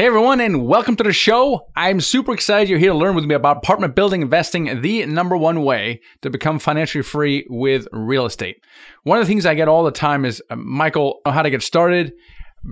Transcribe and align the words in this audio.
Hey 0.00 0.06
everyone, 0.06 0.40
and 0.40 0.66
welcome 0.66 0.96
to 0.96 1.04
the 1.04 1.12
show. 1.12 1.66
I'm 1.76 2.00
super 2.00 2.32
excited 2.32 2.70
you're 2.70 2.78
here 2.78 2.92
to 2.92 2.96
learn 2.96 3.14
with 3.14 3.26
me 3.26 3.34
about 3.34 3.58
apartment 3.58 3.94
building 3.94 4.22
investing, 4.22 4.80
the 4.80 5.04
number 5.04 5.36
one 5.36 5.62
way 5.62 6.00
to 6.22 6.30
become 6.30 6.58
financially 6.58 7.02
free 7.02 7.46
with 7.50 7.86
real 7.92 8.24
estate. 8.24 8.64
One 9.02 9.18
of 9.18 9.26
the 9.26 9.30
things 9.30 9.44
I 9.44 9.52
get 9.52 9.68
all 9.68 9.84
the 9.84 9.90
time 9.90 10.24
is, 10.24 10.42
uh, 10.48 10.56
Michael, 10.56 11.20
how 11.26 11.42
to 11.42 11.50
get 11.50 11.62
started 11.62 12.14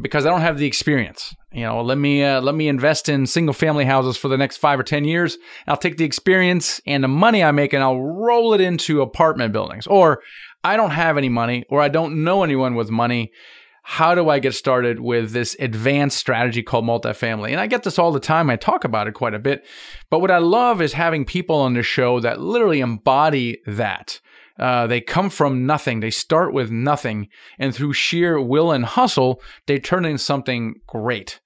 because 0.00 0.24
I 0.24 0.30
don't 0.30 0.40
have 0.40 0.56
the 0.56 0.66
experience. 0.66 1.36
You 1.52 1.64
know, 1.64 1.82
let 1.82 1.98
me 1.98 2.24
uh, 2.24 2.40
let 2.40 2.54
me 2.54 2.66
invest 2.66 3.10
in 3.10 3.26
single 3.26 3.52
family 3.52 3.84
houses 3.84 4.16
for 4.16 4.28
the 4.28 4.38
next 4.38 4.56
five 4.56 4.80
or 4.80 4.82
ten 4.82 5.04
years. 5.04 5.36
I'll 5.66 5.76
take 5.76 5.98
the 5.98 6.06
experience 6.06 6.80
and 6.86 7.04
the 7.04 7.08
money 7.08 7.44
I 7.44 7.50
make 7.50 7.74
and 7.74 7.82
I'll 7.82 8.00
roll 8.00 8.54
it 8.54 8.62
into 8.62 9.02
apartment 9.02 9.52
buildings. 9.52 9.86
Or 9.86 10.22
I 10.64 10.78
don't 10.78 10.92
have 10.92 11.18
any 11.18 11.28
money, 11.28 11.66
or 11.68 11.82
I 11.82 11.88
don't 11.88 12.24
know 12.24 12.42
anyone 12.42 12.74
with 12.74 12.88
money 12.88 13.32
how 13.90 14.14
do 14.14 14.28
I 14.28 14.38
get 14.38 14.52
started 14.52 15.00
with 15.00 15.32
this 15.32 15.56
advanced 15.58 16.18
strategy 16.18 16.62
called 16.62 16.84
multifamily? 16.84 17.52
And 17.52 17.58
I 17.58 17.66
get 17.66 17.84
this 17.84 17.98
all 17.98 18.12
the 18.12 18.20
time. 18.20 18.50
I 18.50 18.56
talk 18.56 18.84
about 18.84 19.08
it 19.08 19.14
quite 19.14 19.32
a 19.32 19.38
bit. 19.38 19.64
But 20.10 20.20
what 20.20 20.30
I 20.30 20.36
love 20.36 20.82
is 20.82 20.92
having 20.92 21.24
people 21.24 21.56
on 21.56 21.72
the 21.72 21.82
show 21.82 22.20
that 22.20 22.38
literally 22.38 22.80
embody 22.80 23.62
that. 23.66 24.20
Uh, 24.58 24.86
they 24.86 25.00
come 25.00 25.30
from 25.30 25.64
nothing. 25.64 26.00
They 26.00 26.10
start 26.10 26.52
with 26.52 26.70
nothing. 26.70 27.28
And 27.58 27.74
through 27.74 27.94
sheer 27.94 28.38
will 28.38 28.72
and 28.72 28.84
hustle, 28.84 29.40
they 29.64 29.78
turn 29.78 30.04
into 30.04 30.18
something 30.18 30.74
great. 30.86 31.40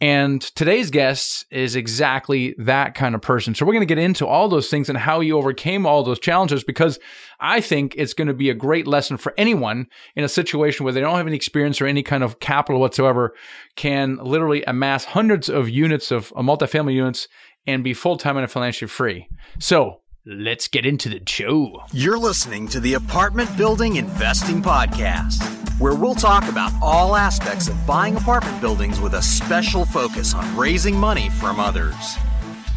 And 0.00 0.42
today's 0.42 0.90
guest 0.90 1.46
is 1.50 1.74
exactly 1.74 2.54
that 2.58 2.94
kind 2.94 3.14
of 3.14 3.22
person. 3.22 3.54
So 3.54 3.64
we're 3.64 3.72
going 3.72 3.80
to 3.80 3.94
get 3.94 4.02
into 4.02 4.26
all 4.26 4.48
those 4.48 4.68
things 4.68 4.90
and 4.90 4.98
how 4.98 5.20
you 5.20 5.38
overcame 5.38 5.86
all 5.86 6.02
those 6.02 6.18
challenges 6.18 6.62
because 6.62 6.98
I 7.40 7.62
think 7.62 7.94
it's 7.96 8.12
going 8.12 8.28
to 8.28 8.34
be 8.34 8.50
a 8.50 8.54
great 8.54 8.86
lesson 8.86 9.16
for 9.16 9.32
anyone 9.38 9.86
in 10.14 10.22
a 10.22 10.28
situation 10.28 10.84
where 10.84 10.92
they 10.92 11.00
don't 11.00 11.16
have 11.16 11.26
any 11.26 11.36
experience 11.36 11.80
or 11.80 11.86
any 11.86 12.02
kind 12.02 12.22
of 12.22 12.40
capital 12.40 12.78
whatsoever 12.78 13.34
can 13.74 14.16
literally 14.16 14.62
amass 14.64 15.06
hundreds 15.06 15.48
of 15.48 15.70
units 15.70 16.10
of 16.10 16.30
uh, 16.36 16.42
multifamily 16.42 16.92
units 16.92 17.26
and 17.66 17.82
be 17.82 17.94
full-time 17.94 18.36
and 18.36 18.50
financially 18.50 18.88
free. 18.88 19.28
So 19.58 20.02
let's 20.26 20.66
get 20.66 20.84
into 20.84 21.08
the 21.08 21.22
show. 21.24 21.84
You're 21.92 22.18
listening 22.18 22.66
to 22.68 22.80
the 22.80 22.94
Apartment 22.94 23.56
Building 23.56 23.96
Investing 23.96 24.60
Podcast 24.60 25.40
where 25.78 25.94
we'll 25.94 26.14
talk 26.14 26.48
about 26.48 26.72
all 26.82 27.14
aspects 27.14 27.68
of 27.68 27.86
buying 27.86 28.16
apartment 28.16 28.60
buildings 28.60 28.98
with 28.98 29.14
a 29.14 29.22
special 29.22 29.84
focus 29.84 30.34
on 30.34 30.56
raising 30.56 30.96
money 30.96 31.28
from 31.28 31.60
others. 31.60 32.16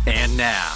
And 0.05 0.35
now, 0.35 0.75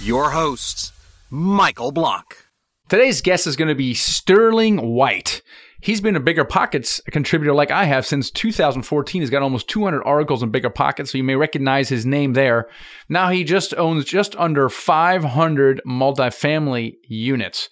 your 0.00 0.30
host, 0.30 0.92
Michael 1.30 1.90
Blank. 1.90 2.44
Today's 2.88 3.20
guest 3.20 3.46
is 3.46 3.56
going 3.56 3.68
to 3.68 3.74
be 3.74 3.92
Sterling 3.92 4.94
White. 4.94 5.42
He's 5.80 6.00
been 6.00 6.16
a 6.16 6.20
Bigger 6.20 6.44
Pockets 6.44 7.00
contributor 7.10 7.54
like 7.54 7.70
I 7.70 7.84
have 7.84 8.04
since 8.04 8.32
2014. 8.32 9.22
He's 9.22 9.30
got 9.30 9.42
almost 9.42 9.68
200 9.68 10.02
articles 10.02 10.42
in 10.42 10.50
Bigger 10.50 10.70
Pockets, 10.70 11.12
so 11.12 11.18
you 11.18 11.24
may 11.24 11.36
recognize 11.36 11.88
his 11.88 12.04
name 12.04 12.32
there. 12.32 12.68
Now 13.08 13.30
he 13.30 13.44
just 13.44 13.74
owns 13.74 14.04
just 14.04 14.34
under 14.36 14.68
500 14.68 15.80
multifamily 15.86 16.96
units. 17.04 17.68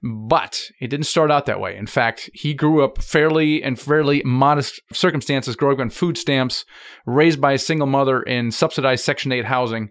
But 0.00 0.70
it 0.78 0.86
didn't 0.86 1.06
start 1.06 1.32
out 1.32 1.46
that 1.46 1.58
way. 1.58 1.76
In 1.76 1.88
fact, 1.88 2.30
he 2.32 2.54
grew 2.54 2.84
up 2.84 3.02
fairly 3.02 3.60
and 3.64 3.78
fairly 3.78 4.22
modest 4.24 4.80
circumstances, 4.92 5.56
growing 5.56 5.78
up 5.78 5.80
on 5.80 5.90
food 5.90 6.16
stamps, 6.16 6.64
raised 7.04 7.40
by 7.40 7.54
a 7.54 7.58
single 7.58 7.88
mother 7.88 8.22
in 8.22 8.52
subsidized 8.52 9.04
Section 9.04 9.32
8 9.32 9.46
housing. 9.46 9.90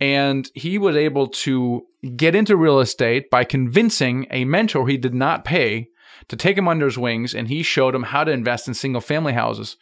And 0.00 0.50
he 0.54 0.78
was 0.78 0.96
able 0.96 1.26
to 1.28 1.86
get 2.16 2.34
into 2.34 2.56
real 2.56 2.80
estate 2.80 3.28
by 3.28 3.44
convincing 3.44 4.26
a 4.30 4.46
mentor 4.46 4.88
he 4.88 4.96
did 4.96 5.14
not 5.14 5.44
pay 5.44 5.90
to 6.28 6.36
take 6.36 6.56
him 6.56 6.68
under 6.68 6.86
his 6.86 6.98
wings 6.98 7.34
and 7.34 7.48
he 7.48 7.62
showed 7.62 7.94
him 7.94 8.04
how 8.04 8.24
to 8.24 8.32
invest 8.32 8.68
in 8.68 8.74
single 8.74 9.00
family 9.00 9.32
houses. 9.32 9.76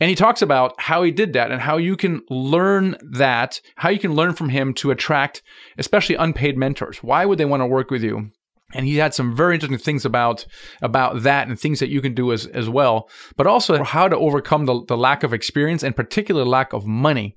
And 0.00 0.08
he 0.08 0.16
talks 0.16 0.40
about 0.40 0.74
how 0.80 1.02
he 1.02 1.10
did 1.10 1.32
that 1.34 1.50
and 1.50 1.60
how 1.60 1.76
you 1.76 1.96
can 1.96 2.22
learn 2.30 2.96
that, 3.02 3.60
how 3.76 3.90
you 3.90 3.98
can 3.98 4.14
learn 4.14 4.34
from 4.34 4.48
him 4.48 4.72
to 4.74 4.90
attract 4.90 5.42
especially 5.78 6.14
unpaid 6.14 6.56
mentors. 6.56 7.02
Why 7.02 7.26
would 7.26 7.38
they 7.38 7.44
want 7.44 7.60
to 7.60 7.66
work 7.66 7.90
with 7.90 8.02
you? 8.02 8.30
and 8.72 8.86
he 8.86 8.96
had 8.96 9.14
some 9.14 9.34
very 9.34 9.54
interesting 9.54 9.78
things 9.78 10.04
about 10.04 10.46
about 10.82 11.22
that 11.22 11.48
and 11.48 11.58
things 11.58 11.80
that 11.80 11.88
you 11.88 12.00
can 12.00 12.14
do 12.14 12.32
as 12.32 12.46
as 12.46 12.68
well 12.68 13.08
but 13.36 13.46
also 13.46 13.82
how 13.82 14.08
to 14.08 14.16
overcome 14.16 14.66
the, 14.66 14.84
the 14.86 14.96
lack 14.96 15.22
of 15.22 15.32
experience 15.32 15.82
and 15.82 15.96
particular 15.96 16.44
lack 16.44 16.72
of 16.72 16.86
money 16.86 17.36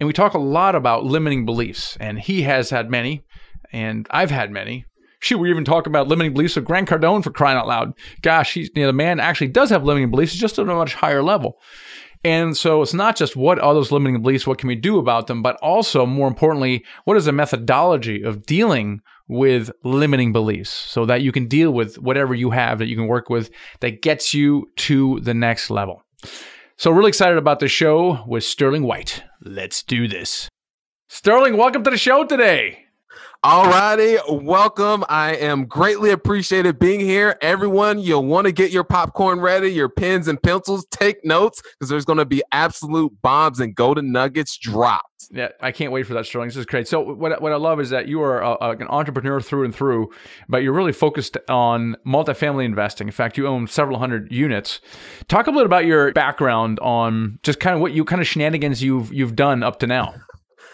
and 0.00 0.06
we 0.06 0.12
talk 0.12 0.34
a 0.34 0.38
lot 0.38 0.74
about 0.74 1.04
limiting 1.04 1.44
beliefs 1.44 1.96
and 2.00 2.18
he 2.20 2.42
has 2.42 2.70
had 2.70 2.90
many 2.90 3.24
and 3.72 4.06
i've 4.10 4.30
had 4.30 4.50
many 4.50 4.84
shoot 5.24 5.38
we 5.38 5.50
even 5.50 5.64
talk 5.64 5.86
about 5.86 6.08
limiting 6.08 6.32
beliefs 6.32 6.56
of 6.56 6.64
grant 6.64 6.88
cardone 6.88 7.22
for 7.22 7.30
crying 7.30 7.56
out 7.56 7.66
loud 7.66 7.92
gosh 8.22 8.54
he's 8.54 8.70
you 8.74 8.82
know, 8.82 8.88
the 8.88 8.92
man 8.92 9.20
actually 9.20 9.48
does 9.48 9.70
have 9.70 9.84
limiting 9.84 10.10
beliefs 10.10 10.32
he's 10.32 10.40
just 10.40 10.58
at 10.58 10.68
a 10.68 10.74
much 10.74 10.94
higher 10.94 11.22
level 11.22 11.58
and 12.24 12.56
so 12.56 12.80
it's 12.80 12.94
not 12.94 13.16
just 13.16 13.36
what 13.36 13.58
are 13.58 13.74
those 13.74 13.92
limiting 13.92 14.22
beliefs, 14.22 14.46
what 14.46 14.56
can 14.56 14.68
we 14.68 14.76
do 14.76 14.98
about 14.98 15.26
them, 15.26 15.42
but 15.42 15.56
also 15.56 16.06
more 16.06 16.26
importantly, 16.26 16.82
what 17.04 17.18
is 17.18 17.26
the 17.26 17.32
methodology 17.32 18.22
of 18.22 18.46
dealing 18.46 19.02
with 19.28 19.70
limiting 19.84 20.32
beliefs 20.32 20.70
so 20.70 21.04
that 21.04 21.20
you 21.20 21.32
can 21.32 21.46
deal 21.46 21.70
with 21.70 21.98
whatever 21.98 22.34
you 22.34 22.50
have 22.50 22.78
that 22.78 22.86
you 22.86 22.96
can 22.96 23.06
work 23.06 23.28
with 23.28 23.50
that 23.80 24.00
gets 24.00 24.32
you 24.32 24.70
to 24.76 25.20
the 25.20 25.34
next 25.34 25.70
level. 25.70 26.02
So, 26.76 26.90
really 26.90 27.08
excited 27.08 27.38
about 27.38 27.60
the 27.60 27.68
show 27.68 28.24
with 28.26 28.42
Sterling 28.42 28.82
White. 28.82 29.22
Let's 29.42 29.82
do 29.82 30.08
this. 30.08 30.48
Sterling, 31.08 31.56
welcome 31.56 31.84
to 31.84 31.90
the 31.90 31.98
show 31.98 32.24
today. 32.24 32.83
All 33.46 33.66
righty, 33.66 34.16
welcome. 34.30 35.04
I 35.06 35.34
am 35.34 35.66
greatly 35.66 36.08
appreciated 36.08 36.78
being 36.78 36.98
here. 36.98 37.36
Everyone, 37.42 37.98
you'll 37.98 38.24
want 38.24 38.46
to 38.46 38.52
get 38.52 38.70
your 38.70 38.84
popcorn 38.84 39.38
ready, 39.38 39.68
your 39.68 39.90
pens 39.90 40.28
and 40.28 40.42
pencils, 40.42 40.86
take 40.90 41.22
notes 41.26 41.60
because 41.60 41.90
there's 41.90 42.06
going 42.06 42.20
to 42.20 42.24
be 42.24 42.42
absolute 42.52 43.12
bombs 43.20 43.60
and 43.60 43.74
golden 43.74 44.12
nuggets 44.12 44.56
dropped. 44.56 45.26
Yeah, 45.30 45.48
I 45.60 45.72
can't 45.72 45.92
wait 45.92 46.06
for 46.06 46.14
that, 46.14 46.24
Sterling. 46.24 46.48
This 46.48 46.56
is 46.56 46.64
great. 46.64 46.88
So, 46.88 47.02
what, 47.02 47.42
what 47.42 47.52
I 47.52 47.56
love 47.56 47.80
is 47.80 47.90
that 47.90 48.08
you 48.08 48.22
are 48.22 48.40
a, 48.40 48.56
a, 48.62 48.70
an 48.70 48.88
entrepreneur 48.88 49.42
through 49.42 49.66
and 49.66 49.74
through, 49.74 50.10
but 50.48 50.62
you're 50.62 50.72
really 50.72 50.92
focused 50.94 51.36
on 51.50 51.96
multifamily 52.06 52.64
investing. 52.64 53.08
In 53.08 53.12
fact, 53.12 53.36
you 53.36 53.46
own 53.46 53.66
several 53.66 53.98
hundred 53.98 54.32
units. 54.32 54.80
Talk 55.28 55.48
a 55.48 55.50
little 55.50 55.64
bit 55.64 55.66
about 55.66 55.84
your 55.84 56.12
background 56.12 56.80
on 56.80 57.38
just 57.42 57.60
kind 57.60 57.74
of 57.74 57.82
what 57.82 57.92
you 57.92 58.06
kind 58.06 58.22
of 58.22 58.26
shenanigans 58.26 58.82
you've 58.82 59.12
you've 59.12 59.36
done 59.36 59.62
up 59.62 59.80
to 59.80 59.86
now 59.86 60.14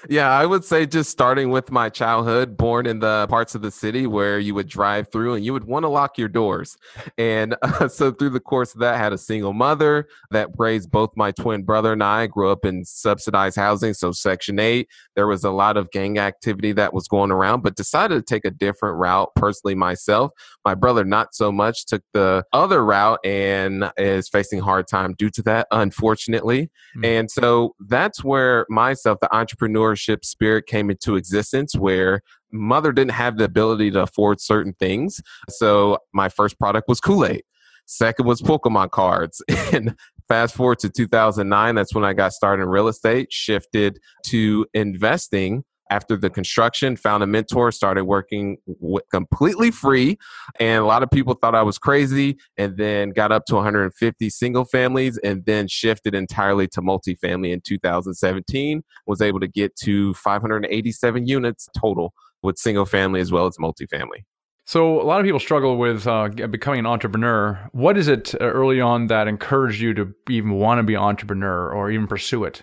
yeah, 0.08 0.30
I 0.30 0.46
would 0.46 0.64
say 0.64 0.86
just 0.86 1.10
starting 1.10 1.50
with 1.50 1.70
my 1.70 1.88
childhood, 1.88 2.56
born 2.56 2.86
in 2.86 3.00
the 3.00 3.26
parts 3.28 3.54
of 3.54 3.62
the 3.62 3.70
city 3.70 4.06
where 4.06 4.38
you 4.38 4.54
would 4.54 4.68
drive 4.68 5.10
through 5.12 5.34
and 5.34 5.44
you 5.44 5.52
would 5.52 5.64
want 5.64 5.84
to 5.84 5.88
lock 5.88 6.18
your 6.18 6.28
doors. 6.28 6.76
And 7.18 7.56
uh, 7.62 7.88
so 7.88 8.10
through 8.10 8.30
the 8.30 8.40
course 8.40 8.74
of 8.74 8.80
that, 8.80 8.94
I 8.94 8.98
had 8.98 9.12
a 9.12 9.18
single 9.18 9.52
mother 9.52 10.08
that 10.30 10.48
raised 10.56 10.90
both 10.90 11.10
my 11.16 11.32
twin 11.32 11.62
brother 11.62 11.92
and 11.92 12.02
I. 12.02 12.26
Grew 12.26 12.50
up 12.50 12.64
in 12.64 12.84
subsidized 12.84 13.56
housing, 13.56 13.94
so 13.94 14.12
Section 14.12 14.58
8. 14.58 14.88
There 15.16 15.26
was 15.26 15.44
a 15.44 15.50
lot 15.50 15.76
of 15.76 15.90
gang 15.90 16.18
activity 16.18 16.72
that 16.72 16.94
was 16.94 17.08
going 17.08 17.30
around, 17.30 17.62
but 17.62 17.76
decided 17.76 18.14
to 18.14 18.22
take 18.22 18.44
a 18.44 18.50
different 18.50 18.96
route 18.98 19.30
personally 19.36 19.74
myself. 19.74 20.32
My 20.64 20.74
brother, 20.74 21.04
not 21.04 21.34
so 21.34 21.50
much, 21.50 21.86
took 21.86 22.02
the 22.12 22.44
other 22.52 22.84
route 22.84 23.18
and 23.24 23.90
is 23.96 24.28
facing 24.28 24.60
hard 24.60 24.86
time 24.88 25.14
due 25.18 25.30
to 25.30 25.42
that, 25.42 25.66
unfortunately. 25.70 26.70
Mm-hmm. 26.96 27.04
And 27.04 27.30
so 27.30 27.74
that's 27.80 28.22
where 28.22 28.66
myself, 28.68 29.18
the 29.20 29.34
entrepreneur, 29.34 29.89
entrepreneurship 29.90 30.24
spirit 30.24 30.66
came 30.66 30.90
into 30.90 31.16
existence 31.16 31.74
where 31.74 32.22
mother 32.52 32.92
didn't 32.92 33.12
have 33.12 33.36
the 33.36 33.44
ability 33.44 33.90
to 33.92 34.02
afford 34.02 34.40
certain 34.40 34.72
things. 34.74 35.20
So 35.48 35.98
my 36.12 36.28
first 36.28 36.58
product 36.58 36.88
was 36.88 37.00
Kool-Aid. 37.00 37.42
Second 37.86 38.26
was 38.26 38.40
Pokemon 38.40 38.90
cards. 38.90 39.42
And 39.72 39.96
fast 40.28 40.54
forward 40.54 40.78
to 40.80 40.90
2009, 40.90 41.74
that's 41.74 41.94
when 41.94 42.04
I 42.04 42.12
got 42.12 42.32
started 42.32 42.62
in 42.62 42.68
real 42.68 42.88
estate, 42.88 43.32
shifted 43.32 43.98
to 44.26 44.66
investing 44.74 45.64
after 45.90 46.16
the 46.16 46.30
construction, 46.30 46.96
found 46.96 47.22
a 47.22 47.26
mentor, 47.26 47.72
started 47.72 48.04
working 48.04 48.56
w- 48.80 49.00
completely 49.10 49.70
free. 49.70 50.18
And 50.58 50.82
a 50.82 50.86
lot 50.86 51.02
of 51.02 51.10
people 51.10 51.34
thought 51.34 51.54
I 51.54 51.62
was 51.62 51.78
crazy, 51.78 52.38
and 52.56 52.76
then 52.76 53.10
got 53.10 53.32
up 53.32 53.44
to 53.46 53.56
150 53.56 54.30
single 54.30 54.64
families, 54.64 55.18
and 55.18 55.44
then 55.44 55.68
shifted 55.68 56.14
entirely 56.14 56.68
to 56.68 56.80
multifamily 56.80 57.52
in 57.52 57.60
2017. 57.60 58.82
Was 59.06 59.20
able 59.20 59.40
to 59.40 59.48
get 59.48 59.76
to 59.76 60.14
587 60.14 61.26
units 61.26 61.68
total 61.78 62.14
with 62.42 62.56
single 62.56 62.86
family 62.86 63.20
as 63.20 63.30
well 63.30 63.46
as 63.46 63.56
multifamily. 63.58 64.24
So 64.70 65.00
a 65.00 65.02
lot 65.02 65.18
of 65.18 65.24
people 65.26 65.40
struggle 65.40 65.78
with 65.78 66.06
uh, 66.06 66.28
becoming 66.28 66.78
an 66.78 66.86
entrepreneur. 66.86 67.68
What 67.72 67.98
is 67.98 68.06
it 68.06 68.34
uh, 68.40 68.44
early 68.44 68.80
on 68.80 69.08
that 69.08 69.26
encouraged 69.26 69.80
you 69.80 69.94
to 69.94 70.14
even 70.28 70.52
want 70.52 70.78
to 70.78 70.84
be 70.84 70.94
an 70.94 71.00
entrepreneur 71.00 71.72
or 71.72 71.90
even 71.90 72.06
pursue 72.06 72.44
it? 72.44 72.62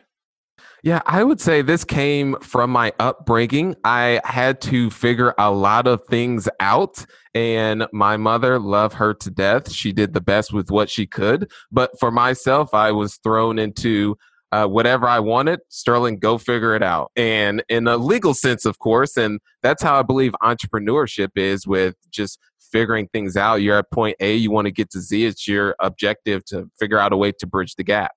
Yeah, 0.87 1.01
I 1.05 1.25
would 1.25 1.41
say 1.41 1.61
this 1.61 1.83
came 1.83 2.37
from 2.39 2.69
my 2.69 2.93
upbringing. 2.97 3.75
I 3.83 4.21
had 4.23 4.61
to 4.61 4.89
figure 4.89 5.33
a 5.37 5.51
lot 5.51 5.85
of 5.85 6.05
things 6.05 6.47
out, 6.61 7.05
and 7.33 7.85
my 7.91 8.15
mother, 8.15 8.57
loved 8.57 8.95
her 8.95 9.13
to 9.13 9.29
death. 9.29 9.69
She 9.69 9.91
did 9.91 10.13
the 10.13 10.21
best 10.21 10.53
with 10.53 10.71
what 10.71 10.89
she 10.89 11.05
could. 11.05 11.51
But 11.73 11.99
for 11.99 12.09
myself, 12.09 12.73
I 12.73 12.93
was 12.93 13.17
thrown 13.17 13.59
into 13.59 14.15
uh, 14.53 14.67
whatever 14.67 15.09
I 15.09 15.19
wanted. 15.19 15.59
Sterling, 15.67 16.19
go 16.19 16.37
figure 16.37 16.73
it 16.73 16.83
out. 16.83 17.11
And 17.17 17.65
in 17.67 17.85
a 17.89 17.97
legal 17.97 18.33
sense, 18.33 18.63
of 18.63 18.79
course. 18.79 19.17
And 19.17 19.41
that's 19.61 19.83
how 19.83 19.99
I 19.99 20.03
believe 20.03 20.31
entrepreneurship 20.41 21.31
is 21.35 21.67
with 21.67 21.95
just 22.11 22.39
figuring 22.71 23.09
things 23.11 23.35
out. 23.35 23.55
You're 23.55 23.79
at 23.79 23.91
point 23.91 24.15
A, 24.21 24.35
you 24.35 24.51
want 24.51 24.67
to 24.67 24.71
get 24.71 24.89
to 24.91 25.01
Z. 25.01 25.25
It's 25.25 25.49
your 25.49 25.75
objective 25.81 26.45
to 26.45 26.71
figure 26.79 26.97
out 26.97 27.11
a 27.11 27.17
way 27.17 27.33
to 27.33 27.45
bridge 27.45 27.75
the 27.75 27.83
gap. 27.83 28.11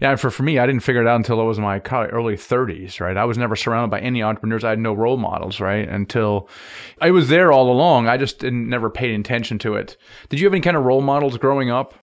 Yeah, 0.00 0.14
for, 0.14 0.30
for 0.30 0.44
me, 0.44 0.58
I 0.58 0.66
didn't 0.66 0.82
figure 0.82 1.02
it 1.02 1.08
out 1.08 1.16
until 1.16 1.40
I 1.40 1.44
was 1.44 1.58
in 1.58 1.64
my 1.64 1.80
early 1.80 2.36
30s, 2.36 3.00
right? 3.00 3.16
I 3.16 3.24
was 3.24 3.36
never 3.36 3.56
surrounded 3.56 3.90
by 3.90 4.00
any 4.00 4.22
entrepreneurs. 4.22 4.62
I 4.62 4.70
had 4.70 4.78
no 4.78 4.92
role 4.92 5.16
models, 5.16 5.58
right? 5.60 5.88
Until 5.88 6.48
I 7.00 7.10
was 7.10 7.28
there 7.28 7.50
all 7.50 7.70
along. 7.70 8.06
I 8.08 8.16
just 8.16 8.38
didn't, 8.38 8.68
never 8.68 8.90
paid 8.90 9.18
attention 9.18 9.58
to 9.60 9.74
it. 9.74 9.96
Did 10.28 10.38
you 10.38 10.46
have 10.46 10.54
any 10.54 10.60
kind 10.60 10.76
of 10.76 10.84
role 10.84 11.00
models 11.00 11.36
growing 11.36 11.70
up? 11.70 11.94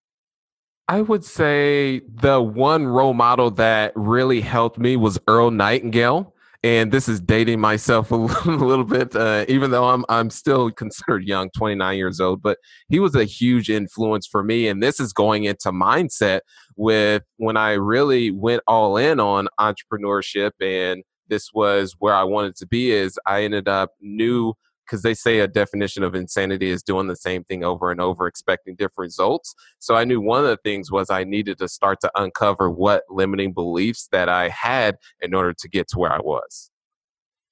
I 0.87 1.01
would 1.01 1.23
say 1.23 2.01
the 2.07 2.41
one 2.41 2.85
role 2.85 3.13
model 3.13 3.49
that 3.51 3.93
really 3.95 4.41
helped 4.41 4.77
me 4.77 4.97
was 4.97 5.17
Earl 5.27 5.49
Nightingale 5.51 6.34
and 6.65 6.91
this 6.91 7.07
is 7.07 7.21
dating 7.21 7.59
myself 7.59 8.09
a 8.11 8.15
little 8.15 8.83
bit, 8.83 9.15
uh, 9.15 9.45
even 9.47 9.69
though 9.69 9.87
I'm 9.87 10.03
I'm 10.09 10.31
still 10.31 10.71
considered 10.71 11.23
young, 11.23 11.51
29 11.55 11.95
years 11.95 12.19
old. 12.19 12.41
But 12.41 12.57
he 12.89 12.99
was 12.99 13.13
a 13.13 13.23
huge 13.23 13.69
influence 13.69 14.25
for 14.25 14.43
me, 14.43 14.67
and 14.67 14.81
this 14.81 14.99
is 14.99 15.13
going 15.13 15.43
into 15.43 15.71
mindset 15.71 16.39
with 16.75 17.21
when 17.37 17.55
I 17.55 17.73
really 17.73 18.31
went 18.31 18.63
all 18.65 18.97
in 18.97 19.19
on 19.19 19.47
entrepreneurship, 19.59 20.53
and 20.59 21.03
this 21.27 21.51
was 21.53 21.95
where 21.99 22.15
I 22.15 22.23
wanted 22.23 22.55
to 22.55 22.65
be. 22.65 22.89
Is 22.89 23.19
I 23.27 23.43
ended 23.43 23.67
up 23.67 23.91
knew 24.01 24.55
because 24.85 25.01
they 25.01 25.13
say 25.13 25.39
a 25.39 25.47
definition 25.47 26.03
of 26.03 26.15
insanity 26.15 26.69
is 26.69 26.83
doing 26.83 27.07
the 27.07 27.15
same 27.15 27.43
thing 27.43 27.63
over 27.63 27.91
and 27.91 27.99
over 28.01 28.27
expecting 28.27 28.75
different 28.75 28.95
results 28.97 29.55
so 29.79 29.95
i 29.95 30.03
knew 30.03 30.21
one 30.21 30.39
of 30.43 30.49
the 30.49 30.57
things 30.57 30.91
was 30.91 31.09
i 31.09 31.23
needed 31.23 31.57
to 31.57 31.67
start 31.67 31.99
to 31.99 32.11
uncover 32.15 32.69
what 32.69 33.03
limiting 33.09 33.53
beliefs 33.53 34.07
that 34.11 34.29
i 34.29 34.49
had 34.49 34.97
in 35.21 35.33
order 35.33 35.53
to 35.53 35.67
get 35.67 35.87
to 35.87 35.97
where 35.97 36.11
i 36.11 36.19
was 36.19 36.71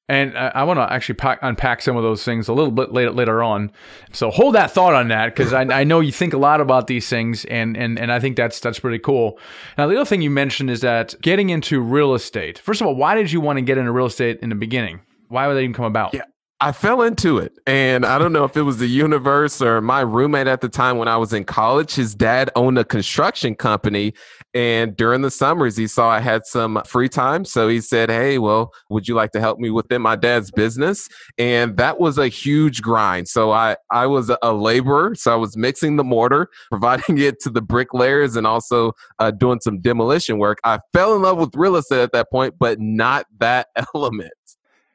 and 0.09 0.37
I, 0.37 0.63
want 0.63 0.79
to 0.79 0.91
actually 0.91 1.15
pack, 1.15 1.39
unpack 1.41 1.81
some 1.81 1.95
of 1.95 2.03
those 2.03 2.25
things 2.25 2.49
a 2.49 2.53
little 2.53 2.71
bit 2.71 2.91
later 2.91 3.11
later 3.11 3.41
on. 3.41 3.71
So 4.11 4.31
hold 4.31 4.55
that 4.55 4.69
thought 4.71 4.93
on 4.93 5.07
that 5.07 5.33
because 5.33 5.53
I, 5.53 5.61
I, 5.61 5.83
know 5.85 6.01
you 6.01 6.11
think 6.11 6.33
a 6.33 6.37
lot 6.37 6.59
about 6.59 6.87
these 6.87 7.07
things, 7.07 7.45
and, 7.45 7.77
and 7.77 7.97
and 7.97 8.11
I 8.11 8.19
think 8.19 8.35
that's 8.35 8.59
that's 8.59 8.79
pretty 8.79 8.99
cool. 8.99 9.39
Now 9.77 9.87
the 9.87 9.95
other 9.95 10.05
thing 10.05 10.21
you 10.21 10.29
mentioned 10.29 10.69
is 10.69 10.81
that 10.81 11.15
getting 11.21 11.51
into 11.51 11.79
real 11.79 12.15
estate. 12.15 12.59
First 12.59 12.81
of 12.81 12.87
all, 12.87 12.95
why 12.95 13.15
did 13.15 13.31
you 13.31 13.39
want 13.39 13.57
to 13.57 13.61
get 13.61 13.77
into 13.77 13.91
real 13.93 14.07
estate 14.07 14.39
in 14.41 14.49
the 14.49 14.55
beginning? 14.55 14.99
Why 15.29 15.47
would 15.47 15.53
that 15.53 15.61
even 15.61 15.73
come 15.73 15.85
about? 15.85 16.13
Yeah. 16.13 16.23
I 16.63 16.71
fell 16.71 17.01
into 17.01 17.39
it. 17.39 17.59
And 17.67 18.05
I 18.05 18.17
don't 18.17 18.31
know 18.31 18.45
if 18.45 18.55
it 18.55 18.61
was 18.61 18.77
the 18.77 18.87
universe 18.87 19.61
or 19.61 19.81
my 19.81 19.99
roommate 19.99 20.47
at 20.47 20.61
the 20.61 20.69
time 20.69 20.97
when 20.97 21.09
I 21.09 21.17
was 21.17 21.33
in 21.33 21.43
college. 21.43 21.93
His 21.93 22.15
dad 22.15 22.49
owned 22.55 22.77
a 22.77 22.85
construction 22.85 23.53
company. 23.53 24.13
And 24.53 24.95
during 24.95 25.23
the 25.23 25.29
summers, 25.29 25.75
he 25.75 25.87
saw 25.87 26.09
I 26.09 26.21
had 26.21 26.45
some 26.45 26.81
free 26.85 27.09
time. 27.09 27.43
So 27.43 27.67
he 27.67 27.81
said, 27.81 28.09
Hey, 28.09 28.37
well, 28.37 28.71
would 28.89 29.09
you 29.09 29.13
like 29.13 29.31
to 29.31 29.41
help 29.41 29.59
me 29.59 29.71
within 29.71 30.01
my 30.01 30.15
dad's 30.15 30.51
business? 30.51 31.09
And 31.37 31.75
that 31.75 31.99
was 31.99 32.17
a 32.17 32.29
huge 32.29 32.81
grind. 32.81 33.27
So 33.27 33.51
I, 33.51 33.75
I 33.91 34.07
was 34.07 34.31
a 34.41 34.53
laborer. 34.53 35.15
So 35.15 35.33
I 35.33 35.35
was 35.35 35.57
mixing 35.57 35.97
the 35.97 36.05
mortar, 36.05 36.47
providing 36.71 37.17
it 37.17 37.41
to 37.41 37.49
the 37.49 37.61
bricklayers, 37.61 38.37
and 38.37 38.47
also 38.47 38.93
uh, 39.19 39.31
doing 39.31 39.59
some 39.59 39.81
demolition 39.81 40.37
work. 40.37 40.59
I 40.63 40.79
fell 40.93 41.13
in 41.13 41.23
love 41.23 41.39
with 41.39 41.53
real 41.55 41.75
estate 41.75 41.99
at 41.99 42.13
that 42.13 42.31
point, 42.31 42.53
but 42.57 42.79
not 42.79 43.25
that 43.39 43.67
element. 43.93 44.31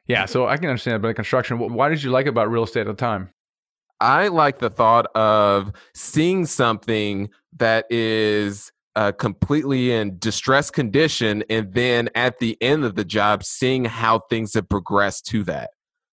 Yeah, 0.09 0.25
so 0.25 0.47
I 0.47 0.57
can 0.57 0.69
understand 0.69 0.95
about 0.95 1.15
construction. 1.15 1.59
Why 1.59 1.87
did 1.87 2.01
you 2.01 2.09
like 2.09 2.25
about 2.25 2.49
real 2.49 2.63
estate 2.63 2.81
at 2.81 2.87
the 2.87 2.93
time? 2.93 3.29
I 4.01 4.29
like 4.29 4.57
the 4.57 4.71
thought 4.71 5.05
of 5.15 5.71
seeing 5.93 6.47
something 6.47 7.29
that 7.57 7.85
is 7.91 8.71
uh, 8.95 9.11
completely 9.11 9.91
in 9.91 10.17
distress 10.17 10.71
condition, 10.71 11.43
and 11.47 11.73
then 11.73 12.09
at 12.15 12.39
the 12.39 12.57
end 12.59 12.85
of 12.85 12.95
the 12.95 13.05
job, 13.05 13.43
seeing 13.43 13.85
how 13.85 14.21
things 14.31 14.55
have 14.55 14.67
progressed 14.67 15.27
to 15.27 15.43
that. 15.43 15.69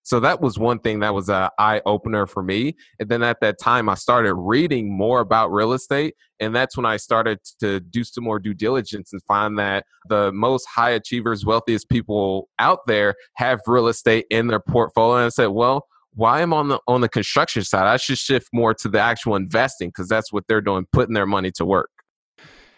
So 0.06 0.20
that 0.20 0.40
was 0.40 0.56
one 0.56 0.78
thing 0.78 1.00
that 1.00 1.14
was 1.14 1.28
an 1.28 1.48
eye 1.58 1.82
opener 1.84 2.28
for 2.28 2.40
me. 2.40 2.76
And 3.00 3.08
then 3.08 3.24
at 3.24 3.40
that 3.40 3.58
time, 3.60 3.88
I 3.88 3.96
started 3.96 4.34
reading 4.34 4.96
more 4.96 5.18
about 5.18 5.50
real 5.50 5.72
estate. 5.72 6.14
And 6.38 6.54
that's 6.54 6.76
when 6.76 6.86
I 6.86 6.96
started 6.96 7.40
to 7.58 7.80
do 7.80 8.04
some 8.04 8.22
more 8.22 8.38
due 8.38 8.54
diligence 8.54 9.12
and 9.12 9.20
find 9.24 9.58
that 9.58 9.84
the 10.08 10.30
most 10.30 10.64
high 10.72 10.90
achievers, 10.90 11.44
wealthiest 11.44 11.88
people 11.88 12.48
out 12.60 12.86
there 12.86 13.16
have 13.34 13.58
real 13.66 13.88
estate 13.88 14.26
in 14.30 14.46
their 14.46 14.60
portfolio. 14.60 15.16
And 15.16 15.26
I 15.26 15.30
said, 15.30 15.46
well, 15.46 15.88
why 16.14 16.40
am 16.40 16.54
I 16.54 16.58
on 16.58 16.68
the 16.68 16.78
on 16.86 17.00
the 17.00 17.08
construction 17.08 17.64
side? 17.64 17.88
I 17.88 17.96
should 17.96 18.18
shift 18.18 18.50
more 18.52 18.74
to 18.74 18.88
the 18.88 19.00
actual 19.00 19.34
investing 19.34 19.88
because 19.88 20.06
that's 20.06 20.32
what 20.32 20.44
they're 20.46 20.60
doing, 20.60 20.86
putting 20.92 21.14
their 21.14 21.26
money 21.26 21.50
to 21.56 21.64
work. 21.64 21.90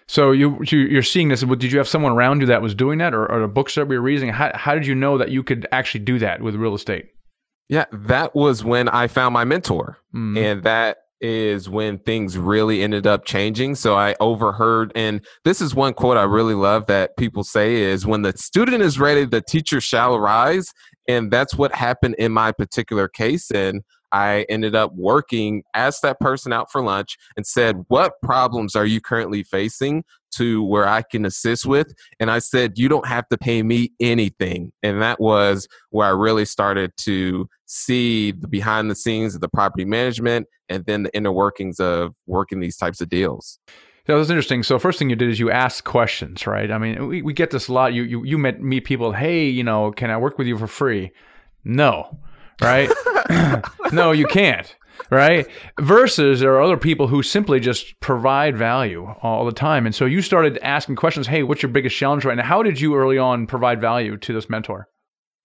So 0.07 0.31
you 0.31 0.59
you're 0.71 1.03
seeing 1.03 1.29
this. 1.29 1.43
Did 1.43 1.65
you 1.65 1.77
have 1.77 1.89
someone 1.89 2.13
around 2.13 2.41
you 2.41 2.47
that 2.47 2.63
was 2.63 2.75
doing 2.75 3.01
that, 3.01 3.13
or, 3.13 3.31
or 3.31 3.43
a 3.43 3.49
book 3.49 3.71
that 3.73 3.81
you 3.83 3.85
were 3.85 4.01
reading? 4.01 4.31
How 4.31 4.51
how 4.55 4.73
did 4.73 4.87
you 4.87 4.95
know 4.95 5.19
that 5.19 5.29
you 5.29 5.43
could 5.43 5.69
actually 5.73 6.05
do 6.05 6.19
that 6.21 6.41
with 6.41 6.55
real 6.55 6.75
estate? 6.75 7.11
Yeah, 7.69 7.85
that 7.93 8.35
was 8.35 8.65
when 8.65 8.89
I 8.89 9.09
found 9.09 9.35
my 9.35 9.45
mentor. 9.45 9.99
Mm. 10.15 10.39
And 10.39 10.63
that 10.63 10.99
is 11.21 11.69
when 11.69 11.99
things 11.99 12.39
really 12.39 12.83
ended 12.83 13.07
up 13.07 13.25
changing. 13.25 13.75
So 13.75 13.97
I 13.97 14.15
overheard, 14.21 14.93
and 14.95 15.21
this 15.45 15.61
is 15.61 15.75
one 15.75 15.93
quote 15.95 16.17
I 16.17 16.23
really 16.23 16.55
love 16.55 16.87
that 16.87 17.17
people 17.17 17.45
say 17.45 17.77
is 17.83 18.07
when 18.07 18.23
the 18.23 18.33
student 18.37 18.83
is 18.83 18.99
ready, 18.99 19.25
the 19.25 19.43
teacher 19.43 19.81
shall 19.81 20.19
rise. 20.19 20.73
And 21.09 21.31
that's 21.31 21.55
what 21.55 21.75
happened 21.75 22.17
in 22.19 22.33
my 22.33 22.53
particular 22.53 23.09
case. 23.09 23.51
And 23.51 23.83
I 24.13 24.47
ended 24.49 24.75
up 24.75 24.95
working, 24.95 25.63
asked 25.75 26.03
that 26.03 26.21
person 26.21 26.53
out 26.53 26.71
for 26.71 26.83
lunch 26.83 27.17
and 27.37 27.47
said, 27.47 27.85
What 27.89 28.15
problems 28.23 28.75
are 28.75 28.87
you 28.87 29.01
currently 29.01 29.43
facing 29.43 30.05
to 30.33 30.63
where 30.63 30.87
I 30.87 31.03
can 31.03 31.25
assist 31.25 31.67
with? 31.67 31.93
And 32.21 32.31
I 32.31 32.39
said, 32.39 32.79
You 32.79 32.89
don't 32.89 33.07
have 33.07 33.29
to 33.29 33.39
pay 33.39 33.63
me 33.63 33.93
anything. 34.01 34.73
And 34.83 35.03
that 35.03 35.21
was 35.21 35.69
where 35.91 36.07
I 36.07 36.11
really 36.11 36.45
started 36.45 36.93
to 36.99 37.49
see 37.67 38.33
the 38.33 38.49
behind 38.49 38.91
the 38.91 38.95
scenes 38.95 39.35
of 39.35 39.41
the 39.41 39.49
property 39.49 39.85
management 39.85 40.47
and 40.69 40.85
then 40.87 41.03
the 41.03 41.15
inner 41.15 41.33
workings 41.33 41.81
of 41.81 42.15
working 42.27 42.61
these 42.61 42.77
types 42.77 43.01
of 43.01 43.09
deals. 43.09 43.59
That 44.07 44.15
was 44.15 44.31
interesting. 44.31 44.63
So 44.63 44.79
first 44.79 44.99
thing 44.99 45.11
you 45.11 45.17
did 45.17 45.29
is 45.29 45.39
you 45.39 45.51
asked 45.51 45.85
questions, 45.85 46.47
right? 46.47 46.71
I 46.71 46.79
mean, 46.79 47.09
we, 47.09 47.21
we 47.21 47.35
get 47.35 47.51
this 47.51 47.69
a 47.69 47.73
lot. 47.75 47.93
You, 47.93 48.05
you 48.05 48.25
you 48.25 48.39
met 48.39 48.59
meet 48.59 48.85
people. 48.85 49.13
Hey, 49.13 49.47
you 49.47 49.63
know, 49.63 49.93
can 49.93 50.11
I 50.11 50.17
work 50.17 50.39
with 50.39 50.47
you 50.47 50.57
for 50.57 50.67
free? 50.67 51.11
No 51.63 52.19
right? 52.61 52.91
no, 53.93 54.13
you 54.13 54.27
can't, 54.27 54.75
right? 55.11 55.47
Versus 55.81 56.41
there 56.41 56.55
are 56.55 56.63
other 56.63 56.77
people 56.77 57.07
who 57.07 57.23
simply 57.23 57.61
just 57.61 57.99
provide 58.01 58.57
value 58.57 59.15
all 59.23 59.45
the 59.45 59.53
time. 59.53 59.87
And 59.87 59.95
so 59.95 60.05
you 60.05 60.23
started 60.23 60.59
asking 60.63 60.97
questions, 60.97 61.27
hey, 61.27 61.43
what's 61.43 61.63
your 61.63 61.73
biggest 61.73 61.97
challenge 61.97 62.25
right 62.25 62.37
now? 62.37 62.45
How 62.45 62.63
did 62.63 62.81
you 62.81 62.97
early 62.97 63.19
on 63.19 63.47
provide 63.47 63.81
value 63.81 64.17
to 64.19 64.33
this 64.33 64.49
mentor? 64.49 64.89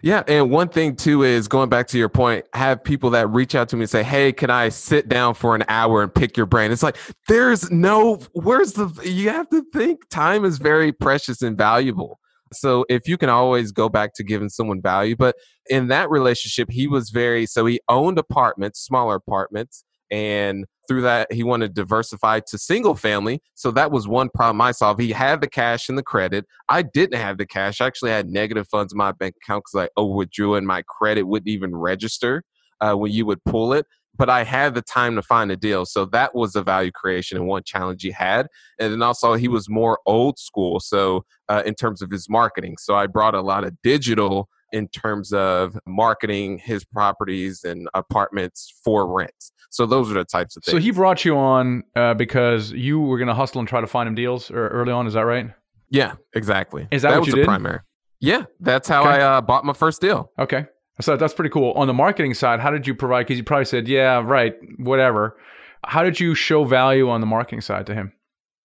Yeah, 0.04 0.22
and 0.28 0.52
one 0.52 0.68
thing 0.68 0.98
too 0.98 1.24
is 1.24 1.48
going 1.48 1.70
back 1.70 1.88
to 1.88 1.98
your 1.98 2.10
point, 2.10 2.46
have 2.54 2.84
people 2.84 3.10
that 3.12 3.30
reach 3.30 3.56
out 3.56 3.70
to 3.70 3.78
me 3.78 3.84
and 3.84 3.90
say, 3.90 4.04
"Hey, 4.04 4.34
can 4.34 4.50
I 4.50 4.68
sit 4.68 5.08
down 5.08 5.34
for 5.34 5.56
an 5.56 5.64
hour 5.70 6.04
and 6.04 6.14
pick 6.14 6.36
your 6.36 6.46
brain?" 6.46 6.74
It's 6.74 6.84
like 6.84 6.98
there's 7.30 7.72
no 7.72 8.20
where's 8.34 8.74
the 8.74 8.90
you 9.06 9.30
have 9.30 9.50
to 9.52 9.64
think 9.72 10.10
time 10.10 10.44
is 10.44 10.58
very 10.58 10.92
precious 10.92 11.42
and 11.42 11.58
valuable. 11.58 12.20
So 12.54 12.86
if 12.90 13.08
you 13.08 13.18
can 13.18 13.30
always 13.30 13.72
go 13.72 13.90
back 13.90 14.14
to 14.16 14.24
giving 14.24 14.50
someone 14.50 14.82
value, 14.82 15.16
but 15.16 15.36
in 15.70 15.88
that 15.88 16.10
relationship, 16.10 16.70
he 16.72 16.88
was 16.88 17.10
very 17.10 17.46
so 17.46 17.66
he 17.66 17.80
owned 17.90 18.18
apartments, 18.20 18.80
smaller 18.80 19.16
apartments, 19.16 19.84
and 20.12 20.66
through 20.88 21.02
that 21.02 21.32
he 21.32 21.44
wanted 21.44 21.74
to 21.76 21.82
diversify 21.82 22.42
to 22.42 22.58
single 22.58 22.96
family. 22.96 23.42
So 23.56 23.72
that 23.72 23.92
was 23.92 24.08
one 24.08 24.30
problem 24.30 24.62
I 24.62 24.72
solved. 24.72 25.02
He 25.02 25.12
had 25.12 25.42
the 25.42 25.48
cash 25.48 25.90
and 25.90 25.98
the 25.98 26.04
credit. 26.04 26.46
I 26.70 26.82
didn't 26.82 27.20
have 27.20 27.38
the 27.38 27.46
cash. 27.46 27.80
I 27.82 27.88
actually 27.88 28.12
had 28.12 28.30
negative 28.30 28.68
funds 28.70 28.94
in 28.94 28.98
my 28.98 29.12
bank 29.12 29.36
account 29.42 29.64
because 29.66 29.88
I 29.88 30.00
overdrew 30.00 30.56
and 30.56 30.68
my 30.68 30.84
credit 30.88 31.24
wouldn't 31.24 31.50
even 31.50 31.76
register 31.76 32.44
uh, 32.82 32.94
when 32.96 33.12
you 33.12 33.26
would 33.26 33.44
pull 33.46 33.74
it 33.74 33.86
but 34.16 34.30
I 34.30 34.44
had 34.44 34.76
the 34.76 34.82
time 34.82 35.16
to 35.16 35.22
find 35.22 35.52
a 35.52 35.58
deal. 35.58 35.86
So 35.86 36.06
that 36.06 36.36
was 36.36 36.54
the 36.54 36.64
value 36.64 36.92
creation 36.92 37.38
and 37.38 37.48
one 37.48 37.64
challenge 37.64 38.04
he 38.04 38.12
had. 38.12 38.48
And 38.80 38.94
then 38.94 39.02
also 39.02 39.34
he 39.34 39.48
was 39.48 39.70
more 39.70 40.00
old 40.06 40.38
school. 40.38 40.80
So 40.80 41.26
uh, 41.50 41.64
in 41.66 41.74
terms 41.76 42.02
of 42.02 42.12
his 42.12 42.30
marketing, 42.30 42.76
so 42.80 42.96
I 42.96 43.08
brought 43.08 43.36
a 43.36 43.42
lot 43.42 43.64
of 43.64 43.76
digital 43.82 44.50
in 44.72 44.88
terms 44.88 45.32
of 45.34 45.78
marketing 45.86 46.58
his 46.58 46.84
properties 46.84 47.64
and 47.64 47.88
apartments 47.94 48.74
for 48.84 49.08
rent. 49.12 49.52
So 49.70 49.86
those 49.86 50.12
are 50.12 50.16
the 50.16 50.26
types 50.26 50.56
of 50.56 50.64
things. 50.64 50.74
So 50.74 50.80
he 50.80 50.92
brought 50.92 51.26
you 51.26 51.38
on 51.38 51.84
uh, 51.96 52.14
because 52.14 52.72
you 52.72 53.00
were 53.00 53.18
going 53.18 53.28
to 53.28 53.34
hustle 53.34 53.60
and 53.60 53.68
try 53.68 53.82
to 53.82 53.88
find 53.88 54.08
him 54.08 54.16
deals 54.16 54.52
early 54.52 54.92
on. 54.92 55.08
Is 55.08 55.14
that 55.14 55.22
right? 55.22 55.52
Yeah, 55.90 56.16
exactly. 56.34 56.88
Is 56.92 57.04
that, 57.04 57.12
that 57.12 57.20
was 57.20 57.30
the 57.30 57.38
did? 57.38 57.46
primary? 57.46 57.80
Yeah, 58.20 58.46
that's 58.60 58.88
how 58.88 59.02
okay. 59.02 59.22
I 59.22 59.38
uh, 59.38 59.42
bought 59.42 59.66
my 59.66 59.74
first 59.74 60.02
deal. 60.02 60.32
Okay. 60.40 60.66
So 61.02 61.18
that's 61.18 61.34
pretty 61.34 61.50
cool. 61.50 61.72
On 61.72 61.88
the 61.88 61.94
marketing 61.94 62.34
side, 62.34 62.60
how 62.60 62.70
did 62.70 62.86
you 62.86 62.94
provide? 62.94 63.24
Because 63.24 63.38
you 63.38 63.44
probably 63.44 63.66
said, 63.66 63.88
yeah, 63.88 64.22
right, 64.24 64.56
whatever. 64.78 65.38
How 65.86 66.04
did 66.04 66.20
you 66.20 66.36
show 66.36 66.64
value 66.66 67.10
on 67.10 67.20
the 67.20 67.28
marketing 67.28 67.62
side 67.62 67.88
to 67.88 67.96
him? 67.96 68.14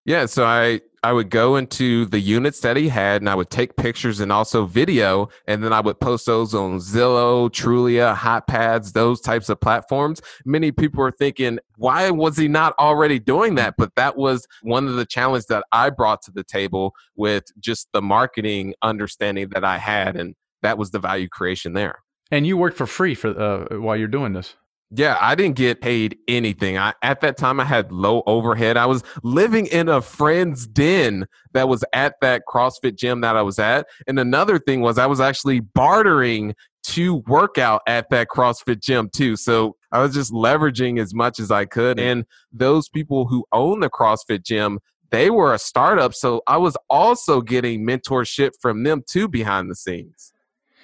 Yeah, 0.05 0.25
so 0.25 0.45
I 0.45 0.81
I 1.03 1.13
would 1.13 1.29
go 1.29 1.55
into 1.55 2.05
the 2.05 2.19
units 2.19 2.59
that 2.61 2.75
he 2.75 2.89
had 2.89 3.21
and 3.21 3.29
I 3.29 3.35
would 3.35 3.49
take 3.49 3.77
pictures 3.77 4.19
and 4.19 4.31
also 4.31 4.65
video 4.65 5.29
and 5.47 5.63
then 5.63 5.71
I 5.71 5.79
would 5.79 5.99
post 5.99 6.25
those 6.25 6.53
on 6.53 6.79
Zillow, 6.79 7.49
Trulia, 7.49 8.15
HotPads, 8.15 8.91
those 8.93 9.21
types 9.21 9.49
of 9.49 9.61
platforms. 9.61 10.21
Many 10.45 10.71
people 10.71 11.03
are 11.03 11.11
thinking, 11.11 11.59
why 11.77 12.09
was 12.09 12.35
he 12.37 12.49
not 12.49 12.73
already 12.79 13.17
doing 13.19 13.55
that? 13.55 13.75
But 13.77 13.95
that 13.95 14.17
was 14.17 14.45
one 14.61 14.87
of 14.87 14.95
the 14.95 15.05
challenges 15.05 15.45
that 15.47 15.63
I 15.71 15.89
brought 15.89 16.21
to 16.23 16.31
the 16.31 16.43
table 16.43 16.93
with 17.15 17.45
just 17.59 17.87
the 17.93 18.01
marketing 18.01 18.73
understanding 18.81 19.49
that 19.49 19.63
I 19.63 19.77
had 19.77 20.17
and 20.17 20.35
that 20.63 20.77
was 20.77 20.91
the 20.91 20.99
value 20.99 21.29
creation 21.29 21.73
there. 21.73 21.99
And 22.31 22.45
you 22.45 22.57
work 22.57 22.75
for 22.75 22.85
free 22.85 23.15
for 23.15 23.29
uh, 23.29 23.79
while 23.79 23.97
you're 23.97 24.07
doing 24.07 24.33
this. 24.33 24.55
Yeah, 24.91 25.17
I 25.21 25.35
didn't 25.35 25.55
get 25.55 25.81
paid 25.81 26.17
anything. 26.27 26.77
I 26.77 26.93
at 27.03 27.21
that 27.21 27.37
time 27.37 27.59
I 27.59 27.65
had 27.65 27.91
low 27.91 28.23
overhead. 28.25 28.75
I 28.75 28.87
was 28.87 29.03
living 29.21 29.67
in 29.67 29.87
a 29.87 30.01
friend's 30.01 30.65
den 30.65 31.27
that 31.53 31.69
was 31.69 31.83
at 31.93 32.15
that 32.21 32.43
CrossFit 32.47 32.95
gym 32.95 33.21
that 33.21 33.37
I 33.37 33.43
was 33.43 33.59
at. 33.59 33.85
And 34.07 34.19
another 34.19 34.57
thing 34.57 34.81
was 34.81 34.97
I 34.97 35.05
was 35.05 35.19
actually 35.19 35.59
bartering 35.59 36.55
to 36.83 37.17
work 37.27 37.59
out 37.59 37.81
at 37.85 38.09
that 38.09 38.29
CrossFit 38.29 38.81
gym 38.81 39.09
too. 39.13 39.35
So 39.35 39.75
I 39.91 39.99
was 39.99 40.15
just 40.15 40.31
leveraging 40.31 40.99
as 40.99 41.13
much 41.13 41.39
as 41.39 41.51
I 41.51 41.65
could. 41.65 41.99
And 41.99 42.25
those 42.51 42.89
people 42.89 43.27
who 43.27 43.45
own 43.51 43.81
the 43.81 43.89
CrossFit 43.91 44.43
gym, 44.43 44.79
they 45.11 45.29
were 45.29 45.53
a 45.53 45.59
startup. 45.59 46.15
So 46.15 46.41
I 46.47 46.57
was 46.57 46.75
also 46.89 47.41
getting 47.41 47.85
mentorship 47.85 48.51
from 48.59 48.81
them 48.83 49.03
too 49.07 49.27
behind 49.27 49.69
the 49.69 49.75
scenes. 49.75 50.33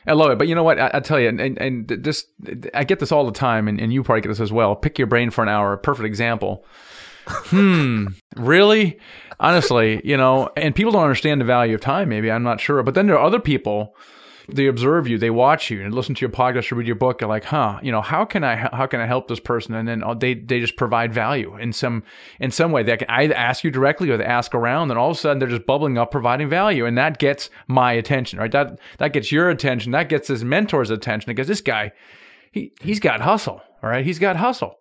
I 0.07 0.13
love 0.13 0.31
it. 0.31 0.37
But 0.37 0.47
you 0.47 0.55
know 0.55 0.63
what? 0.63 0.79
I, 0.79 0.91
I 0.95 0.99
tell 0.99 1.19
you, 1.19 1.29
and, 1.29 1.39
and, 1.39 1.57
and 1.59 1.87
this, 1.87 2.25
I 2.73 2.83
get 2.83 2.99
this 2.99 3.11
all 3.11 3.25
the 3.25 3.31
time, 3.31 3.67
and, 3.67 3.79
and 3.79 3.91
you 3.91 4.03
probably 4.03 4.21
get 4.21 4.29
this 4.29 4.39
as 4.39 4.51
well. 4.51 4.75
Pick 4.75 4.97
your 4.97 5.07
brain 5.07 5.31
for 5.31 5.41
an 5.41 5.49
hour. 5.49 5.75
Perfect 5.77 6.05
example. 6.05 6.65
hmm. 7.27 8.07
Really? 8.35 8.99
Honestly, 9.39 10.01
you 10.03 10.15
know, 10.15 10.49
and 10.55 10.75
people 10.75 10.91
don't 10.91 11.03
understand 11.03 11.41
the 11.41 11.45
value 11.45 11.75
of 11.75 11.81
time, 11.81 12.09
maybe. 12.09 12.31
I'm 12.31 12.43
not 12.43 12.61
sure. 12.61 12.83
But 12.83 12.93
then 12.93 13.07
there 13.07 13.17
are 13.17 13.25
other 13.25 13.39
people 13.39 13.95
they 14.47 14.67
observe 14.67 15.07
you, 15.07 15.17
they 15.17 15.29
watch 15.29 15.69
you, 15.69 15.81
and 15.81 15.93
listen 15.93 16.15
to 16.15 16.21
your 16.21 16.29
podcast 16.29 16.71
or 16.71 16.75
read 16.75 16.87
your 16.87 16.95
book. 16.95 17.21
Are 17.21 17.27
like, 17.27 17.45
huh, 17.45 17.79
you 17.81 17.91
know, 17.91 18.01
how 18.01 18.25
can 18.25 18.43
I 18.43 18.55
how 18.55 18.85
can 18.85 18.99
I 19.01 19.05
help 19.05 19.27
this 19.27 19.39
person? 19.39 19.73
And 19.73 19.87
then 19.87 20.03
uh, 20.03 20.13
they 20.13 20.33
they 20.33 20.59
just 20.59 20.75
provide 20.75 21.13
value 21.13 21.57
in 21.57 21.73
some 21.73 22.03
in 22.39 22.51
some 22.51 22.71
way. 22.71 22.83
They 22.83 22.97
can 22.97 23.09
either 23.09 23.35
ask 23.35 23.63
you 23.63 23.71
directly 23.71 24.09
or 24.09 24.17
they 24.17 24.25
ask 24.25 24.53
around, 24.53 24.91
and 24.91 24.99
all 24.99 25.11
of 25.11 25.17
a 25.17 25.19
sudden 25.19 25.39
they're 25.39 25.47
just 25.47 25.65
bubbling 25.65 25.97
up, 25.97 26.11
providing 26.11 26.49
value, 26.49 26.85
and 26.85 26.97
that 26.97 27.19
gets 27.19 27.49
my 27.67 27.93
attention, 27.93 28.39
right? 28.39 28.51
That 28.51 28.79
that 28.97 29.13
gets 29.13 29.31
your 29.31 29.49
attention. 29.49 29.91
That 29.91 30.09
gets 30.09 30.27
his 30.27 30.43
mentor's 30.43 30.89
attention 30.89 31.31
because 31.31 31.47
this 31.47 31.61
guy, 31.61 31.91
he 32.51 32.71
he's 32.81 32.99
got 32.99 33.21
hustle, 33.21 33.61
all 33.81 33.89
right? 33.89 34.05
He's 34.05 34.19
got 34.19 34.35
hustle. 34.35 34.79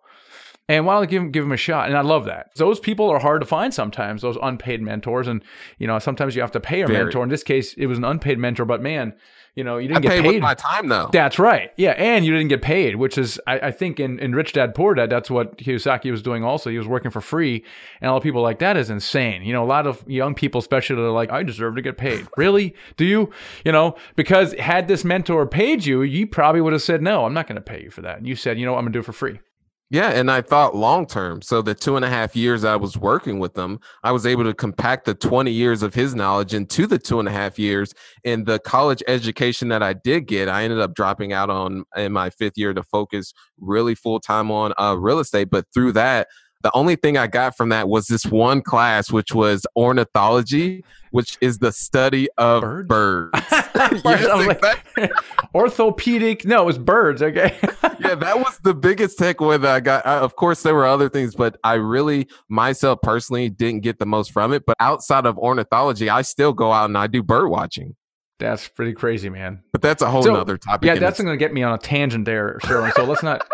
And 0.66 0.86
why 0.86 0.94
don't 0.94 1.10
give 1.10 1.22
him, 1.22 1.30
give 1.30 1.44
him 1.44 1.52
a 1.52 1.58
shot? 1.58 1.88
And 1.88 1.96
I 1.96 2.00
love 2.00 2.24
that. 2.24 2.48
Those 2.56 2.80
people 2.80 3.10
are 3.10 3.18
hard 3.18 3.42
to 3.42 3.46
find 3.46 3.74
sometimes, 3.74 4.22
those 4.22 4.38
unpaid 4.42 4.80
mentors. 4.80 5.28
And, 5.28 5.44
you 5.78 5.86
know, 5.86 5.98
sometimes 5.98 6.34
you 6.34 6.40
have 6.40 6.52
to 6.52 6.60
pay 6.60 6.80
a 6.80 6.86
Very. 6.86 7.04
mentor. 7.04 7.22
In 7.22 7.28
this 7.28 7.42
case, 7.42 7.74
it 7.74 7.86
was 7.86 7.98
an 7.98 8.04
unpaid 8.04 8.38
mentor, 8.38 8.64
but 8.64 8.80
man, 8.80 9.12
you 9.54 9.62
know, 9.62 9.78
you 9.78 9.86
didn't 9.86 9.98
I 9.98 10.08
get 10.08 10.22
paid. 10.22 10.26
with 10.26 10.42
my 10.42 10.54
time 10.54 10.88
though. 10.88 11.08
That's 11.12 11.38
right. 11.38 11.70
Yeah, 11.76 11.92
and 11.92 12.24
you 12.24 12.32
didn't 12.32 12.48
get 12.48 12.60
paid, 12.60 12.96
which 12.96 13.16
is 13.16 13.40
I, 13.46 13.58
I, 13.60 13.70
think 13.70 14.00
in, 14.00 14.18
in 14.18 14.34
Rich 14.34 14.52
Dad 14.52 14.74
Poor 14.74 14.94
Dad, 14.94 15.10
that's 15.10 15.30
what 15.30 15.58
Kiyosaki 15.58 16.10
was 16.10 16.22
doing. 16.22 16.42
Also, 16.42 16.70
he 16.70 16.78
was 16.78 16.88
working 16.88 17.12
for 17.12 17.20
free, 17.20 17.64
and 18.00 18.08
a 18.08 18.12
lot 18.12 18.16
of 18.16 18.22
people 18.24 18.42
like 18.42 18.58
that 18.58 18.76
is 18.76 18.90
insane. 18.90 19.42
You 19.42 19.52
know, 19.52 19.62
a 19.62 19.66
lot 19.66 19.86
of 19.86 20.02
young 20.08 20.34
people, 20.34 20.58
especially, 20.58 20.96
are 20.96 21.10
like, 21.10 21.30
I 21.30 21.44
deserve 21.44 21.76
to 21.76 21.82
get 21.82 21.96
paid. 21.96 22.26
really? 22.36 22.74
Do 22.96 23.04
you? 23.04 23.30
You 23.64 23.70
know, 23.70 23.94
because 24.16 24.54
had 24.54 24.88
this 24.88 25.04
mentor 25.04 25.46
paid 25.46 25.84
you, 25.84 26.02
you 26.02 26.26
probably 26.26 26.60
would 26.60 26.72
have 26.72 26.82
said, 26.82 27.00
No, 27.00 27.24
I'm 27.24 27.34
not 27.34 27.46
going 27.46 27.56
to 27.56 27.62
pay 27.62 27.82
you 27.82 27.90
for 27.90 28.02
that. 28.02 28.18
And 28.18 28.26
you 28.26 28.34
said, 28.34 28.58
You 28.58 28.66
know, 28.66 28.72
what, 28.72 28.78
I'm 28.78 28.84
going 28.84 28.92
to 28.92 28.96
do 28.96 29.00
it 29.00 29.06
for 29.06 29.12
free. 29.12 29.38
Yeah, 29.94 30.10
and 30.10 30.28
I 30.28 30.40
thought 30.40 30.74
long 30.74 31.06
term. 31.06 31.40
So 31.40 31.62
the 31.62 31.72
two 31.72 31.94
and 31.94 32.04
a 32.04 32.08
half 32.08 32.34
years 32.34 32.64
I 32.64 32.74
was 32.74 32.98
working 32.98 33.38
with 33.38 33.54
them, 33.54 33.78
I 34.02 34.10
was 34.10 34.26
able 34.26 34.42
to 34.42 34.52
compact 34.52 35.04
the 35.04 35.14
20 35.14 35.52
years 35.52 35.84
of 35.84 35.94
his 35.94 36.16
knowledge 36.16 36.52
into 36.52 36.88
the 36.88 36.98
two 36.98 37.20
and 37.20 37.28
a 37.28 37.30
half 37.30 37.60
years. 37.60 37.94
And 38.24 38.44
the 38.44 38.58
college 38.58 39.04
education 39.06 39.68
that 39.68 39.84
I 39.84 39.92
did 39.92 40.26
get, 40.26 40.48
I 40.48 40.64
ended 40.64 40.80
up 40.80 40.94
dropping 40.96 41.32
out 41.32 41.48
on 41.48 41.84
in 41.96 42.10
my 42.10 42.30
fifth 42.30 42.54
year 42.58 42.74
to 42.74 42.82
focus 42.82 43.32
really 43.60 43.94
full 43.94 44.18
time 44.18 44.50
on 44.50 44.72
uh, 44.80 44.96
real 44.98 45.20
estate. 45.20 45.48
But 45.48 45.66
through 45.72 45.92
that, 45.92 46.26
the 46.64 46.74
only 46.74 46.96
thing 46.96 47.18
I 47.18 47.26
got 47.26 47.56
from 47.56 47.68
that 47.68 47.90
was 47.90 48.06
this 48.06 48.24
one 48.24 48.62
class, 48.62 49.12
which 49.12 49.34
was 49.34 49.66
ornithology, 49.76 50.82
which 51.10 51.36
is 51.42 51.58
the 51.58 51.70
study 51.70 52.26
of 52.38 52.62
birds. 52.62 52.88
birds. 52.88 53.38
yes, 54.02 54.62
like, 54.62 55.12
orthopedic. 55.54 56.46
No, 56.46 56.62
it 56.62 56.64
was 56.64 56.78
birds. 56.78 57.22
Okay. 57.22 57.54
yeah, 58.00 58.14
that 58.14 58.38
was 58.38 58.58
the 58.64 58.72
biggest 58.72 59.18
takeaway 59.18 59.60
that 59.60 59.70
I 59.70 59.80
got. 59.80 60.06
I, 60.06 60.16
of 60.16 60.36
course, 60.36 60.62
there 60.62 60.74
were 60.74 60.86
other 60.86 61.10
things, 61.10 61.34
but 61.34 61.58
I 61.62 61.74
really, 61.74 62.28
myself 62.48 62.98
personally, 63.02 63.50
didn't 63.50 63.80
get 63.80 63.98
the 63.98 64.06
most 64.06 64.32
from 64.32 64.54
it. 64.54 64.64
But 64.66 64.76
outside 64.80 65.26
of 65.26 65.36
ornithology, 65.36 66.08
I 66.08 66.22
still 66.22 66.54
go 66.54 66.72
out 66.72 66.86
and 66.86 66.96
I 66.96 67.08
do 67.08 67.22
bird 67.22 67.50
watching. 67.50 67.94
That's 68.38 68.68
pretty 68.68 68.94
crazy, 68.94 69.28
man. 69.28 69.62
But 69.70 69.82
that's 69.82 70.02
a 70.02 70.10
whole 70.10 70.22
so, 70.22 70.34
other 70.34 70.56
topic. 70.56 70.86
Yeah, 70.86 70.94
that's 70.96 71.20
going 71.20 71.30
to 71.30 71.36
get 71.36 71.52
me 71.52 71.62
on 71.62 71.74
a 71.74 71.78
tangent 71.78 72.24
there, 72.24 72.58
Sherwin. 72.64 72.92
So 72.96 73.04
let's 73.04 73.22
not 73.22 73.46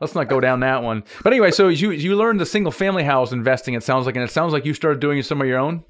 let's 0.00 0.14
not 0.14 0.28
go 0.28 0.40
down 0.40 0.60
that 0.60 0.82
one. 0.82 1.04
But 1.22 1.32
anyway, 1.32 1.50
so 1.50 1.68
you 1.68 1.90
you 1.90 2.16
learned 2.16 2.40
the 2.40 2.46
single 2.46 2.72
family 2.72 3.04
house 3.04 3.32
investing. 3.32 3.74
It 3.74 3.82
sounds 3.82 4.06
like, 4.06 4.16
and 4.16 4.24
it 4.24 4.30
sounds 4.30 4.52
like 4.52 4.64
you 4.64 4.74
started 4.74 5.00
doing 5.00 5.22
some 5.22 5.40
of 5.40 5.46
your 5.46 5.58
own. 5.58 5.84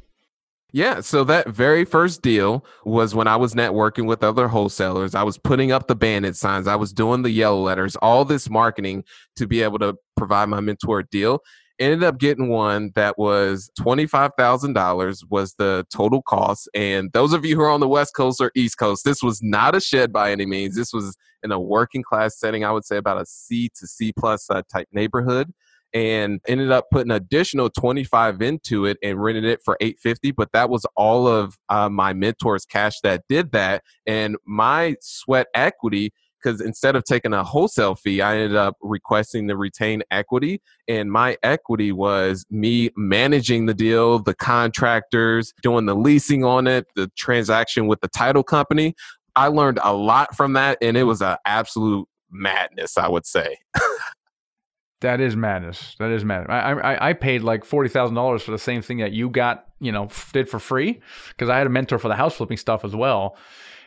Yeah, 0.72 1.00
so 1.00 1.25
that 1.25 1.48
very 1.48 1.84
first 1.84 2.22
deal 2.22 2.64
was 2.84 3.14
when 3.14 3.28
I 3.28 3.36
was 3.36 3.54
networking 3.54 4.06
with 4.06 4.22
other 4.22 4.48
wholesalers. 4.48 5.14
I 5.14 5.22
was 5.22 5.38
putting 5.38 5.72
up 5.72 5.86
the 5.86 5.94
bandit 5.94 6.36
signs, 6.36 6.66
I 6.66 6.76
was 6.76 6.92
doing 6.92 7.22
the 7.22 7.30
yellow 7.30 7.60
letters, 7.62 7.96
all 7.96 8.25
this 8.25 8.50
marketing 8.50 9.04
to 9.36 9.46
be 9.46 9.62
able 9.62 9.78
to 9.78 9.96
provide 10.16 10.48
my 10.48 10.60
mentor 10.60 11.00
a 11.00 11.06
deal 11.06 11.40
ended 11.78 12.02
up 12.02 12.18
getting 12.18 12.48
one 12.48 12.90
that 12.94 13.18
was 13.18 13.70
$25,000 13.78 15.22
was 15.28 15.54
the 15.54 15.86
total 15.92 16.22
cost. 16.22 16.68
And 16.75 17.12
those 17.12 17.32
of 17.32 17.44
you 17.44 17.56
who 17.56 17.62
are 17.62 17.70
on 17.70 17.80
the 17.80 17.88
West 17.88 18.14
Coast 18.14 18.40
or 18.40 18.50
East 18.54 18.78
Coast, 18.78 19.04
this 19.04 19.22
was 19.22 19.42
not 19.42 19.75
a 19.75 19.80
shed 19.80 20.12
by 20.12 20.32
any 20.32 20.46
means. 20.46 20.76
This 20.76 20.92
was 20.92 21.16
in 21.43 21.52
a 21.52 21.61
working 21.61 22.02
class 22.02 22.38
setting. 22.38 22.64
I 22.64 22.73
would 22.73 22.85
say 22.85 22.97
about 22.97 23.21
a 23.21 23.26
C 23.26 23.71
to 23.78 23.87
C 23.87 24.12
plus 24.12 24.49
uh, 24.50 24.62
type 24.73 24.88
neighborhood 24.93 25.52
and 25.95 26.40
ended 26.47 26.71
up 26.71 26.87
putting 26.90 27.12
additional 27.12 27.71
25 27.71 28.43
into 28.43 28.85
it 28.87 28.99
and 29.02 29.23
rented 29.23 29.45
it 29.45 29.61
for 29.64 29.76
850 29.81 30.33
but 30.33 30.50
that 30.52 30.69
was 30.69 30.85
all 30.97 31.28
of 31.28 31.57
uh, 31.69 31.88
my 31.88 32.12
mentors 32.12 32.66
cash 32.66 33.00
that 33.02 33.23
did 33.28 33.52
that 33.52 33.85
and 34.05 34.37
my 34.45 34.97
sweat 35.00 35.47
equity 35.55 36.12
because 36.47 36.61
instead 36.61 36.95
of 36.95 37.05
taking 37.05 37.33
a 37.33 37.43
wholesale 37.43 37.95
fee, 37.95 38.21
I 38.21 38.37
ended 38.37 38.57
up 38.57 38.76
requesting 38.81 39.47
the 39.47 39.57
retain 39.57 40.02
equity. 40.11 40.61
And 40.87 41.11
my 41.11 41.37
equity 41.43 41.90
was 41.90 42.47
me 42.50 42.90
managing 42.97 43.66
the 43.66 43.75
deal, 43.75 44.21
the 44.21 44.35
contractors, 44.35 45.52
doing 45.62 45.87
the 45.87 45.97
leasing 45.97 46.45
on 46.45 46.66
it, 46.66 46.87
the 46.95 47.11
transaction 47.16 47.88
with 47.88 48.00
the 48.00 48.09
title 48.09 48.45
company. 48.45 48.95
I 49.37 49.49
learned 49.49 49.78
a 49.83 49.95
lot 49.95 50.35
from 50.35 50.55
that, 50.55 50.78
and 50.81 50.97
it 50.97 51.05
was 51.05 51.21
an 51.21 51.37
absolute 51.45 52.09
madness, 52.31 52.97
I 52.99 53.09
would 53.09 53.26
say. 53.26 53.59
that 55.02 55.21
is 55.21 55.37
madness. 55.37 55.95
That 55.99 56.11
is 56.11 56.25
madness. 56.25 56.49
I 56.50 56.73
I, 56.73 57.09
I 57.11 57.12
paid 57.12 57.43
like 57.43 57.64
forty 57.64 57.88
thousand 57.88 58.14
dollars 58.14 58.43
for 58.43 58.50
the 58.50 58.59
same 58.59 58.83
thing 58.83 58.99
that 58.99 59.12
you 59.12 59.28
got, 59.28 59.66
you 59.78 59.93
know, 59.93 60.09
did 60.33 60.49
for 60.49 60.59
free 60.59 61.00
because 61.28 61.49
I 61.49 61.59
had 61.59 61.66
a 61.66 61.71
mentor 61.71 61.99
for 61.99 62.09
the 62.09 62.16
house 62.16 62.37
flipping 62.37 62.57
stuff 62.57 62.85
as 62.85 62.97
well. 62.97 63.37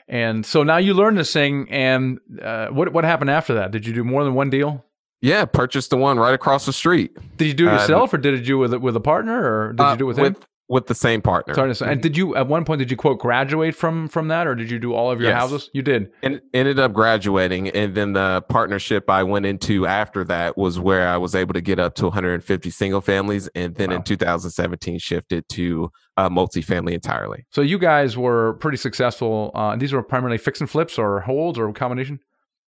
And 0.08 0.46
so 0.46 0.64
now 0.64 0.78
you 0.78 0.94
learned 0.94 1.18
this 1.18 1.32
thing, 1.34 1.68
and 1.70 2.20
uh, 2.42 2.68
what 2.68 2.94
what 2.94 3.04
happened 3.04 3.30
after 3.30 3.56
that? 3.56 3.72
Did 3.72 3.86
you 3.86 3.94
do 3.94 4.04
more 4.04 4.24
than 4.24 4.34
one 4.34 4.50
deal? 4.50 4.86
Yeah, 5.22 5.46
purchased 5.46 5.90
the 5.90 5.98
one 5.98 6.18
right 6.18 6.34
across 6.34 6.66
the 6.66 6.74
street. 6.74 7.18
Did 7.38 7.48
you 7.48 7.54
do 7.54 7.68
it 7.68 7.72
uh, 7.72 7.74
yourself, 7.74 8.14
uh, 8.14 8.18
or 8.18 8.20
did 8.20 8.40
you 8.40 8.46
do 8.46 8.64
it 8.64 8.70
with 8.70 8.82
with 8.82 8.96
a 8.96 9.02
partner, 9.02 9.68
or 9.68 9.74
did 9.74 9.84
you 9.84 9.98
do 9.98 10.04
it 10.06 10.08
with, 10.08 10.18
with 10.18 10.38
him? 10.38 10.44
With 10.70 10.86
the 10.86 10.96
same 10.96 11.22
partner. 11.22 11.56
Sorry, 11.56 11.92
and 11.92 12.02
did 12.02 12.16
you 12.16 12.36
at 12.36 12.48
one 12.48 12.64
point 12.64 12.80
did 12.80 12.92
you 12.92 12.96
quote 12.96 13.20
graduate 13.20 13.76
from 13.76 14.08
from 14.08 14.28
that, 14.28 14.48
or 14.48 14.56
did 14.56 14.70
you 14.70 14.80
do 14.80 14.94
all 14.94 15.12
of 15.12 15.20
your 15.20 15.32
yes. 15.32 15.40
houses? 15.40 15.70
You 15.74 15.82
did. 15.82 16.12
And 16.22 16.42
ended 16.54 16.80
up 16.80 16.94
graduating, 16.94 17.70
and 17.70 17.96
then 17.96 18.14
the 18.14 18.44
partnership 18.50 19.10
I 19.10 19.24
went 19.24 19.48
into 19.48 19.88
after 19.88 20.24
that 20.26 20.58
was 20.58 20.80
where 20.80 21.08
I 21.08 21.18
was 21.18 21.34
able 21.34 21.54
to 21.56 21.62
get 21.62 21.80
up 21.80 21.96
to 21.96 22.06
150 22.06 22.70
single 22.70 23.02
families, 23.02 23.50
and 23.56 23.76
then 23.76 23.90
wow. 23.90 23.98
in 23.98 24.04
2017 24.04 25.00
shifted 25.00 25.50
to 25.50 25.90
uh, 26.18 26.30
multifamily 26.30 26.94
entirely. 26.94 27.46
So 27.52 27.62
you 27.62 27.80
guys 27.80 28.16
were 28.16 28.54
pretty 28.56 28.78
successful. 28.78 29.52
Uh, 29.56 29.76
these 29.76 29.92
were 29.92 30.04
primarily 30.04 30.38
fix 30.38 30.62
and 30.62 30.70
flips, 30.70 31.00
or 31.00 31.22
holds, 31.22 31.58
or 31.58 31.72
combination. 31.74 32.20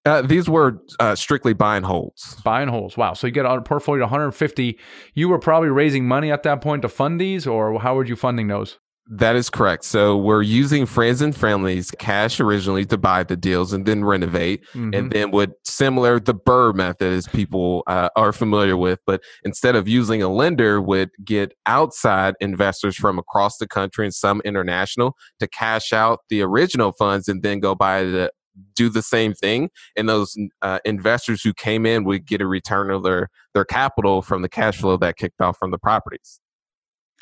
Uh, 0.04 0.22
these 0.22 0.50
were 0.50 0.82
uh, 1.00 1.16
strictly 1.16 1.54
buy 1.54 1.78
and 1.78 1.86
holds. 1.86 2.36
Buy 2.44 2.62
and 2.62 2.72
holds. 2.72 2.98
Wow. 2.98 3.14
So 3.14 3.28
you 3.28 3.34
get 3.34 3.46
a 3.46 3.62
portfolio 3.62 4.04
of 4.04 4.10
150. 4.10 4.80
You 5.14 5.30
were 5.30 5.40
probably 5.40 5.70
raising 5.70 6.08
money 6.08 6.32
at 6.32 6.44
that 6.44 6.62
point 6.62 6.82
to 6.82 6.90
fund 6.90 7.22
these, 7.22 7.46
or 7.46 7.80
how 7.80 7.96
were 7.96 8.06
you 8.06 8.16
funding 8.16 8.48
those? 8.48 8.80
That 9.14 9.36
is 9.36 9.50
correct. 9.50 9.84
So 9.84 10.16
we're 10.16 10.42
using 10.42 10.86
friends 10.86 11.22
and 11.22 11.36
families 11.36 11.92
cash 11.92 12.40
originally 12.40 12.86
to 12.86 12.98
buy 12.98 13.24
the 13.24 13.36
deals 13.36 13.74
and 13.74 13.86
then 13.86 14.06
renovate, 14.06 14.64
mm-hmm. 14.68 14.94
and 14.94 15.12
then 15.12 15.32
would 15.32 15.52
similar 15.66 16.20
the 16.20 16.34
BRRRR 16.34 16.76
method 16.76 17.12
as 17.12 17.28
people 17.28 17.84
uh, 17.88 18.10
are 18.16 18.32
familiar 18.32 18.78
with, 18.78 19.00
but 19.06 19.22
instead 19.44 19.76
of 19.76 19.88
using 19.88 20.24
a 20.24 20.30
lender, 20.30 20.82
would 20.82 21.10
get 21.26 21.52
outside 21.66 22.36
investors 22.40 22.96
from 22.96 23.20
across 23.20 23.58
the 23.58 23.68
country 23.68 24.06
and 24.06 24.14
some 24.14 24.42
international 24.46 25.18
to 25.40 25.48
cash 25.48 25.92
out 25.92 26.20
the 26.30 26.42
original 26.42 26.94
funds 26.94 27.28
and 27.28 27.44
then 27.44 27.60
go 27.60 27.76
buy 27.76 28.04
the 28.04 28.32
do 28.76 28.90
the 28.90 29.02
same 29.02 29.34
thing, 29.34 29.70
and 29.96 30.08
those 30.08 30.38
uh, 30.62 30.80
investors 30.86 31.42
who 31.42 31.54
came 31.54 31.86
in 31.86 32.04
would 32.04 32.26
get 32.26 32.42
a 32.42 32.48
return 32.48 32.92
of 32.92 33.04
their 33.04 33.30
their 33.54 33.66
capital 33.66 34.22
from 34.22 34.42
the 34.42 34.50
cash 34.50 34.78
flow 34.78 34.98
that 34.98 35.18
kicked 35.18 35.42
off 35.42 35.58
from 35.58 35.72
the 35.72 35.78
properties. 35.78 36.40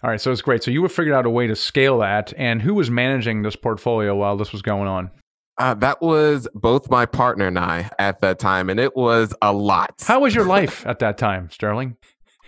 All 0.02 0.10
right, 0.10 0.22
so 0.22 0.32
it's 0.32 0.42
great. 0.42 0.64
So 0.64 0.72
you 0.72 0.82
were 0.82 0.90
figured 0.90 1.16
out 1.16 1.26
a 1.26 1.30
way 1.30 1.48
to 1.48 1.56
scale 1.56 2.00
that, 2.00 2.34
and 2.38 2.62
who 2.62 2.74
was 2.74 2.90
managing 2.90 3.42
this 3.42 3.56
portfolio 3.56 4.16
while 4.16 4.38
this 4.38 4.52
was 4.52 4.62
going 4.62 4.88
on? 4.88 5.12
Uh, 5.58 5.74
that 5.74 6.02
was 6.02 6.48
both 6.56 6.90
my 6.90 7.06
partner 7.06 7.48
and 7.48 7.60
I 7.60 7.90
at 8.00 8.22
that 8.22 8.40
time, 8.40 8.70
and 8.70 8.80
it 8.80 8.96
was 8.96 9.34
a 9.42 9.52
lot. 9.52 10.04
How 10.08 10.22
was 10.22 10.34
your 10.34 10.46
life 10.58 10.86
at 10.88 11.00
that 11.00 11.18
time, 11.18 11.50
Sterling? 11.52 11.98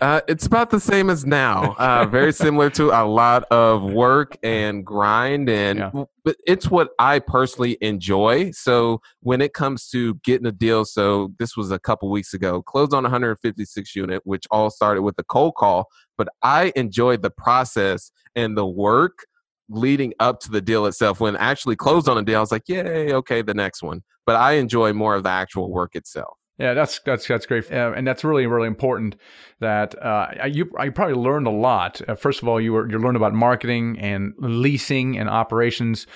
Uh, 0.00 0.20
it's 0.26 0.46
about 0.46 0.70
the 0.70 0.80
same 0.80 1.08
as 1.10 1.24
now. 1.24 1.74
Uh, 1.78 2.04
very 2.06 2.32
similar 2.44 2.68
to 2.70 2.90
a 2.90 3.04
lot 3.06 3.44
of 3.50 3.82
work 3.84 4.36
and 4.42 4.84
grind, 4.84 5.48
and 5.48 5.78
Yeah. 5.78 5.90
but 6.24 6.36
it's 6.46 6.68
what 6.70 6.90
I 6.98 7.18
personally 7.20 7.78
enjoy. 7.80 8.50
So 8.52 9.00
when 9.20 9.40
it 9.40 9.52
comes 9.54 9.88
to 9.90 10.14
getting 10.24 10.46
a 10.46 10.52
deal, 10.52 10.84
so 10.84 11.32
this 11.38 11.56
was 11.56 11.70
a 11.70 11.78
couple 11.78 12.10
weeks 12.10 12.34
ago, 12.34 12.62
closed 12.62 12.92
on 12.94 13.04
156 13.04 13.94
unit, 13.94 14.22
which 14.24 14.44
all 14.50 14.70
started 14.70 15.02
with 15.02 15.14
a 15.18 15.24
cold 15.24 15.54
call. 15.56 15.86
But 16.18 16.28
I 16.42 16.72
enjoyed 16.74 17.22
the 17.22 17.30
process 17.30 18.10
and 18.34 18.56
the 18.56 18.66
work 18.66 19.26
leading 19.68 20.12
up 20.18 20.40
to 20.40 20.50
the 20.50 20.60
deal 20.60 20.86
itself. 20.86 21.20
When 21.20 21.36
actually 21.36 21.76
closed 21.76 22.08
on 22.08 22.18
a 22.18 22.22
deal, 22.22 22.38
I 22.38 22.40
was 22.40 22.52
like, 22.52 22.68
yay, 22.68 23.12
okay, 23.14 23.40
the 23.42 23.54
next 23.54 23.82
one. 23.82 24.02
But 24.26 24.36
I 24.36 24.52
enjoy 24.52 24.92
more 24.92 25.14
of 25.14 25.22
the 25.22 25.30
actual 25.30 25.70
work 25.70 25.94
itself. 25.94 26.36
Yeah, 26.58 26.74
that's 26.74 27.00
that's 27.00 27.26
that's 27.26 27.46
great, 27.46 27.72
uh, 27.72 27.92
and 27.96 28.06
that's 28.06 28.24
really 28.24 28.46
really 28.46 28.68
important. 28.68 29.16
That 29.60 30.00
uh, 30.00 30.28
you 30.46 30.70
I 30.78 30.90
probably 30.90 31.14
learned 31.14 31.46
a 31.46 31.50
lot. 31.50 32.00
Uh, 32.06 32.14
first 32.14 32.42
of 32.42 32.48
all, 32.48 32.60
you 32.60 32.74
were 32.74 32.90
you 32.90 32.98
learned 32.98 33.16
about 33.16 33.32
marketing 33.32 33.98
and 33.98 34.34
leasing 34.38 35.18
and 35.18 35.28
operations. 35.30 36.06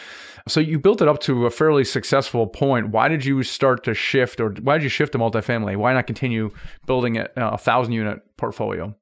So 0.46 0.60
you 0.60 0.78
built 0.78 1.02
it 1.02 1.08
up 1.08 1.20
to 1.20 1.46
a 1.46 1.50
fairly 1.50 1.84
successful 1.84 2.46
point. 2.46 2.90
Why 2.90 3.08
did 3.08 3.24
you 3.24 3.42
start 3.42 3.82
to 3.84 3.94
shift, 3.94 4.40
or 4.40 4.50
why 4.62 4.74
did 4.74 4.84
you 4.84 4.90
shift 4.90 5.12
to 5.12 5.18
multifamily? 5.18 5.76
Why 5.76 5.92
not 5.94 6.06
continue 6.06 6.50
building 6.86 7.16
a, 7.16 7.28
a 7.36 7.58
thousand 7.58 7.94
unit 7.94 8.20
portfolio? 8.36 8.94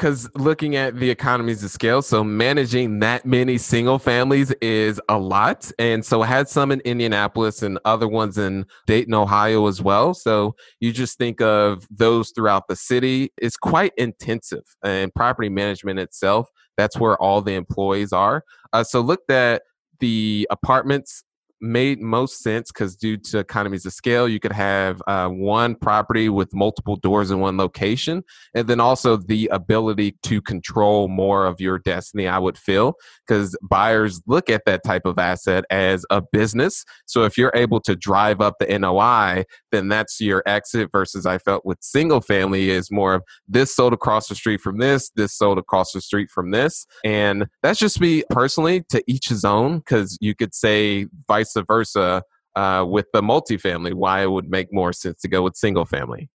Because 0.00 0.30
looking 0.34 0.76
at 0.76 0.96
the 0.96 1.10
economies 1.10 1.62
of 1.62 1.70
scale, 1.70 2.00
so 2.00 2.24
managing 2.24 3.00
that 3.00 3.26
many 3.26 3.58
single 3.58 3.98
families 3.98 4.50
is 4.62 4.98
a 5.10 5.18
lot. 5.18 5.70
And 5.78 6.02
so 6.02 6.22
I 6.22 6.26
had 6.26 6.48
some 6.48 6.72
in 6.72 6.80
Indianapolis 6.86 7.62
and 7.62 7.78
other 7.84 8.08
ones 8.08 8.38
in 8.38 8.64
Dayton, 8.86 9.12
Ohio 9.12 9.66
as 9.66 9.82
well. 9.82 10.14
So 10.14 10.54
you 10.80 10.90
just 10.94 11.18
think 11.18 11.42
of 11.42 11.86
those 11.90 12.30
throughout 12.34 12.66
the 12.66 12.76
city. 12.76 13.30
It's 13.36 13.58
quite 13.58 13.92
intensive. 13.98 14.64
And 14.82 15.14
property 15.14 15.50
management 15.50 15.98
itself, 15.98 16.48
that's 16.78 16.98
where 16.98 17.18
all 17.18 17.42
the 17.42 17.52
employees 17.52 18.14
are. 18.14 18.42
Uh, 18.72 18.82
so 18.82 19.02
looked 19.02 19.30
at 19.30 19.64
the 19.98 20.48
apartments 20.50 21.24
made 21.60 22.00
most 22.00 22.42
sense 22.42 22.70
because 22.72 22.96
due 22.96 23.16
to 23.16 23.38
economies 23.38 23.84
of 23.84 23.92
scale, 23.92 24.28
you 24.28 24.40
could 24.40 24.52
have 24.52 25.02
uh, 25.06 25.28
one 25.28 25.74
property 25.74 26.28
with 26.28 26.54
multiple 26.54 26.96
doors 26.96 27.30
in 27.30 27.40
one 27.40 27.56
location, 27.56 28.24
and 28.54 28.68
then 28.68 28.80
also 28.80 29.16
the 29.16 29.48
ability 29.52 30.16
to 30.22 30.40
control 30.40 31.08
more 31.08 31.46
of 31.46 31.60
your 31.60 31.78
destiny. 31.78 32.26
I 32.26 32.38
would 32.38 32.56
feel 32.56 32.94
because 33.26 33.56
buyers 33.62 34.20
look 34.26 34.48
at 34.48 34.64
that 34.66 34.84
type 34.84 35.04
of 35.04 35.18
asset 35.18 35.64
as 35.70 36.04
a 36.10 36.22
business. 36.32 36.84
So 37.06 37.24
if 37.24 37.36
you're 37.36 37.52
able 37.54 37.80
to 37.82 37.96
drive 37.96 38.40
up 38.40 38.56
the 38.58 38.78
NOI, 38.78 39.44
then 39.72 39.88
that's 39.88 40.20
your 40.20 40.42
exit. 40.46 40.90
Versus 40.92 41.26
I 41.26 41.38
felt 41.38 41.64
with 41.64 41.78
single 41.82 42.20
family 42.20 42.70
is 42.70 42.90
more 42.90 43.14
of 43.14 43.22
this 43.46 43.74
sold 43.74 43.92
across 43.92 44.28
the 44.28 44.34
street 44.34 44.60
from 44.60 44.78
this, 44.78 45.10
this 45.16 45.36
sold 45.36 45.58
across 45.58 45.92
the 45.92 46.00
street 46.00 46.30
from 46.30 46.50
this, 46.50 46.86
and 47.04 47.46
that's 47.62 47.78
just 47.78 48.00
me 48.00 48.22
personally 48.30 48.82
to 48.88 49.02
each 49.06 49.28
his 49.28 49.44
own 49.44 49.78
because 49.78 50.16
you 50.20 50.34
could 50.34 50.54
say 50.54 51.06
vice 51.28 51.49
versa 51.66 52.22
uh, 52.56 52.84
with 52.88 53.06
the 53.12 53.22
multifamily, 53.22 53.94
why 53.94 54.22
it 54.22 54.30
would 54.30 54.50
make 54.50 54.72
more 54.72 54.92
sense 54.92 55.20
to 55.20 55.28
go 55.28 55.42
with 55.42 55.56
single 55.56 55.84
family. 55.84 56.28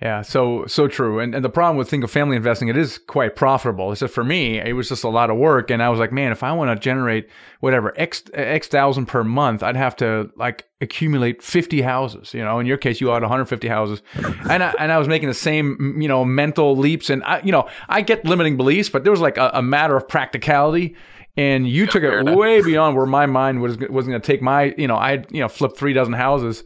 Yeah, 0.00 0.22
so 0.22 0.64
so 0.66 0.86
true. 0.86 1.18
And 1.18 1.34
and 1.34 1.44
the 1.44 1.50
problem 1.50 1.76
with 1.76 1.88
single 1.88 2.06
family 2.06 2.36
investing, 2.36 2.68
it 2.68 2.76
is 2.76 2.98
quite 2.98 3.34
profitable. 3.34 3.92
Just 3.92 4.14
for 4.14 4.22
me, 4.22 4.60
it 4.60 4.74
was 4.74 4.88
just 4.88 5.02
a 5.02 5.08
lot 5.08 5.28
of 5.28 5.36
work, 5.36 5.72
and 5.72 5.82
I 5.82 5.88
was 5.88 5.98
like, 5.98 6.12
man, 6.12 6.30
if 6.30 6.44
I 6.44 6.52
want 6.52 6.70
to 6.70 6.80
generate 6.80 7.28
whatever 7.58 7.92
x 7.96 8.22
x 8.32 8.68
thousand 8.68 9.06
per 9.06 9.24
month, 9.24 9.64
I'd 9.64 9.74
have 9.74 9.96
to 9.96 10.30
like 10.36 10.66
accumulate 10.80 11.42
fifty 11.42 11.82
houses. 11.82 12.32
You 12.32 12.44
know, 12.44 12.60
in 12.60 12.66
your 12.66 12.76
case, 12.76 13.00
you 13.00 13.08
had 13.08 13.22
one 13.22 13.28
hundred 13.28 13.46
fifty 13.46 13.66
houses, 13.66 14.00
and 14.48 14.62
I, 14.62 14.72
and 14.78 14.92
I 14.92 14.98
was 14.98 15.08
making 15.08 15.30
the 15.30 15.34
same 15.34 16.00
you 16.00 16.06
know 16.06 16.24
mental 16.24 16.76
leaps, 16.76 17.10
and 17.10 17.24
I 17.24 17.40
you 17.42 17.50
know 17.50 17.68
I 17.88 18.02
get 18.02 18.24
limiting 18.24 18.56
beliefs, 18.56 18.88
but 18.88 19.02
there 19.02 19.10
was 19.10 19.20
like 19.20 19.36
a, 19.36 19.50
a 19.54 19.62
matter 19.62 19.96
of 19.96 20.06
practicality. 20.06 20.94
And 21.38 21.68
you 21.68 21.86
took 21.86 22.02
it 22.02 22.36
way 22.36 22.60
beyond 22.62 22.96
where 22.96 23.06
my 23.06 23.26
mind 23.26 23.62
was 23.62 23.78
wasn't 23.78 24.10
going 24.10 24.20
to 24.20 24.26
take 24.26 24.42
my 24.42 24.74
you 24.76 24.88
know 24.88 24.96
I 24.96 25.24
you 25.30 25.40
know 25.40 25.48
flipped 25.48 25.78
three 25.78 25.92
dozen 25.92 26.12
houses, 26.12 26.64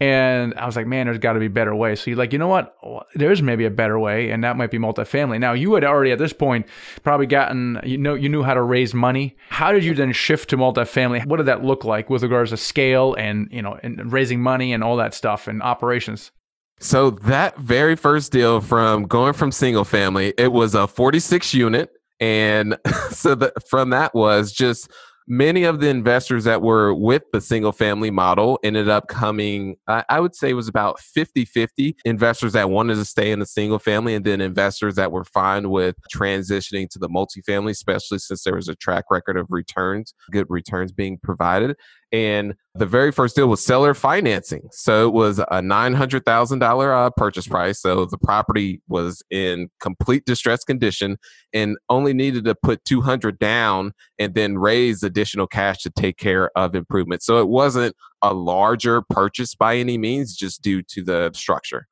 and 0.00 0.52
I 0.54 0.66
was 0.66 0.76
like, 0.76 0.86
man, 0.86 1.06
there's 1.06 1.18
got 1.18 1.32
to 1.32 1.40
be 1.40 1.48
better 1.48 1.74
ways. 1.74 2.00
So 2.00 2.10
you're 2.10 2.18
like, 2.18 2.32
you 2.32 2.38
know 2.38 2.48
what? 2.48 2.76
There's 3.14 3.40
maybe 3.40 3.64
a 3.64 3.70
better 3.70 3.98
way, 3.98 4.30
and 4.30 4.44
that 4.44 4.58
might 4.58 4.70
be 4.70 4.78
multifamily. 4.78 5.40
Now 5.40 5.54
you 5.54 5.72
had 5.72 5.84
already 5.84 6.10
at 6.10 6.18
this 6.18 6.34
point 6.34 6.66
probably 7.02 7.26
gotten, 7.26 7.80
you 7.84 7.96
know, 7.96 8.12
you 8.12 8.28
knew 8.28 8.42
how 8.42 8.52
to 8.52 8.62
raise 8.62 8.92
money. 8.92 9.34
How 9.48 9.72
did 9.72 9.82
you 9.82 9.94
then 9.94 10.12
shift 10.12 10.50
to 10.50 10.58
multifamily? 10.58 11.24
What 11.24 11.38
did 11.38 11.46
that 11.46 11.64
look 11.64 11.84
like 11.84 12.10
with 12.10 12.22
regards 12.22 12.50
to 12.50 12.58
scale 12.58 13.14
and 13.14 13.48
you 13.50 13.62
know, 13.62 13.78
and 13.82 14.12
raising 14.12 14.42
money 14.42 14.74
and 14.74 14.84
all 14.84 14.98
that 14.98 15.14
stuff 15.14 15.48
and 15.48 15.62
operations? 15.62 16.32
So 16.80 17.10
that 17.10 17.56
very 17.58 17.96
first 17.96 18.30
deal 18.32 18.60
from 18.60 19.04
going 19.04 19.32
from 19.32 19.52
single 19.52 19.84
family, 19.84 20.34
it 20.36 20.52
was 20.52 20.74
a 20.74 20.86
46 20.86 21.54
unit. 21.54 21.92
And 22.20 22.76
so 23.10 23.34
the, 23.34 23.52
from 23.68 23.90
that 23.90 24.14
was 24.14 24.52
just 24.52 24.90
many 25.28 25.64
of 25.64 25.80
the 25.80 25.88
investors 25.88 26.44
that 26.44 26.62
were 26.62 26.92
with 26.94 27.22
the 27.32 27.40
single 27.40 27.72
family 27.72 28.10
model 28.10 28.58
ended 28.62 28.88
up 28.88 29.08
coming, 29.08 29.76
I, 29.86 30.20
would 30.20 30.34
say 30.34 30.50
it 30.50 30.54
was 30.54 30.68
about 30.68 31.00
50 31.00 31.44
50 31.44 31.96
investors 32.04 32.52
that 32.52 32.70
wanted 32.70 32.96
to 32.96 33.04
stay 33.04 33.30
in 33.30 33.38
the 33.38 33.46
single 33.46 33.78
family, 33.78 34.14
and 34.14 34.24
then 34.24 34.40
investors 34.40 34.96
that 34.96 35.12
were 35.12 35.24
fine 35.24 35.70
with 35.70 35.96
transitioning 36.14 36.88
to 36.90 36.98
the 36.98 37.08
multifamily, 37.08 37.70
especially 37.70 38.18
since 38.18 38.44
there 38.44 38.56
was 38.56 38.68
a 38.68 38.74
track 38.74 39.04
record 39.10 39.36
of 39.36 39.46
returns, 39.50 40.14
good 40.30 40.46
returns 40.48 40.92
being 40.92 41.18
provided. 41.22 41.76
And 42.12 42.54
the 42.74 42.84
very 42.84 43.10
first 43.10 43.36
deal 43.36 43.48
was 43.48 43.64
seller 43.64 43.94
financing. 43.94 44.68
So 44.70 45.08
it 45.08 45.14
was 45.14 45.38
a 45.38 45.60
$900,000 45.62 47.06
uh, 47.06 47.10
purchase 47.16 47.46
price. 47.46 47.80
So 47.80 48.04
the 48.04 48.18
property 48.18 48.82
was 48.86 49.22
in 49.30 49.70
complete 49.80 50.26
distressed 50.26 50.66
condition 50.66 51.16
and 51.54 51.76
only 51.88 52.12
needed 52.12 52.44
to 52.44 52.54
put 52.54 52.84
200 52.84 53.38
down 53.38 53.92
and 54.18 54.34
then 54.34 54.58
raise 54.58 55.02
additional 55.02 55.46
cash 55.46 55.82
to 55.82 55.90
take 55.90 56.18
care 56.18 56.50
of 56.56 56.74
improvements. 56.74 57.24
So 57.24 57.38
it 57.38 57.48
wasn't 57.48 57.96
a 58.20 58.34
larger 58.34 59.02
purchase 59.02 59.54
by 59.54 59.76
any 59.76 59.96
means, 59.96 60.36
just 60.36 60.62
due 60.62 60.82
to 60.82 61.02
the 61.02 61.30
structure. 61.34 61.88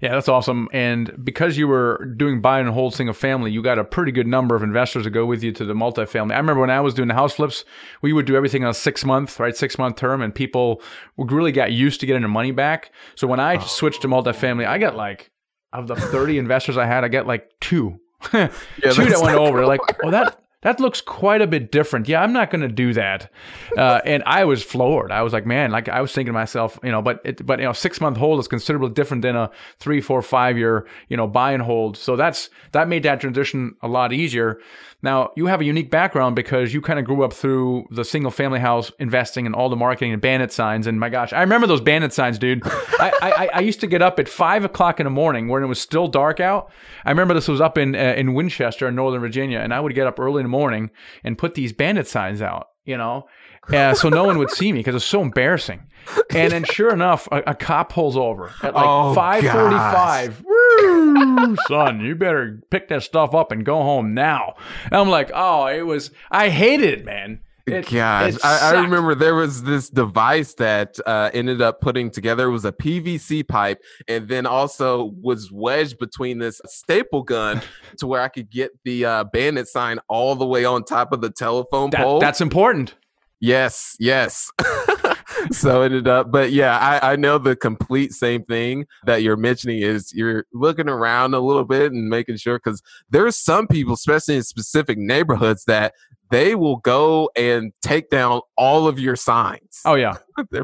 Yeah, 0.00 0.12
that's 0.12 0.28
awesome. 0.28 0.68
And 0.72 1.12
because 1.24 1.56
you 1.56 1.66
were 1.66 2.04
doing 2.16 2.40
buy 2.40 2.60
and 2.60 2.68
hold 2.68 2.94
single 2.94 3.14
family, 3.14 3.50
you 3.50 3.62
got 3.62 3.80
a 3.80 3.84
pretty 3.84 4.12
good 4.12 4.28
number 4.28 4.54
of 4.54 4.62
investors 4.62 5.04
to 5.04 5.10
go 5.10 5.26
with 5.26 5.42
you 5.42 5.50
to 5.52 5.64
the 5.64 5.74
multifamily. 5.74 6.32
I 6.32 6.36
remember 6.36 6.60
when 6.60 6.70
I 6.70 6.80
was 6.80 6.94
doing 6.94 7.08
the 7.08 7.14
house 7.14 7.34
flips, 7.34 7.64
we 8.00 8.12
would 8.12 8.24
do 8.24 8.36
everything 8.36 8.62
on 8.62 8.70
a 8.70 8.74
six 8.74 9.04
month, 9.04 9.40
right? 9.40 9.56
Six 9.56 9.76
month 9.76 9.96
term, 9.96 10.22
and 10.22 10.32
people 10.32 10.82
really 11.16 11.50
got 11.50 11.72
used 11.72 11.98
to 12.00 12.06
getting 12.06 12.22
their 12.22 12.28
money 12.28 12.52
back. 12.52 12.92
So 13.16 13.26
when 13.26 13.40
I 13.40 13.56
oh. 13.56 13.60
switched 13.60 14.02
to 14.02 14.08
multifamily, 14.08 14.66
I 14.66 14.78
got 14.78 14.94
like, 14.94 15.32
of 15.72 15.88
the 15.88 15.96
30 15.96 16.38
investors 16.38 16.76
I 16.76 16.86
had, 16.86 17.02
I 17.02 17.08
got 17.08 17.26
like 17.26 17.50
two. 17.60 17.98
two 18.22 18.48
that 18.78 19.20
went 19.20 19.36
over. 19.36 19.66
Like, 19.66 19.80
oh, 20.04 20.12
that 20.12 20.40
that 20.62 20.80
looks 20.80 21.00
quite 21.00 21.40
a 21.40 21.46
bit 21.46 21.70
different. 21.70 22.08
Yeah, 22.08 22.20
I'm 22.20 22.32
not 22.32 22.50
going 22.50 22.62
to 22.62 22.68
do 22.68 22.92
that. 22.94 23.30
Uh, 23.76 24.00
and 24.04 24.22
I 24.26 24.44
was 24.44 24.62
floored. 24.62 25.12
I 25.12 25.22
was 25.22 25.32
like, 25.32 25.46
man, 25.46 25.70
like 25.70 25.88
I 25.88 26.00
was 26.00 26.12
thinking 26.12 26.32
to 26.32 26.38
myself, 26.38 26.78
you 26.82 26.90
know, 26.90 27.00
but 27.00 27.20
it, 27.24 27.46
but 27.46 27.60
you 27.60 27.64
know, 27.64 27.72
six 27.72 28.00
month 28.00 28.16
hold 28.16 28.40
is 28.40 28.48
considerably 28.48 28.90
different 28.90 29.22
than 29.22 29.36
a 29.36 29.50
three, 29.78 30.00
four, 30.00 30.20
five 30.20 30.58
year, 30.58 30.86
you 31.08 31.16
know, 31.16 31.28
buy 31.28 31.52
and 31.52 31.62
hold. 31.62 31.96
So 31.96 32.16
that's 32.16 32.50
that 32.72 32.88
made 32.88 33.04
that 33.04 33.20
transition 33.20 33.76
a 33.82 33.88
lot 33.88 34.12
easier. 34.12 34.60
Now 35.00 35.30
you 35.36 35.46
have 35.46 35.60
a 35.60 35.64
unique 35.64 35.92
background 35.92 36.34
because 36.34 36.74
you 36.74 36.80
kind 36.80 36.98
of 36.98 37.04
grew 37.04 37.22
up 37.22 37.32
through 37.32 37.86
the 37.92 38.04
single 38.04 38.32
family 38.32 38.58
house 38.58 38.90
investing 38.98 39.46
and 39.46 39.54
all 39.54 39.68
the 39.68 39.76
marketing 39.76 40.12
and 40.12 40.20
bandit 40.20 40.50
signs. 40.50 40.88
And 40.88 40.98
my 40.98 41.08
gosh, 41.08 41.32
I 41.32 41.40
remember 41.40 41.68
those 41.68 41.80
bandit 41.80 42.12
signs, 42.12 42.36
dude. 42.36 42.62
I, 42.66 43.12
I, 43.22 43.50
I 43.54 43.60
used 43.60 43.78
to 43.80 43.86
get 43.86 44.02
up 44.02 44.18
at 44.18 44.28
five 44.28 44.64
o'clock 44.64 44.98
in 44.98 45.04
the 45.04 45.10
morning 45.10 45.46
when 45.46 45.62
it 45.62 45.66
was 45.66 45.80
still 45.80 46.08
dark 46.08 46.40
out. 46.40 46.72
I 47.04 47.10
remember 47.10 47.32
this 47.32 47.46
was 47.46 47.60
up 47.60 47.78
in 47.78 47.94
uh, 47.94 48.14
in 48.16 48.34
Winchester, 48.34 48.88
in 48.88 48.96
Northern 48.96 49.20
Virginia, 49.20 49.60
and 49.60 49.72
I 49.72 49.78
would 49.78 49.94
get 49.94 50.08
up 50.08 50.18
early 50.18 50.40
in 50.40 50.47
the 50.48 50.56
morning 50.58 50.90
and 51.24 51.36
put 51.38 51.54
these 51.54 51.72
bandit 51.72 52.06
signs 52.08 52.42
out. 52.42 52.68
You 52.84 52.96
know, 52.96 53.28
uh, 53.68 53.92
so 53.94 54.08
no 54.08 54.24
one 54.24 54.38
would 54.38 54.50
see 54.50 54.72
me 54.72 54.78
because 54.78 54.94
it's 54.94 55.04
so 55.04 55.20
embarrassing. 55.20 55.82
And 56.30 56.52
then, 56.52 56.64
sure 56.64 56.90
enough, 56.90 57.28
a, 57.30 57.42
a 57.48 57.54
cop 57.54 57.92
pulls 57.92 58.16
over 58.16 58.50
at 58.62 58.72
like 58.74 58.84
Oh, 58.86 59.12
five 59.14 59.44
forty-five. 59.44 60.42
Woo, 60.44 61.56
son, 61.66 62.00
you 62.00 62.14
better 62.14 62.62
pick 62.70 62.88
that 62.88 63.02
stuff 63.02 63.34
up 63.34 63.52
and 63.52 63.64
go 63.64 63.82
home 63.82 64.14
now. 64.14 64.54
And 64.86 64.94
I'm 64.94 65.10
like, 65.10 65.30
oh, 65.34 65.66
it 65.66 65.82
was. 65.82 66.10
I 66.30 66.48
hated 66.48 67.00
it, 67.00 67.04
man. 67.04 67.40
It, 67.72 67.90
Gosh, 67.90 68.34
I, 68.42 68.74
I 68.74 68.80
remember 68.80 69.14
there 69.14 69.34
was 69.34 69.62
this 69.62 69.88
device 69.90 70.54
that 70.54 70.98
uh, 71.06 71.30
ended 71.32 71.60
up 71.62 71.80
putting 71.80 72.10
together. 72.10 72.48
It 72.48 72.52
was 72.52 72.64
a 72.64 72.72
PVC 72.72 73.46
pipe, 73.46 73.82
and 74.06 74.28
then 74.28 74.46
also 74.46 75.12
was 75.20 75.50
wedged 75.52 75.98
between 75.98 76.38
this 76.38 76.60
staple 76.66 77.22
gun 77.22 77.60
to 77.98 78.06
where 78.06 78.20
I 78.22 78.28
could 78.28 78.50
get 78.50 78.70
the 78.84 79.04
uh, 79.04 79.24
bandit 79.24 79.68
sign 79.68 79.98
all 80.08 80.34
the 80.34 80.46
way 80.46 80.64
on 80.64 80.84
top 80.84 81.12
of 81.12 81.20
the 81.20 81.30
telephone 81.30 81.90
That- 81.90 82.02
pole. 82.02 82.20
that's 82.20 82.40
important. 82.40 82.94
Yes, 83.40 83.94
yes. 84.00 84.50
so 85.52 85.82
it 85.82 85.86
ended 85.86 86.08
up, 86.08 86.32
but 86.32 86.50
yeah, 86.50 86.76
I, 86.76 87.12
I 87.12 87.16
know 87.16 87.38
the 87.38 87.54
complete 87.54 88.12
same 88.12 88.42
thing 88.44 88.86
that 89.04 89.22
you're 89.22 89.36
mentioning 89.36 89.80
is 89.80 90.12
you're 90.12 90.44
looking 90.52 90.88
around 90.88 91.34
a 91.34 91.38
little 91.40 91.64
bit 91.64 91.92
and 91.92 92.08
making 92.08 92.36
sure 92.38 92.58
because 92.58 92.82
there's 93.10 93.36
some 93.36 93.68
people, 93.68 93.94
especially 93.94 94.36
in 94.36 94.42
specific 94.42 94.98
neighborhoods, 94.98 95.64
that 95.66 95.94
they 96.30 96.54
will 96.54 96.76
go 96.76 97.30
and 97.36 97.72
take 97.82 98.10
down 98.10 98.40
all 98.56 98.86
of 98.86 98.98
your 98.98 99.16
signs. 99.16 99.80
Oh 99.84 99.94
yeah. 99.94 100.16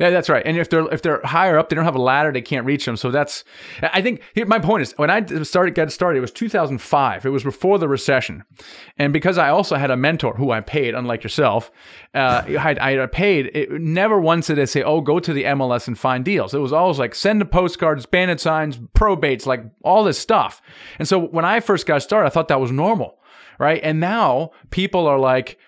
Yeah, 0.00 0.08
that's 0.08 0.30
right. 0.30 0.42
And 0.46 0.56
if 0.56 0.70
they're 0.70 0.90
if 0.90 1.02
they're 1.02 1.20
higher 1.24 1.58
up, 1.58 1.68
they 1.68 1.76
don't 1.76 1.84
have 1.84 1.94
a 1.94 2.00
ladder, 2.00 2.32
they 2.32 2.40
can't 2.40 2.64
reach 2.64 2.86
them. 2.86 2.96
So 2.96 3.10
that's 3.10 3.44
I 3.82 4.00
think 4.00 4.22
here, 4.34 4.46
my 4.46 4.58
point 4.58 4.80
is 4.80 4.94
when 4.96 5.10
I 5.10 5.22
started 5.42 5.74
got 5.74 5.92
started, 5.92 6.16
it 6.16 6.22
was 6.22 6.32
2005. 6.32 7.26
It 7.26 7.28
was 7.28 7.44
before 7.44 7.78
the 7.78 7.86
recession, 7.86 8.44
and 8.96 9.12
because 9.12 9.36
I 9.36 9.50
also 9.50 9.76
had 9.76 9.90
a 9.90 9.98
mentor 9.98 10.32
who 10.36 10.52
I 10.52 10.62
paid, 10.62 10.94
unlike 10.94 11.22
yourself, 11.22 11.70
uh, 12.14 12.42
I, 12.48 13.02
I 13.02 13.06
paid. 13.08 13.50
It 13.54 13.72
never 13.72 14.18
once 14.18 14.46
did 14.46 14.56
they 14.56 14.64
say, 14.64 14.82
"Oh, 14.82 15.02
go 15.02 15.20
to 15.20 15.34
the 15.34 15.44
MLS 15.44 15.86
and 15.86 15.98
find 15.98 16.24
deals." 16.24 16.54
It 16.54 16.60
was 16.60 16.72
always 16.72 16.98
like 16.98 17.14
send 17.14 17.38
the 17.38 17.44
postcards, 17.44 18.06
bandit 18.06 18.40
signs, 18.40 18.78
probates, 18.78 19.44
like 19.44 19.66
all 19.84 20.02
this 20.02 20.18
stuff. 20.18 20.62
And 20.98 21.06
so 21.06 21.18
when 21.18 21.44
I 21.44 21.60
first 21.60 21.84
got 21.86 22.02
started, 22.02 22.26
I 22.26 22.30
thought 22.30 22.48
that 22.48 22.60
was 22.60 22.72
normal, 22.72 23.18
right? 23.60 23.80
And 23.84 24.00
now 24.00 24.50
people 24.70 25.06
are 25.06 25.18
like, 25.18 25.58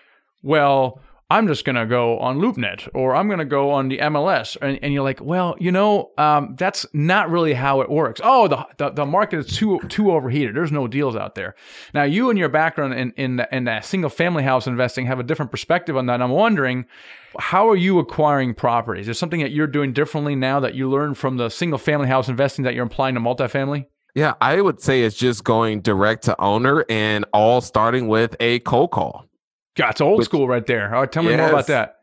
well 0.41 0.99
I'm 1.33 1.47
just 1.47 1.65
going 1.65 1.77
to 1.77 1.87
go 1.87 2.19
on 2.19 2.37
LoopNet 2.37 2.89
or 2.93 3.15
I'm 3.15 3.27
going 3.27 3.39
to 3.39 3.45
go 3.45 3.71
on 3.71 3.87
the 3.87 3.97
MLS. 3.97 4.55
And, 4.61 4.77
and, 4.83 4.93
you're 4.93 5.03
like, 5.03 5.19
well, 5.19 5.55
you 5.59 5.71
know, 5.71 6.11
um, 6.19 6.55
that's 6.59 6.85
not 6.93 7.31
really 7.31 7.53
how 7.53 7.81
it 7.81 7.89
works. 7.89 8.21
Oh, 8.23 8.47
the, 8.47 8.67
the, 8.77 8.91
the, 8.91 9.05
market 9.07 9.39
is 9.39 9.57
too 9.57 9.79
too 9.89 10.11
overheated. 10.11 10.55
There's 10.55 10.71
no 10.71 10.87
deals 10.87 11.15
out 11.15 11.33
there. 11.33 11.55
Now, 11.91 12.03
you 12.03 12.29
and 12.29 12.37
your 12.37 12.49
background 12.49 12.93
in, 12.93 13.13
in, 13.13 13.43
in 13.51 13.81
single 13.81 14.11
family 14.11 14.43
house 14.43 14.67
investing 14.67 15.07
have 15.07 15.19
a 15.19 15.23
different 15.23 15.49
perspective 15.49 15.97
on 15.97 16.05
that. 16.05 16.21
I'm 16.21 16.29
wondering, 16.29 16.85
how 17.39 17.67
are 17.67 17.75
you 17.75 17.97
acquiring 17.97 18.53
properties? 18.53 19.01
Is 19.01 19.07
there 19.07 19.13
something 19.15 19.41
that 19.41 19.51
you're 19.51 19.65
doing 19.65 19.91
differently 19.91 20.35
now 20.35 20.59
that 20.59 20.75
you 20.75 20.87
learned 20.87 21.17
from 21.17 21.37
the 21.37 21.49
single 21.49 21.79
family 21.79 22.07
house 22.07 22.29
investing 22.29 22.63
that 22.65 22.75
you're 22.75 22.85
applying 22.85 23.15
to 23.15 23.21
multifamily? 23.21 23.87
Yeah, 24.15 24.35
I 24.39 24.61
would 24.61 24.79
say 24.79 25.03
it's 25.03 25.15
just 25.15 25.43
going 25.43 25.81
direct 25.81 26.23
to 26.25 26.39
owner 26.39 26.85
and 26.87 27.25
all 27.33 27.61
starting 27.61 28.07
with 28.07 28.35
a 28.39 28.59
cold 28.59 28.91
call. 28.91 29.25
God, 29.75 29.91
it's 29.91 30.01
old 30.01 30.19
Which, 30.19 30.25
school 30.25 30.47
right 30.47 30.65
there. 30.65 30.93
All 30.93 31.01
right, 31.01 31.11
tell 31.11 31.23
me 31.23 31.31
yes. 31.31 31.39
more 31.39 31.49
about 31.49 31.67
that. 31.67 31.97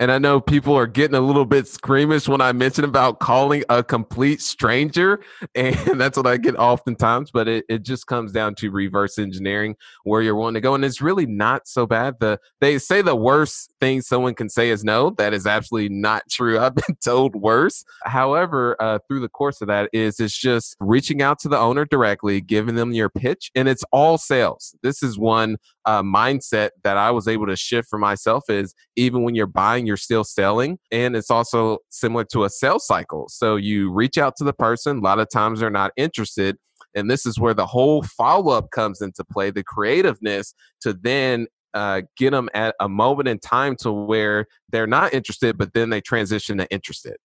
And 0.00 0.10
I 0.10 0.18
know 0.18 0.40
people 0.40 0.74
are 0.74 0.86
getting 0.86 1.16
a 1.16 1.20
little 1.20 1.44
bit 1.44 1.66
squeamish 1.66 2.28
when 2.28 2.40
I 2.40 2.52
mention 2.52 2.84
about 2.84 3.20
calling 3.20 3.64
a 3.68 3.82
complete 3.82 4.40
stranger. 4.40 5.20
And 5.54 6.00
that's 6.00 6.16
what 6.16 6.26
I 6.26 6.36
get 6.36 6.56
oftentimes. 6.56 7.30
But 7.30 7.48
it, 7.48 7.64
it 7.68 7.82
just 7.82 8.06
comes 8.06 8.30
down 8.30 8.54
to 8.56 8.70
reverse 8.70 9.18
engineering 9.18 9.74
where 10.04 10.20
you're 10.20 10.34
wanting 10.34 10.54
to 10.54 10.60
go. 10.60 10.74
And 10.74 10.84
it's 10.84 11.00
really 11.00 11.26
not 11.26 11.66
so 11.66 11.86
bad. 11.86 12.16
The 12.20 12.38
they 12.60 12.78
say 12.78 13.00
the 13.00 13.16
worst 13.16 13.72
thing 13.80 14.02
someone 14.02 14.34
can 14.34 14.48
say 14.48 14.70
is 14.70 14.84
no. 14.84 15.10
That 15.10 15.32
is 15.32 15.46
absolutely 15.46 15.94
not 15.94 16.24
true. 16.30 16.58
I've 16.58 16.74
been 16.74 16.96
told 17.02 17.36
worse. 17.36 17.84
However, 18.04 18.76
uh, 18.80 18.98
through 19.08 19.20
the 19.20 19.28
course 19.28 19.60
of 19.60 19.68
that 19.68 19.88
is 19.92 20.20
it's 20.20 20.38
just 20.38 20.76
reaching 20.80 21.22
out 21.22 21.38
to 21.40 21.48
the 21.48 21.58
owner 21.58 21.84
directly, 21.84 22.40
giving 22.40 22.74
them 22.74 22.92
your 22.92 23.08
pitch, 23.08 23.50
and 23.54 23.68
it's 23.68 23.84
all 23.92 24.18
sales. 24.18 24.74
This 24.82 25.02
is 25.02 25.18
one 25.18 25.56
uh, 25.86 26.02
mindset 26.02 26.70
that 26.84 26.96
I 26.96 27.10
was 27.10 27.28
able 27.28 27.46
to 27.46 27.56
shift 27.56 27.88
for 27.88 27.98
myself 27.98 28.44
is 28.48 28.74
even 28.96 29.22
when 29.22 29.34
you're 29.34 29.46
buying, 29.46 29.86
you're 29.86 29.96
still 29.96 30.24
selling. 30.24 30.78
And 30.90 31.16
it's 31.16 31.30
also 31.30 31.78
similar 31.90 32.24
to 32.32 32.44
a 32.44 32.50
sales 32.50 32.86
cycle. 32.86 33.26
So 33.28 33.56
you 33.56 33.92
reach 33.92 34.18
out 34.18 34.34
to 34.38 34.44
the 34.44 34.52
person, 34.52 34.98
a 34.98 35.00
lot 35.00 35.20
of 35.20 35.28
times 35.30 35.60
they're 35.60 35.70
not 35.70 35.92
interested. 35.96 36.56
And 36.94 37.10
this 37.10 37.26
is 37.26 37.38
where 37.38 37.54
the 37.54 37.66
whole 37.66 38.02
follow 38.02 38.52
up 38.52 38.70
comes 38.72 39.00
into 39.00 39.22
play 39.24 39.50
the 39.50 39.62
creativeness 39.62 40.54
to 40.80 40.92
then 40.92 41.46
uh, 41.74 42.02
get 42.16 42.30
them 42.30 42.48
at 42.54 42.74
a 42.80 42.88
moment 42.88 43.28
in 43.28 43.38
time 43.38 43.76
to 43.76 43.92
where 43.92 44.46
they're 44.70 44.86
not 44.86 45.12
interested, 45.12 45.58
but 45.58 45.74
then 45.74 45.90
they 45.90 46.00
transition 46.00 46.58
to 46.58 46.66
interested. 46.70 47.16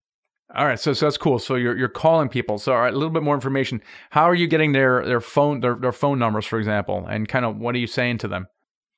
All 0.55 0.65
right, 0.65 0.79
so 0.79 0.91
so 0.93 1.05
that's 1.05 1.17
cool. 1.17 1.39
So 1.39 1.55
you're 1.55 1.77
you're 1.77 1.87
calling 1.87 2.27
people. 2.27 2.57
So 2.57 2.73
all 2.73 2.81
right, 2.81 2.93
a 2.93 2.97
little 2.97 3.09
bit 3.09 3.23
more 3.23 3.35
information. 3.35 3.81
How 4.09 4.23
are 4.23 4.35
you 4.35 4.47
getting 4.47 4.73
their 4.73 5.05
their 5.05 5.21
phone 5.21 5.61
their 5.61 5.75
their 5.75 5.93
phone 5.93 6.19
numbers, 6.19 6.45
for 6.45 6.59
example, 6.59 7.05
and 7.09 7.27
kind 7.27 7.45
of 7.45 7.57
what 7.57 7.73
are 7.75 7.79
you 7.79 7.87
saying 7.87 8.17
to 8.19 8.27
them? 8.27 8.47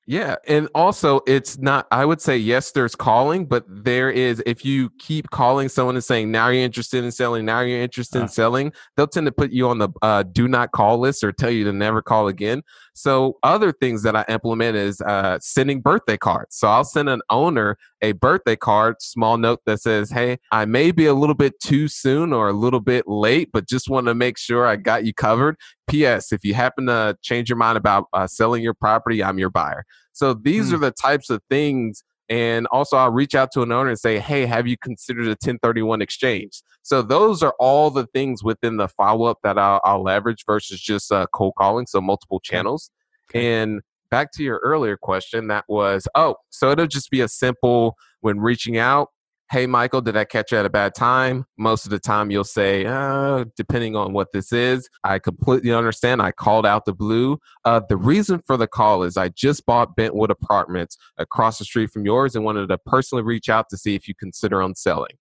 Yeah. 0.05 0.35
And 0.47 0.67
also, 0.75 1.21
it's 1.25 1.57
not, 1.57 1.87
I 1.89 2.03
would 2.03 2.19
say, 2.19 2.37
yes, 2.37 2.71
there's 2.71 2.93
calling, 2.93 3.45
but 3.45 3.63
there 3.69 4.09
is, 4.11 4.43
if 4.45 4.65
you 4.65 4.89
keep 4.99 5.29
calling 5.29 5.69
someone 5.69 5.95
and 5.95 6.03
saying, 6.03 6.29
now 6.29 6.49
you're 6.49 6.63
interested 6.63 7.05
in 7.05 7.11
selling, 7.11 7.45
now 7.45 7.61
you're 7.61 7.81
interested 7.81 8.19
uh. 8.19 8.23
in 8.23 8.27
selling, 8.27 8.73
they'll 8.97 9.07
tend 9.07 9.27
to 9.27 9.31
put 9.31 9.51
you 9.51 9.69
on 9.69 9.77
the 9.77 9.89
uh, 10.01 10.23
do 10.23 10.49
not 10.49 10.73
call 10.73 10.97
list 10.97 11.23
or 11.23 11.31
tell 11.31 11.51
you 11.51 11.63
to 11.63 11.71
never 11.71 12.01
call 12.01 12.27
again. 12.27 12.63
So, 12.93 13.38
other 13.41 13.71
things 13.71 14.03
that 14.03 14.15
I 14.15 14.23
implement 14.29 14.77
is 14.77 15.01
uh, 15.01 15.39
sending 15.41 15.82
birthday 15.82 16.17
cards. 16.17 16.58
So, 16.58 16.67
I'll 16.67 16.84
send 16.84 17.10
an 17.10 17.21
owner 17.29 17.77
a 18.01 18.12
birthday 18.12 18.56
card, 18.56 18.97
small 19.01 19.38
note 19.38 19.62
that 19.65 19.82
says, 19.82 20.12
Hey, 20.12 20.38
I 20.51 20.65
may 20.65 20.91
be 20.91 21.08
a 21.08 21.13
little 21.13 21.36
bit 21.36 21.60
too 21.60 21.88
soon 21.88 22.34
or 22.34 22.49
a 22.49 22.53
little 22.53 22.79
bit 22.79 23.08
late, 23.08 23.49
but 23.51 23.67
just 23.67 23.89
want 23.89 24.08
to 24.08 24.13
make 24.13 24.38
sure 24.38 24.67
I 24.67 24.75
got 24.75 25.06
you 25.06 25.13
covered. 25.13 25.56
P.S. 25.88 26.32
If 26.32 26.45
you 26.45 26.53
happen 26.53 26.86
to 26.86 27.17
change 27.21 27.49
your 27.49 27.58
mind 27.58 27.77
about 27.77 28.06
uh, 28.13 28.27
selling 28.27 28.62
your 28.62 28.75
property, 28.75 29.23
I'm 29.23 29.39
your 29.39 29.49
buyer. 29.49 29.86
So, 30.12 30.34
these 30.34 30.69
mm. 30.69 30.73
are 30.73 30.79
the 30.79 30.91
types 30.91 31.29
of 31.29 31.41
things 31.49 32.03
and 32.29 32.67
also, 32.67 32.95
I'll 32.95 33.12
reach 33.12 33.36
out 33.36 33.51
to 33.53 33.62
an 33.62 33.71
owner 33.71 33.89
and 33.89 33.99
say, 33.99 34.17
Hey, 34.19 34.45
have 34.45 34.65
you 34.65 34.77
considered 34.77 35.25
a 35.25 35.29
1031 35.31 36.01
exchange? 36.01 36.62
So, 36.81 37.01
those 37.01 37.43
are 37.43 37.53
all 37.59 37.89
the 37.89 38.07
things 38.07 38.43
within 38.43 38.77
the 38.77 38.88
follow 38.88 39.25
up 39.25 39.39
that 39.43 39.57
I'll, 39.57 39.81
I'll, 39.83 40.03
leverage 40.03 40.45
versus 40.45 40.81
just 40.81 41.12
uh, 41.12 41.27
cold 41.33 41.53
calling. 41.57 41.86
So, 41.86 41.99
multiple 41.99 42.39
channels. 42.39 42.91
Okay. 43.29 43.62
And 43.62 43.81
back 44.09 44.31
to 44.33 44.43
your 44.43 44.59
earlier 44.63 44.95
question, 44.95 45.47
that 45.47 45.65
was, 45.67 46.07
oh, 46.15 46.36
so 46.49 46.71
it'll 46.71 46.88
just 46.88 47.09
be 47.09 47.21
a 47.21 47.27
simple 47.27 47.95
when 48.21 48.39
reaching 48.39 48.77
out. 48.77 49.09
Hey, 49.53 49.67
Michael, 49.67 50.01
did 50.01 50.17
I 50.17 50.25
catch 50.25 50.51
you 50.51 50.57
at 50.57 50.65
a 50.65 50.69
bad 50.71 50.95
time? 50.95 51.45
Most 51.59 51.85
of 51.85 51.91
the 51.91 51.99
time, 51.99 52.31
you'll 52.31 52.43
say, 52.43 52.87
uh, 52.87 53.45
depending 53.55 53.95
on 53.95 54.11
what 54.11 54.31
this 54.33 54.51
is, 54.51 54.89
I 55.03 55.19
completely 55.19 55.71
understand. 55.71 56.23
I 56.23 56.31
called 56.31 56.65
out 56.65 56.85
the 56.85 56.93
blue. 56.95 57.37
Uh, 57.63 57.79
the 57.87 57.95
reason 57.95 58.41
for 58.47 58.57
the 58.57 58.65
call 58.65 59.03
is 59.03 59.15
I 59.15 59.29
just 59.29 59.67
bought 59.67 59.95
Bentwood 59.95 60.31
Apartments 60.31 60.97
across 61.19 61.59
the 61.59 61.65
street 61.65 61.91
from 61.91 62.03
yours 62.03 62.35
and 62.35 62.43
wanted 62.43 62.67
to 62.69 62.79
personally 62.79 63.23
reach 63.23 63.47
out 63.47 63.69
to 63.69 63.77
see 63.77 63.93
if 63.93 64.07
you 64.07 64.15
consider 64.15 64.59
on 64.59 64.73
selling. 64.73 65.17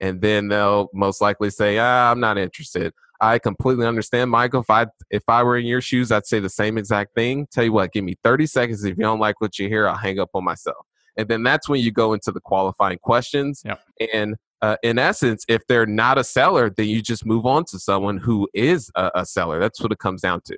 And 0.00 0.20
then 0.20 0.48
they'll 0.48 0.88
most 0.92 1.20
likely 1.20 1.50
say, 1.50 1.78
ah, 1.78 2.10
I'm 2.10 2.18
not 2.18 2.38
interested. 2.38 2.92
I 3.20 3.38
completely 3.38 3.86
understand, 3.86 4.32
Michael. 4.32 4.62
If 4.62 4.70
I 4.70 4.86
if 5.10 5.22
I 5.28 5.44
were 5.44 5.56
in 5.56 5.66
your 5.66 5.80
shoes, 5.80 6.10
I'd 6.10 6.26
say 6.26 6.40
the 6.40 6.48
same 6.48 6.76
exact 6.76 7.14
thing. 7.14 7.46
Tell 7.52 7.62
you 7.62 7.72
what, 7.72 7.92
give 7.92 8.02
me 8.02 8.16
30 8.24 8.46
seconds. 8.46 8.82
If 8.82 8.96
you 8.98 9.04
don't 9.04 9.20
like 9.20 9.40
what 9.40 9.60
you 9.60 9.68
hear, 9.68 9.86
I'll 9.86 9.96
hang 9.96 10.18
up 10.18 10.30
on 10.34 10.42
myself. 10.42 10.86
And 11.20 11.28
then 11.28 11.42
that's 11.42 11.68
when 11.68 11.80
you 11.80 11.92
go 11.92 12.12
into 12.14 12.32
the 12.32 12.40
qualifying 12.40 12.98
questions. 12.98 13.62
Yep. 13.64 13.80
And 14.12 14.36
uh, 14.62 14.76
in 14.82 14.98
essence, 14.98 15.44
if 15.48 15.66
they're 15.66 15.86
not 15.86 16.18
a 16.18 16.24
seller, 16.24 16.70
then 16.70 16.88
you 16.88 17.02
just 17.02 17.24
move 17.24 17.46
on 17.46 17.64
to 17.66 17.78
someone 17.78 18.16
who 18.16 18.48
is 18.54 18.90
a, 18.94 19.10
a 19.14 19.26
seller. 19.26 19.60
That's 19.60 19.80
what 19.80 19.92
it 19.92 19.98
comes 19.98 20.22
down 20.22 20.40
to. 20.46 20.56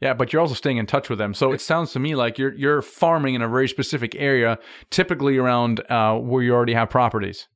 Yeah, 0.00 0.14
but 0.14 0.32
you're 0.32 0.40
also 0.40 0.54
staying 0.54 0.78
in 0.78 0.86
touch 0.86 1.10
with 1.10 1.18
them. 1.18 1.34
So 1.34 1.52
it 1.52 1.60
sounds 1.60 1.92
to 1.92 1.98
me 1.98 2.14
like 2.14 2.38
you're 2.38 2.54
you're 2.54 2.80
farming 2.80 3.34
in 3.34 3.42
a 3.42 3.48
very 3.48 3.68
specific 3.68 4.14
area, 4.16 4.58
typically 4.90 5.36
around 5.36 5.80
uh, 5.90 6.16
where 6.16 6.42
you 6.42 6.54
already 6.54 6.72
have 6.72 6.88
properties. 6.88 7.48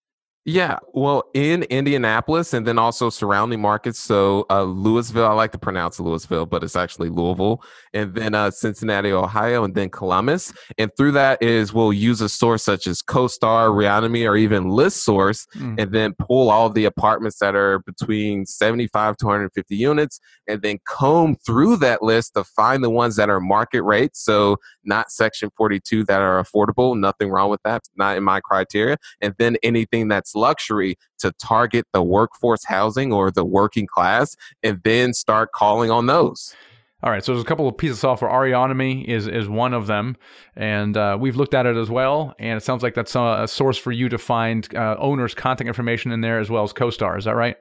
Yeah, 0.46 0.78
well, 0.92 1.24
in 1.32 1.62
Indianapolis 1.64 2.52
and 2.52 2.66
then 2.66 2.78
also 2.78 3.08
surrounding 3.08 3.62
markets. 3.62 3.98
So 3.98 4.44
uh, 4.50 4.64
Louisville, 4.64 5.26
I 5.26 5.32
like 5.32 5.52
to 5.52 5.58
pronounce 5.58 5.98
Louisville, 5.98 6.44
but 6.44 6.62
it's 6.62 6.76
actually 6.76 7.08
Louisville, 7.08 7.62
and 7.94 8.14
then 8.14 8.34
uh, 8.34 8.50
Cincinnati, 8.50 9.10
Ohio, 9.10 9.64
and 9.64 9.74
then 9.74 9.88
Columbus. 9.88 10.52
And 10.76 10.90
through 10.98 11.12
that 11.12 11.42
is 11.42 11.72
we'll 11.72 11.94
use 11.94 12.20
a 12.20 12.28
source 12.28 12.62
such 12.62 12.86
as 12.86 13.00
CoStar, 13.00 13.70
Reonomy, 13.70 14.28
or 14.28 14.36
even 14.36 14.64
ListSource, 14.64 15.46
mm. 15.56 15.80
and 15.80 15.92
then 15.92 16.12
pull 16.18 16.50
all 16.50 16.68
the 16.68 16.84
apartments 16.84 17.38
that 17.38 17.54
are 17.54 17.78
between 17.78 18.44
75 18.44 19.16
to 19.18 19.24
150 19.24 19.74
units, 19.74 20.20
and 20.46 20.60
then 20.60 20.78
comb 20.86 21.36
through 21.36 21.78
that 21.78 22.02
list 22.02 22.34
to 22.34 22.44
find 22.44 22.84
the 22.84 22.90
ones 22.90 23.16
that 23.16 23.30
are 23.30 23.40
market 23.40 23.82
rate. 23.82 24.14
So 24.14 24.58
not 24.84 25.10
Section 25.10 25.50
42 25.56 26.04
that 26.04 26.20
are 26.20 26.42
affordable. 26.42 26.98
Nothing 26.98 27.30
wrong 27.30 27.48
with 27.48 27.62
that. 27.64 27.84
Not 27.96 28.18
in 28.18 28.24
my 28.24 28.40
criteria. 28.40 28.98
And 29.22 29.34
then 29.38 29.56
anything 29.62 30.08
that's 30.08 30.33
luxury 30.34 30.96
to 31.18 31.32
target 31.32 31.86
the 31.92 32.02
workforce 32.02 32.64
housing 32.64 33.12
or 33.12 33.30
the 33.30 33.44
working 33.44 33.86
class 33.86 34.36
and 34.62 34.80
then 34.84 35.12
start 35.12 35.52
calling 35.52 35.90
on 35.90 36.06
those. 36.06 36.54
All 37.02 37.10
right, 37.10 37.22
so 37.22 37.32
there's 37.32 37.44
a 37.44 37.46
couple 37.46 37.68
of 37.68 37.76
pieces 37.76 37.98
of 37.98 38.00
software. 38.00 38.30
Reonomy 38.30 39.04
is 39.04 39.26
is 39.26 39.46
one 39.46 39.74
of 39.74 39.86
them, 39.86 40.16
and 40.56 40.96
uh, 40.96 41.18
we've 41.20 41.36
looked 41.36 41.52
at 41.52 41.66
it 41.66 41.76
as 41.76 41.90
well. 41.90 42.34
And 42.38 42.56
it 42.56 42.62
sounds 42.62 42.82
like 42.82 42.94
that's 42.94 43.14
a, 43.14 43.40
a 43.42 43.48
source 43.48 43.76
for 43.76 43.92
you 43.92 44.08
to 44.08 44.16
find 44.16 44.74
uh, 44.74 44.96
owners' 44.98 45.34
contact 45.34 45.68
information 45.68 46.12
in 46.12 46.22
there 46.22 46.38
as 46.38 46.48
well 46.48 46.62
as 46.62 46.72
CoStar. 46.72 47.18
Is 47.18 47.26
that 47.26 47.36
right? 47.36 47.56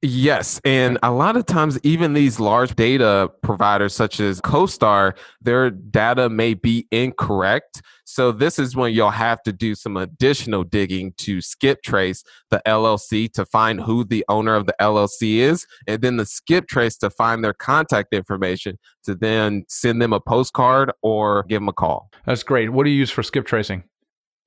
Yes. 0.00 0.60
And 0.64 0.96
a 1.02 1.10
lot 1.10 1.36
of 1.36 1.44
times, 1.44 1.76
even 1.82 2.12
these 2.12 2.38
large 2.38 2.76
data 2.76 3.30
providers 3.42 3.94
such 3.94 4.20
as 4.20 4.40
CoStar, 4.40 5.16
their 5.40 5.70
data 5.70 6.28
may 6.28 6.54
be 6.54 6.86
incorrect. 6.92 7.82
So, 8.04 8.30
this 8.30 8.60
is 8.60 8.76
when 8.76 8.92
you'll 8.92 9.10
have 9.10 9.42
to 9.42 9.52
do 9.52 9.74
some 9.74 9.96
additional 9.96 10.62
digging 10.62 11.14
to 11.18 11.40
skip 11.40 11.82
trace 11.82 12.22
the 12.48 12.62
LLC 12.64 13.30
to 13.32 13.44
find 13.44 13.80
who 13.80 14.04
the 14.04 14.24
owner 14.28 14.54
of 14.54 14.66
the 14.66 14.74
LLC 14.80 15.38
is, 15.38 15.66
and 15.88 16.00
then 16.00 16.16
the 16.16 16.26
skip 16.26 16.68
trace 16.68 16.96
to 16.98 17.10
find 17.10 17.42
their 17.42 17.54
contact 17.54 18.14
information 18.14 18.78
to 19.02 19.16
then 19.16 19.64
send 19.68 20.00
them 20.00 20.12
a 20.12 20.20
postcard 20.20 20.92
or 21.02 21.42
give 21.48 21.60
them 21.60 21.68
a 21.68 21.72
call. 21.72 22.08
That's 22.24 22.44
great. 22.44 22.70
What 22.70 22.84
do 22.84 22.90
you 22.90 22.96
use 22.98 23.10
for 23.10 23.24
skip 23.24 23.46
tracing? 23.46 23.82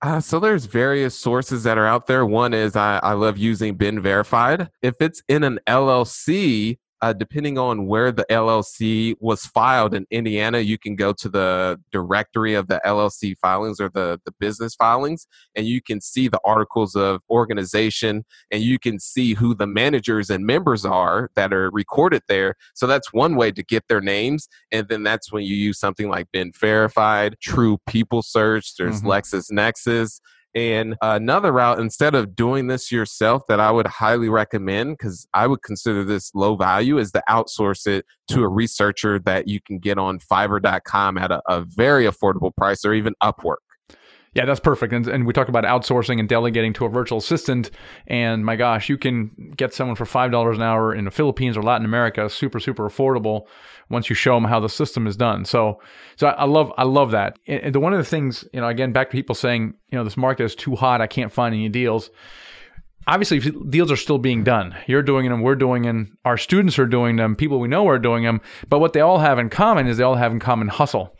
Uh, 0.01 0.19
so 0.19 0.39
there's 0.39 0.65
various 0.65 1.15
sources 1.17 1.63
that 1.63 1.77
are 1.77 1.85
out 1.85 2.07
there. 2.07 2.25
One 2.25 2.53
is 2.53 2.75
I, 2.75 2.99
I 3.03 3.13
love 3.13 3.37
using 3.37 3.75
Been 3.75 4.01
Verified. 4.01 4.69
If 4.81 4.95
it's 4.99 5.21
in 5.27 5.43
an 5.43 5.59
LLC, 5.67 6.79
uh, 7.01 7.13
depending 7.13 7.57
on 7.57 7.87
where 7.87 8.11
the 8.11 8.25
LLC 8.29 9.15
was 9.19 9.45
filed 9.45 9.93
in 9.93 10.05
Indiana, 10.11 10.59
you 10.59 10.77
can 10.77 10.95
go 10.95 11.11
to 11.13 11.29
the 11.29 11.79
directory 11.91 12.53
of 12.53 12.67
the 12.67 12.79
LLC 12.85 13.35
filings 13.39 13.79
or 13.79 13.89
the, 13.89 14.19
the 14.25 14.31
business 14.39 14.75
filings, 14.75 15.25
and 15.55 15.65
you 15.65 15.81
can 15.81 15.99
see 15.99 16.27
the 16.27 16.39
articles 16.45 16.95
of 16.95 17.21
organization 17.29 18.23
and 18.51 18.61
you 18.61 18.77
can 18.77 18.99
see 18.99 19.33
who 19.33 19.55
the 19.55 19.65
managers 19.65 20.29
and 20.29 20.45
members 20.45 20.85
are 20.85 21.29
that 21.35 21.51
are 21.51 21.71
recorded 21.71 22.21
there. 22.27 22.55
So 22.75 22.85
that's 22.85 23.11
one 23.11 23.35
way 23.35 23.51
to 23.51 23.63
get 23.63 23.87
their 23.87 24.01
names. 24.01 24.47
And 24.71 24.87
then 24.87 25.03
that's 25.03 25.31
when 25.31 25.43
you 25.43 25.55
use 25.55 25.79
something 25.79 26.07
like 26.07 26.31
Been 26.31 26.51
Verified, 26.59 27.35
True 27.41 27.79
People 27.87 28.21
Search, 28.21 28.75
there's 28.77 29.01
mm-hmm. 29.01 29.09
LexisNexis. 29.09 30.19
And 30.53 30.95
another 31.01 31.51
route, 31.51 31.79
instead 31.79 32.13
of 32.13 32.35
doing 32.35 32.67
this 32.67 32.91
yourself, 32.91 33.43
that 33.47 33.59
I 33.59 33.71
would 33.71 33.87
highly 33.87 34.27
recommend, 34.27 34.97
because 34.97 35.27
I 35.33 35.47
would 35.47 35.61
consider 35.61 36.03
this 36.03 36.33
low 36.35 36.55
value, 36.55 36.97
is 36.97 37.11
to 37.13 37.23
outsource 37.29 37.87
it 37.87 38.05
to 38.29 38.43
a 38.43 38.47
researcher 38.47 39.19
that 39.19 39.47
you 39.47 39.61
can 39.61 39.79
get 39.79 39.97
on 39.97 40.19
fiverr.com 40.19 41.17
at 41.17 41.31
a, 41.31 41.41
a 41.47 41.61
very 41.61 42.05
affordable 42.05 42.53
price 42.55 42.83
or 42.83 42.93
even 42.93 43.13
Upwork. 43.23 43.57
Yeah, 44.33 44.45
that's 44.45 44.61
perfect. 44.61 44.93
And, 44.93 45.07
and 45.07 45.27
we 45.27 45.33
talk 45.33 45.49
about 45.49 45.65
outsourcing 45.65 46.17
and 46.17 46.29
delegating 46.29 46.71
to 46.73 46.85
a 46.85 46.89
virtual 46.89 47.17
assistant. 47.17 47.69
And 48.07 48.45
my 48.45 48.55
gosh, 48.55 48.87
you 48.87 48.97
can 48.97 49.53
get 49.57 49.73
someone 49.73 49.97
for 49.97 50.05
$5 50.05 50.55
an 50.55 50.61
hour 50.61 50.95
in 50.95 51.03
the 51.03 51.11
Philippines 51.11 51.57
or 51.57 51.63
Latin 51.63 51.85
America, 51.85 52.29
super, 52.29 52.59
super 52.59 52.87
affordable 52.87 53.41
once 53.89 54.09
you 54.09 54.15
show 54.15 54.35
them 54.35 54.45
how 54.45 54.61
the 54.61 54.69
system 54.69 55.05
is 55.05 55.17
done. 55.17 55.43
So, 55.43 55.81
so 56.15 56.27
I, 56.27 56.31
I 56.31 56.45
love, 56.45 56.71
I 56.77 56.83
love 56.83 57.11
that. 57.11 57.37
And 57.45 57.75
the, 57.75 57.81
one 57.81 57.91
of 57.91 57.99
the 57.99 58.05
things, 58.05 58.45
you 58.53 58.61
know, 58.61 58.69
again, 58.69 58.93
back 58.93 59.09
to 59.09 59.11
people 59.11 59.35
saying, 59.35 59.73
you 59.89 59.97
know, 59.97 60.05
this 60.05 60.15
market 60.15 60.45
is 60.45 60.55
too 60.55 60.77
hot. 60.77 61.01
I 61.01 61.07
can't 61.07 61.31
find 61.31 61.53
any 61.53 61.67
deals. 61.67 62.09
Obviously, 63.07 63.39
deals 63.39 63.91
are 63.91 63.97
still 63.97 64.19
being 64.19 64.45
done. 64.45 64.75
You're 64.87 65.01
doing 65.01 65.27
them, 65.27 65.41
we're 65.41 65.55
doing 65.55 65.81
them, 65.81 66.17
our 66.23 66.37
students 66.37 66.77
are 66.77 66.85
doing 66.85 67.15
them, 67.15 67.35
people 67.35 67.59
we 67.59 67.67
know 67.67 67.87
are 67.87 67.99
doing 67.99 68.23
them. 68.23 68.39
But 68.69 68.79
what 68.79 68.93
they 68.93 69.01
all 69.01 69.17
have 69.17 69.39
in 69.39 69.49
common 69.49 69.87
is 69.87 69.97
they 69.97 70.03
all 70.03 70.15
have 70.15 70.31
in 70.31 70.39
common 70.39 70.67
hustle 70.67 71.17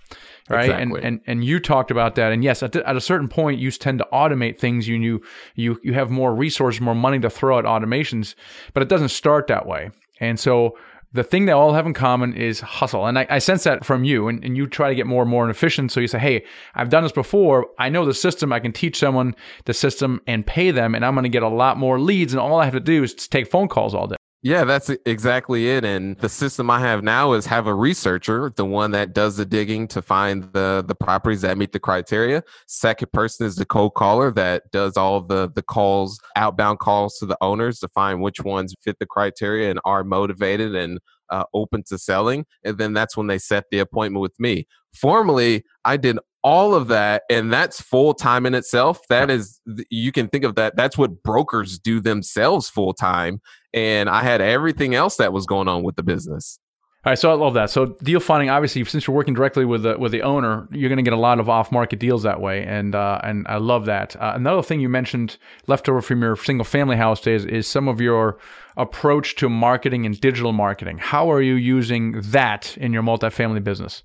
right? 0.52 0.70
Exactly. 0.70 1.02
And, 1.02 1.06
and 1.06 1.22
and 1.28 1.46
you 1.46 1.60
talked 1.60 1.92
about 1.92 2.16
that. 2.16 2.32
And 2.32 2.44
yes, 2.44 2.64
at, 2.64 2.76
at 2.76 2.96
a 2.96 3.02
certain 3.02 3.28
point, 3.28 3.60
you 3.60 3.72
tend 3.72 4.00
to 4.00 4.08
automate 4.12 4.60
things. 4.60 4.88
You 4.88 4.98
you 4.98 5.22
you 5.56 5.80
you 5.84 5.94
have 5.94 6.10
more 6.10 6.34
resources, 6.36 6.82
more 6.82 6.96
money 6.96 7.20
to 7.20 7.30
throw 7.30 7.60
at 7.60 7.66
automations, 7.66 8.36
but 8.74 8.84
it 8.84 8.90
doesn't 8.90 9.10
start 9.10 9.48
that 9.48 9.66
way. 9.66 9.92
And 10.20 10.40
so 10.40 10.78
the 11.14 11.24
thing 11.24 11.46
they 11.46 11.52
all 11.52 11.74
have 11.74 11.86
in 11.86 11.94
common 11.94 12.34
is 12.34 12.62
hustle. 12.62 13.06
And 13.06 13.20
I, 13.20 13.28
I, 13.30 13.40
sense 13.40 13.66
that 13.66 13.84
from 13.84 14.04
you. 14.04 14.30
And, 14.30 14.44
and 14.46 14.56
you 14.56 14.66
try 14.66 14.90
to 14.90 14.96
get 14.96 15.06
more 15.08 15.24
and 15.24 15.30
more 15.30 15.50
efficient. 15.50 15.92
So 15.92 16.00
you 16.00 16.08
say, 16.08 16.20
hey, 16.20 16.46
I've 16.74 16.90
done 16.90 17.04
this 17.04 17.12
before. 17.12 17.68
I 17.78 17.90
know 17.90 18.06
the 18.06 18.14
system. 18.14 18.54
I 18.54 18.60
can 18.60 18.72
teach 18.72 18.98
someone 18.98 19.36
the 19.66 19.74
system 19.74 20.22
and 20.26 20.48
pay 20.48 20.72
them. 20.72 20.96
And 20.96 21.04
I'm 21.06 21.14
going 21.14 21.24
to 21.24 21.30
get 21.30 21.44
a 21.44 21.50
lot 21.50 21.78
more 21.78 22.00
leads. 22.00 22.32
And 22.34 22.40
all 22.40 22.60
I 22.60 22.66
have 22.66 22.74
to 22.76 22.80
do 22.80 23.04
is 23.04 23.14
take 23.14 23.52
phone 23.52 23.68
calls 23.68 23.94
all 23.94 24.08
day. 24.08 24.16
Yeah, 24.44 24.64
that's 24.64 24.90
exactly 25.06 25.70
it. 25.70 25.86
And 25.86 26.18
the 26.18 26.28
system 26.28 26.72
I 26.72 26.80
have 26.80 27.04
now 27.04 27.34
is 27.34 27.46
have 27.46 27.68
a 27.68 27.76
researcher, 27.76 28.52
the 28.56 28.66
one 28.66 28.90
that 28.92 29.14
does 29.14 29.38
the 29.38 29.46
digging 29.46 29.88
to 29.90 30.02
find 30.02 30.52
the 30.52 30.84
the 30.88 30.96
properties 30.96 31.42
that 31.42 31.60
meet 31.60 31.74
the 31.74 31.80
criteria. 31.80 32.44
Second 32.68 33.12
person 33.12 33.46
is 33.46 33.56
the 33.56 33.66
cold 33.68 33.94
caller 33.94 34.32
that 34.32 34.64
does 34.72 34.98
all 34.98 35.22
the 35.22 35.52
the 35.54 35.62
calls, 35.62 36.20
outbound 36.36 36.80
calls 36.80 37.20
to 37.20 37.28
the 37.28 37.38
owners 37.40 37.78
to 37.80 37.88
find 37.90 38.22
which 38.22 38.40
ones 38.42 38.74
fit 38.84 38.98
the 38.98 39.06
criteria 39.06 39.70
and 39.70 39.80
are 39.86 40.04
motivated 40.04 40.74
and 40.74 41.00
uh, 41.30 41.44
open 41.54 41.84
to 41.90 42.00
selling. 42.00 42.46
And 42.64 42.80
then 42.80 42.94
that's 42.94 43.16
when 43.16 43.28
they 43.28 43.38
set 43.38 43.66
the 43.70 43.78
appointment 43.78 44.22
with 44.24 44.40
me. 44.40 44.66
Formerly, 44.92 45.64
I 45.86 45.98
did 45.98 46.18
all 46.44 46.74
of 46.74 46.88
that 46.88 47.22
and 47.30 47.54
that's 47.54 47.80
full 47.80 48.16
time 48.16 48.48
in 48.48 48.56
itself 48.56 49.00
that 49.10 49.30
is 49.30 49.62
you 49.92 50.12
can 50.12 50.28
think 50.28 50.44
of 50.44 50.56
that 50.56 50.76
that's 50.76 50.98
what 50.98 51.22
brokers 51.22 51.78
do 51.78 52.00
themselves 52.00 52.68
full 52.68 52.94
time 52.94 53.40
and 53.74 54.10
i 54.10 54.22
had 54.22 54.42
everything 54.42 54.96
else 54.96 55.18
that 55.18 55.34
was 55.34 55.46
going 55.46 55.68
on 55.68 55.84
with 55.84 55.96
the 55.96 56.04
business 56.04 56.60
all 57.04 57.10
right, 57.10 57.18
so 57.18 57.32
I 57.32 57.34
love 57.34 57.56
that. 57.56 57.72
So 57.72 57.98
deal 58.04 58.20
finding, 58.20 58.52
obviously, 58.52 58.86
since 58.86 59.08
you're 59.08 59.16
working 59.16 59.34
directly 59.34 59.66
with 59.66 59.82
the 59.82 59.98
with 59.98 60.12
the 60.12 60.22
owner, 60.22 60.68
you're 60.72 60.88
going 60.88 60.98
to 60.98 61.04
get 61.04 61.14
a 61.14 61.20
lot 61.20 61.40
of 61.40 61.50
off 61.50 61.72
market 61.72 61.98
deals 61.98 62.22
that 62.22 62.40
way, 62.40 62.64
and 62.64 62.94
uh, 62.94 63.20
and 63.24 63.48
I 63.50 63.58
love 63.58 63.86
that. 63.86 64.16
Uh, 64.18 64.34
another 64.36 64.62
thing 64.62 64.82
you 64.82 64.88
mentioned, 64.88 65.38
left 65.66 65.90
over 65.90 66.04
from 66.04 66.22
your 66.22 66.36
single 66.36 66.64
family 66.64 66.98
house 66.98 67.20
days, 67.20 67.44
is 67.44 67.66
some 67.66 67.88
of 67.88 68.00
your 68.02 68.38
approach 68.78 69.36
to 69.38 69.50
marketing 69.50 70.06
and 70.06 70.22
digital 70.22 70.54
marketing. 70.54 71.00
How 71.00 71.32
are 71.32 71.42
you 71.42 71.56
using 71.56 72.22
that 72.22 72.78
in 72.78 72.94
your 72.94 73.02
multifamily 73.02 73.64
business? 73.64 74.04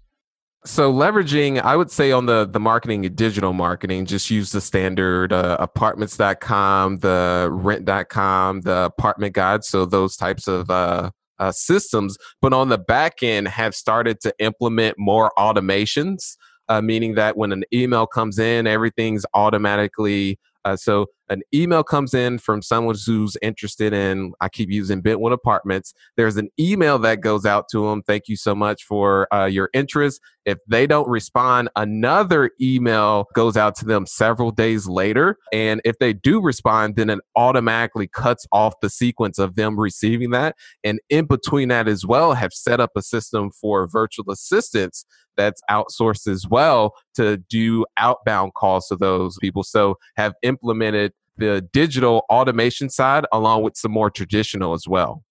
So 0.66 0.92
leveraging, 0.92 1.62
I 1.62 1.76
would 1.76 1.92
say 1.92 2.10
on 2.10 2.26
the 2.26 2.44
the 2.44 2.58
marketing 2.58 3.06
and 3.06 3.14
digital 3.14 3.52
marketing, 3.52 4.04
just 4.04 4.30
use 4.30 4.50
the 4.50 4.60
standard 4.60 5.32
uh, 5.32 5.56
apartments.com, 5.60 6.98
the 6.98 7.48
rent.com, 7.52 8.62
the 8.62 8.86
apartment 8.86 9.34
guide. 9.34 9.62
So 9.62 9.86
those 9.86 10.16
types 10.16 10.48
of 10.48 10.68
uh, 10.68 11.12
uh, 11.38 11.52
systems, 11.52 12.18
but 12.42 12.52
on 12.52 12.68
the 12.68 12.78
back 12.78 13.22
end 13.22 13.46
have 13.46 13.76
started 13.76 14.20
to 14.22 14.34
implement 14.40 14.98
more 14.98 15.30
automations, 15.38 16.36
uh, 16.68 16.80
meaning 16.80 17.14
that 17.14 17.36
when 17.36 17.52
an 17.52 17.62
email 17.72 18.08
comes 18.08 18.40
in, 18.40 18.66
everything's 18.66 19.24
automatically 19.34 20.36
uh, 20.64 20.74
so 20.74 21.06
an 21.28 21.42
email 21.54 21.82
comes 21.82 22.14
in 22.14 22.38
from 22.38 22.62
someone 22.62 22.96
who's 23.04 23.36
interested 23.42 23.92
in, 23.92 24.32
I 24.40 24.48
keep 24.48 24.70
using 24.70 25.00
Bentwood 25.00 25.32
Apartments. 25.32 25.92
There's 26.16 26.36
an 26.36 26.48
email 26.58 26.98
that 27.00 27.20
goes 27.20 27.44
out 27.44 27.68
to 27.70 27.88
them. 27.88 28.02
Thank 28.02 28.28
you 28.28 28.36
so 28.36 28.54
much 28.54 28.84
for 28.84 29.32
uh, 29.34 29.46
your 29.46 29.70
interest. 29.72 30.20
If 30.44 30.58
they 30.68 30.86
don't 30.86 31.08
respond, 31.08 31.68
another 31.74 32.50
email 32.60 33.26
goes 33.34 33.56
out 33.56 33.74
to 33.76 33.84
them 33.84 34.06
several 34.06 34.52
days 34.52 34.86
later. 34.86 35.38
And 35.52 35.80
if 35.84 35.98
they 35.98 36.12
do 36.12 36.40
respond, 36.40 36.94
then 36.94 37.10
it 37.10 37.18
automatically 37.34 38.06
cuts 38.06 38.46
off 38.52 38.74
the 38.80 38.88
sequence 38.90 39.38
of 39.38 39.56
them 39.56 39.78
receiving 39.78 40.30
that. 40.30 40.54
And 40.84 41.00
in 41.10 41.26
between 41.26 41.68
that 41.68 41.88
as 41.88 42.06
well, 42.06 42.34
have 42.34 42.52
set 42.52 42.78
up 42.78 42.92
a 42.96 43.02
system 43.02 43.50
for 43.50 43.88
virtual 43.88 44.30
assistants 44.30 45.04
that's 45.36 45.60
outsourced 45.70 46.26
as 46.28 46.46
well 46.48 46.94
to 47.14 47.36
do 47.36 47.84
outbound 47.98 48.54
calls 48.54 48.88
to 48.88 48.96
those 48.96 49.36
people. 49.38 49.62
So 49.62 49.96
have 50.16 50.34
implemented 50.42 51.12
the 51.38 51.66
digital 51.72 52.24
automation 52.30 52.88
side 52.90 53.26
along 53.32 53.62
with 53.62 53.76
some 53.76 53.92
more 53.92 54.10
traditional 54.10 54.72
as 54.72 54.86
well. 54.88 55.22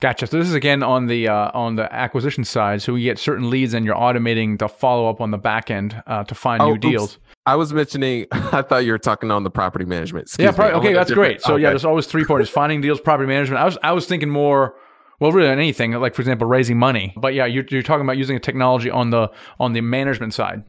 Gotcha. 0.00 0.26
So 0.26 0.38
this 0.38 0.48
is 0.48 0.54
again 0.54 0.82
on 0.82 1.06
the 1.06 1.28
uh, 1.28 1.50
on 1.54 1.76
the 1.76 1.92
acquisition 1.94 2.44
side. 2.44 2.82
So 2.82 2.92
we 2.92 3.04
get 3.04 3.18
certain 3.18 3.48
leads, 3.48 3.74
and 3.74 3.86
you're 3.86 3.94
automating 3.94 4.58
the 4.58 4.68
follow 4.68 5.08
up 5.08 5.20
on 5.20 5.30
the 5.30 5.38
back 5.38 5.70
end 5.70 6.02
uh, 6.06 6.24
to 6.24 6.34
find 6.34 6.60
oh, 6.60 6.72
new 6.72 6.78
deals. 6.78 7.18
I 7.46 7.56
was 7.56 7.72
mentioning. 7.72 8.26
I 8.32 8.62
thought 8.62 8.84
you 8.84 8.92
were 8.92 8.98
talking 8.98 9.30
on 9.30 9.44
the 9.44 9.50
property 9.50 9.84
management. 9.84 10.24
Excuse 10.24 10.44
yeah. 10.44 10.52
Probably, 10.52 10.74
okay, 10.74 10.92
that's 10.92 11.12
great. 11.12 11.40
So 11.40 11.54
okay. 11.54 11.62
yeah, 11.62 11.70
there's 11.70 11.84
always 11.84 12.06
three 12.06 12.24
parties: 12.24 12.50
finding 12.50 12.80
deals, 12.80 13.00
property 13.00 13.28
management. 13.28 13.62
I 13.62 13.64
was 13.64 13.78
I 13.82 13.92
was 13.92 14.06
thinking 14.06 14.28
more 14.28 14.74
well, 15.20 15.32
really 15.32 15.48
on 15.48 15.58
anything, 15.58 15.92
like 15.92 16.14
for 16.14 16.22
example, 16.22 16.46
raising 16.46 16.78
money. 16.78 17.14
But 17.16 17.34
yeah, 17.34 17.46
you're, 17.46 17.64
you're 17.70 17.82
talking 17.82 18.04
about 18.04 18.18
using 18.18 18.36
a 18.36 18.40
technology 18.40 18.90
on 18.90 19.10
the 19.10 19.30
on 19.58 19.72
the 19.72 19.80
management 19.80 20.34
side. 20.34 20.64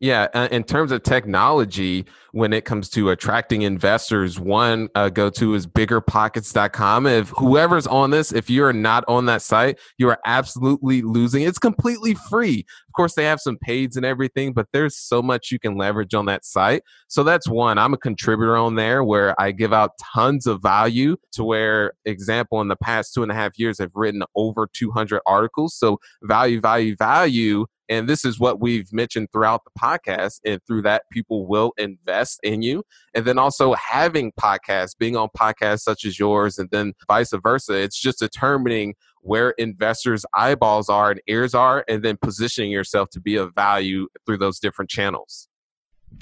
Yeah, 0.00 0.28
uh, 0.32 0.48
in 0.50 0.64
terms 0.64 0.92
of 0.92 1.02
technology, 1.02 2.06
when 2.32 2.54
it 2.54 2.64
comes 2.64 2.88
to 2.90 3.10
attracting 3.10 3.62
investors, 3.62 4.40
one 4.40 4.88
uh, 4.94 5.10
go 5.10 5.28
to 5.28 5.54
is 5.54 5.66
biggerpockets.com. 5.66 7.06
If 7.06 7.28
whoever's 7.36 7.86
on 7.86 8.10
this, 8.10 8.32
if 8.32 8.48
you're 8.48 8.72
not 8.72 9.04
on 9.08 9.26
that 9.26 9.42
site, 9.42 9.78
you 9.98 10.08
are 10.08 10.18
absolutely 10.24 11.02
losing. 11.02 11.42
It's 11.42 11.58
completely 11.58 12.14
free. 12.14 12.64
Course, 13.00 13.14
they 13.14 13.24
have 13.24 13.40
some 13.40 13.56
paids 13.56 13.96
and 13.96 14.04
everything, 14.04 14.52
but 14.52 14.66
there's 14.74 14.94
so 14.94 15.22
much 15.22 15.50
you 15.50 15.58
can 15.58 15.74
leverage 15.74 16.12
on 16.12 16.26
that 16.26 16.44
site. 16.44 16.82
So 17.08 17.22
that's 17.22 17.48
one. 17.48 17.78
I'm 17.78 17.94
a 17.94 17.96
contributor 17.96 18.58
on 18.58 18.74
there 18.74 19.02
where 19.02 19.34
I 19.40 19.52
give 19.52 19.72
out 19.72 19.92
tons 20.12 20.46
of 20.46 20.60
value 20.60 21.16
to 21.32 21.42
where, 21.42 21.94
example, 22.04 22.60
in 22.60 22.68
the 22.68 22.76
past 22.76 23.14
two 23.14 23.22
and 23.22 23.32
a 23.32 23.34
half 23.34 23.58
years, 23.58 23.80
I've 23.80 23.92
written 23.94 24.22
over 24.36 24.68
200 24.70 25.22
articles. 25.24 25.76
So 25.76 25.98
value, 26.22 26.60
value, 26.60 26.94
value 26.94 27.64
and 27.90 28.08
this 28.08 28.24
is 28.24 28.38
what 28.38 28.60
we've 28.60 28.90
mentioned 28.92 29.28
throughout 29.32 29.62
the 29.64 29.72
podcast. 29.78 30.38
And 30.46 30.60
through 30.64 30.82
that, 30.82 31.02
people 31.10 31.48
will 31.48 31.72
invest 31.76 32.38
in 32.44 32.62
you. 32.62 32.84
And 33.14 33.24
then 33.24 33.36
also 33.36 33.74
having 33.74 34.30
podcasts, 34.40 34.96
being 34.96 35.16
on 35.16 35.28
podcasts 35.36 35.80
such 35.80 36.04
as 36.04 36.16
yours, 36.16 36.58
and 36.58 36.70
then 36.70 36.94
vice 37.08 37.32
versa. 37.42 37.74
It's 37.74 38.00
just 38.00 38.20
determining 38.20 38.94
where 39.20 39.50
investors' 39.50 40.24
eyeballs 40.34 40.88
are 40.88 41.10
and 41.10 41.20
ears 41.26 41.54
are, 41.54 41.84
and 41.88 42.02
then 42.02 42.16
positioning 42.20 42.70
yourself 42.70 43.10
to 43.10 43.20
be 43.20 43.36
of 43.36 43.54
value 43.54 44.08
through 44.24 44.38
those 44.38 44.58
different 44.58 44.90
channels. 44.90 45.49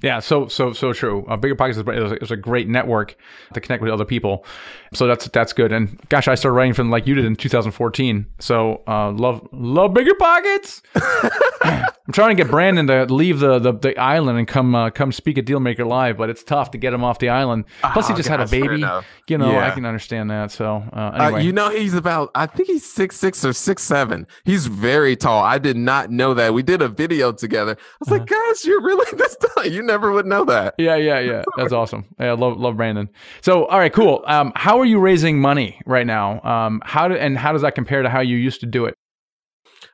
Yeah, 0.03 0.21
so 0.21 0.47
so 0.47 0.73
so 0.73 0.93
true. 0.93 1.27
Uh, 1.29 1.37
Bigger 1.37 1.57
Pockets 1.57 1.79
is, 1.79 2.13
is, 2.23 2.31
a 2.31 2.37
great 2.37 2.69
network 2.69 3.17
to 3.55 3.61
connect 3.61 3.83
with 3.83 3.91
other 3.91 4.05
people, 4.05 4.45
so 4.95 5.09
that's 5.09 5.27
that's 5.29 5.53
good. 5.53 5.73
And 5.73 5.99
gosh, 6.09 6.29
I 6.29 6.37
started 6.37 6.55
writing 6.55 6.73
from 6.73 6.89
like 6.89 7.07
you 7.07 7.17
did 7.17 7.25
in 7.25 7.35
2014. 7.35 8.27
So 8.39 8.83
uh, 8.87 9.11
love 9.11 9.49
love 9.51 9.95
Bigger 9.95 10.15
Pockets. 10.15 10.83
I'm 12.09 12.13
trying 12.13 12.35
to 12.35 12.43
get 12.43 12.51
Brandon 12.51 12.87
to 12.87 13.05
leave 13.13 13.41
the, 13.41 13.59
the, 13.59 13.73
the 13.73 13.99
island 13.99 14.39
and 14.39 14.49
come 14.49 14.75
uh, 14.75 14.91
come 14.91 15.11
speak 15.13 15.37
at 15.37 15.45
Dealmaker 15.45 15.87
Live, 15.87 16.17
but 16.17 16.31
it's 16.31 16.43
tough 16.45 16.71
to 16.71 16.79
get 16.79 16.95
him 16.95 17.03
off 17.03 17.19
the 17.19 17.29
island. 17.29 17.65
Plus, 17.93 18.07
oh, 18.07 18.09
he 18.09 18.15
just 18.15 18.29
gosh, 18.29 18.39
had 18.39 18.49
a 18.49 18.51
baby. 18.51 18.81
You 19.27 19.37
know, 19.37 19.53
yeah. 19.53 19.67
I 19.67 19.73
can 19.73 19.85
understand 19.85 20.31
that. 20.31 20.51
So 20.53 20.85
uh, 20.93 20.97
uh 20.97 21.25
anyway. 21.25 21.45
you 21.45 21.53
know, 21.53 21.71
he's 21.71 21.95
about 21.95 22.31
I 22.35 22.47
think 22.47 22.69
he's 22.69 22.85
six 22.85 23.17
six 23.17 23.45
or 23.45 23.53
six 23.53 23.83
seven. 23.83 24.27
He's 24.45 24.69
very 24.69 25.17
tall. 25.17 25.43
I 25.43 25.59
did 25.59 25.77
not 25.77 26.11
know 26.11 26.35
that. 26.35 26.55
We 26.55 26.63
did 26.63 26.83
a 26.83 26.89
video 26.89 27.33
together. 27.33 27.73
I 27.73 27.97
was 28.01 28.09
uh-huh. 28.09 28.19
like, 28.21 28.29
gosh, 28.29 28.65
you're 28.65 28.81
really 28.81 29.07
this 29.19 29.37
tall 29.37 29.67
you 29.79 29.85
never 29.85 30.13
would 30.13 30.27
know 30.27 30.45
that. 30.45 30.75
Yeah, 30.77 30.97
yeah, 30.97 31.21
yeah. 31.21 31.45
That's 31.57 31.73
awesome. 31.73 32.05
I 32.19 32.31
love 32.33 32.59
love 32.59 32.77
Brandon. 32.77 33.09
So, 33.41 33.65
all 33.67 33.79
right, 33.79 33.93
cool. 33.93 34.23
Um, 34.27 34.53
how 34.57 34.79
are 34.81 34.85
you 34.85 34.99
raising 34.99 35.41
money 35.41 35.81
right 35.87 36.07
now? 36.07 36.43
Um, 36.43 36.83
how 36.85 37.09
do 37.09 37.15
and 37.15 37.39
how 37.39 37.53
does 37.53 37.63
that 37.63 37.75
compare 37.75 38.03
to 38.03 38.11
how 38.11 38.21
you 38.21 38.37
used 38.37 38.61
to 38.61 38.67
do 38.67 38.85
it? 38.85 38.95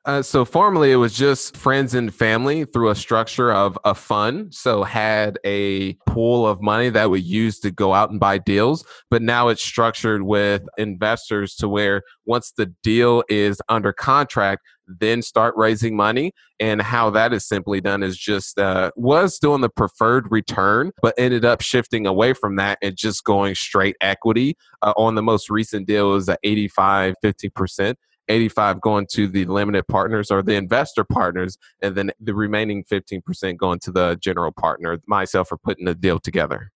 Uh, 0.06 0.20
so 0.20 0.44
formerly 0.44 0.92
it 0.92 0.96
was 0.96 1.16
just 1.16 1.56
friends 1.56 1.94
and 1.94 2.14
family 2.14 2.66
through 2.66 2.90
a 2.90 2.94
structure 2.94 3.50
of 3.50 3.78
a 3.84 3.94
fund. 3.94 4.52
So 4.54 4.82
had 4.82 5.38
a 5.46 5.94
pool 6.06 6.46
of 6.46 6.60
money 6.60 6.90
that 6.90 7.08
we 7.08 7.20
used 7.20 7.62
to 7.62 7.70
go 7.70 7.94
out 7.94 8.10
and 8.10 8.20
buy 8.20 8.36
deals. 8.36 8.84
But 9.10 9.22
now 9.22 9.48
it's 9.48 9.62
structured 9.62 10.22
with 10.22 10.62
investors 10.76 11.54
to 11.56 11.68
where 11.70 12.02
once 12.26 12.52
the 12.54 12.66
deal 12.82 13.24
is 13.30 13.62
under 13.70 13.94
contract, 13.94 14.62
then 14.86 15.22
start 15.22 15.54
raising 15.56 15.96
money. 15.96 16.32
And 16.60 16.82
how 16.82 17.08
that 17.10 17.32
is 17.32 17.46
simply 17.46 17.80
done 17.80 18.02
is 18.02 18.18
just 18.18 18.58
uh, 18.58 18.90
was 18.96 19.38
doing 19.38 19.62
the 19.62 19.70
preferred 19.70 20.30
return, 20.30 20.92
but 21.00 21.14
ended 21.16 21.46
up 21.46 21.62
shifting 21.62 22.06
away 22.06 22.34
from 22.34 22.56
that 22.56 22.76
and 22.82 22.94
just 22.94 23.24
going 23.24 23.54
straight 23.54 23.96
equity. 24.02 24.58
Uh, 24.82 24.92
on 24.98 25.14
the 25.14 25.22
most 25.22 25.48
recent 25.48 25.86
deal 25.86 26.10
was 26.10 26.28
at 26.28 26.40
85, 26.42 27.14
50%. 27.24 27.94
85 28.28 28.80
going 28.80 29.06
to 29.12 29.28
the 29.28 29.44
limited 29.44 29.86
partners 29.88 30.30
or 30.30 30.42
the 30.42 30.54
investor 30.54 31.04
partners, 31.04 31.58
and 31.82 31.94
then 31.94 32.10
the 32.20 32.34
remaining 32.34 32.84
15% 32.84 33.56
going 33.56 33.78
to 33.80 33.92
the 33.92 34.16
general 34.20 34.52
partner, 34.52 34.98
myself, 35.06 35.48
for 35.48 35.56
putting 35.56 35.86
the 35.86 35.94
deal 35.94 36.18
together. 36.18 36.70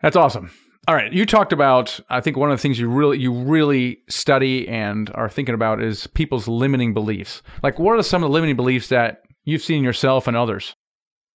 That's 0.00 0.16
awesome. 0.16 0.50
All 0.88 0.94
right, 0.94 1.12
you 1.12 1.26
talked 1.26 1.52
about. 1.52 1.98
I 2.10 2.20
think 2.20 2.36
one 2.36 2.50
of 2.52 2.58
the 2.58 2.62
things 2.62 2.78
you 2.78 2.88
really 2.88 3.18
you 3.18 3.32
really 3.32 3.98
study 4.08 4.68
and 4.68 5.10
are 5.14 5.28
thinking 5.28 5.54
about 5.54 5.82
is 5.82 6.06
people's 6.06 6.46
limiting 6.46 6.94
beliefs. 6.94 7.42
Like, 7.64 7.80
what 7.80 7.98
are 7.98 8.02
some 8.02 8.22
of 8.22 8.30
the 8.30 8.32
limiting 8.32 8.54
beliefs 8.54 8.88
that 8.88 9.22
you've 9.44 9.62
seen 9.62 9.82
yourself 9.82 10.28
and 10.28 10.36
others? 10.36 10.76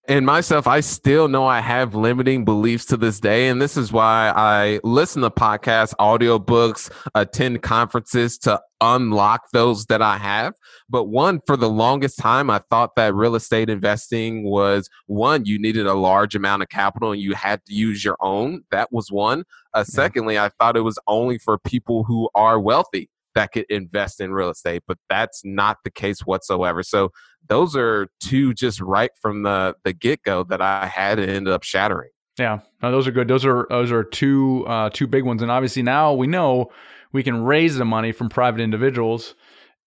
And 0.08 0.26
myself, 0.26 0.66
I 0.66 0.80
still 0.80 1.28
know 1.28 1.46
I 1.46 1.62
have 1.62 1.94
limiting 1.94 2.44
beliefs 2.44 2.86
to 2.86 2.98
this 2.98 3.20
day. 3.20 3.50
And 3.50 3.62
this 3.62 3.78
is 3.78 3.94
why 3.94 4.34
I 4.36 4.80
listen 4.84 5.22
to 5.22 5.30
podcasts, 5.30 5.94
audiobooks, 6.00 6.90
attend 7.14 7.62
conferences 7.62 8.38
to 8.40 8.60
unlock 8.82 9.52
those 9.54 9.86
that 9.86 10.02
I 10.02 10.18
have. 10.18 10.56
But 10.90 11.06
one, 11.06 11.40
for 11.46 11.56
the 11.56 11.70
longest 11.70 12.18
time, 12.18 12.50
I 12.50 12.62
thought 12.70 12.96
that 12.96 13.14
real 13.14 13.36
estate 13.36 13.70
investing 13.70 14.44
was 14.44 14.90
one, 15.06 15.46
you 15.46 15.60
needed 15.60 15.86
a 15.86 15.94
large 15.94 16.36
amount 16.36 16.64
of 16.64 16.70
capital 16.70 17.12
and 17.12 17.22
you 17.22 17.36
had 17.36 17.64
to 17.66 17.74
use 17.74 18.04
your 18.04 18.18
own. 18.20 18.64
That 18.72 18.92
was 18.92 19.12
one. 19.12 19.44
Uh, 19.74 19.84
secondly, 19.84 20.40
I 20.40 20.50
thought 20.50 20.76
it 20.76 20.82
was 20.82 20.98
only 21.06 21.38
for 21.38 21.60
people 21.60 22.04
who 22.06 22.28
are 22.34 22.60
wealthy 22.60 23.10
that 23.36 23.52
could 23.52 23.66
invest 23.70 24.20
in 24.20 24.34
real 24.34 24.50
estate, 24.50 24.84
but 24.88 24.98
that's 25.10 25.42
not 25.46 25.78
the 25.84 25.92
case 25.92 26.22
whatsoever. 26.22 26.84
So 26.84 27.12
those 27.48 27.76
are 27.76 28.10
two 28.20 28.54
just 28.54 28.82
right 28.82 29.12
from 29.22 29.44
the 29.44 29.76
the 29.84 29.94
get 29.94 30.24
go 30.24 30.44
that 30.46 30.62
I 30.62 30.88
had 30.88 31.20
ended 31.20 31.54
up 31.54 31.64
shattering. 31.64 32.12
Yeah, 32.38 32.60
no, 32.82 32.92
those 32.92 33.08
are 33.08 33.12
good. 33.12 33.28
Those 33.28 33.46
are 33.46 33.68
those 33.70 33.92
are 33.92 34.04
two 34.04 34.66
uh, 34.68 34.90
two 34.92 35.08
big 35.08 35.24
ones, 35.24 35.42
and 35.42 35.52
obviously 35.52 35.84
now 35.84 36.14
we 36.14 36.28
know 36.28 36.72
we 37.12 37.24
can 37.24 37.44
raise 37.44 37.76
the 37.76 37.86
money 37.86 38.12
from 38.12 38.30
private 38.30 38.62
individuals 38.62 39.36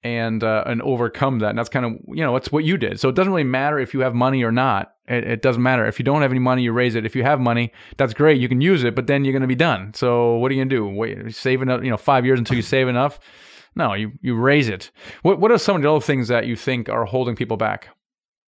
and 0.05 0.45
uh, 0.45 0.63
and 0.67 0.83
overcome 0.83 1.39
that. 1.41 1.51
And 1.51 1.59
that's 1.59 1.71
kind 1.71 1.87
of 1.87 1.93
you 2.09 2.23
know 2.23 2.35
that's 2.35 2.53
what 2.53 2.65
you 2.65 2.77
did. 2.77 3.01
So 3.01 3.09
it 3.09 3.15
doesn't 3.15 3.33
really 3.33 3.45
matter 3.45 3.79
if 3.79 3.95
you 3.95 4.01
have 4.01 4.15
money 4.15 4.45
or 4.45 4.53
not. 4.53 4.93
It, 5.07 5.25
it, 5.25 5.43
doesn't 5.43 5.63
matter 5.63 5.85
if 5.87 5.99
you 5.99 6.05
don't 6.05 6.23
have 6.23 6.31
any 6.31 6.41
money, 6.41 6.63
you 6.63 6.73
raise 6.73 6.95
it. 6.95 7.05
If 7.05 7.15
you 7.15 7.25
have 7.25 7.39
money, 7.39 7.73
that's 7.99 8.15
great. 8.15 8.41
You 8.41 8.49
can 8.49 8.63
use 8.63 8.85
it, 8.85 8.95
but 8.95 9.07
then 9.07 9.23
you're 9.23 9.33
going 9.33 9.43
to 9.43 9.49
be 9.49 9.55
done. 9.55 9.93
So 9.93 10.37
what 10.37 10.51
are 10.51 10.55
you 10.55 10.61
going 10.61 10.71
to 10.71 10.77
do? 10.77 10.87
Wait, 10.89 11.35
save 11.35 11.61
enough. 11.61 11.85
You 11.85 11.91
know, 11.91 11.99
five 11.99 12.25
years 12.25 12.39
until 12.39 12.57
you 12.57 12.63
save 12.63 12.89
enough. 12.89 13.19
No, 13.77 13.95
you 13.95 14.13
you 14.21 14.37
raise 14.37 14.69
it. 14.69 14.91
What 15.23 15.41
what 15.41 15.51
are 15.51 15.59
some 15.59 15.77
of 15.77 15.83
the 15.83 15.91
other 15.91 16.01
things 16.01 16.29
that 16.29 16.47
you 16.47 16.57
think 16.57 16.89
are 16.89 17.05
holding 17.05 17.37
people 17.37 17.57
back? 17.57 17.89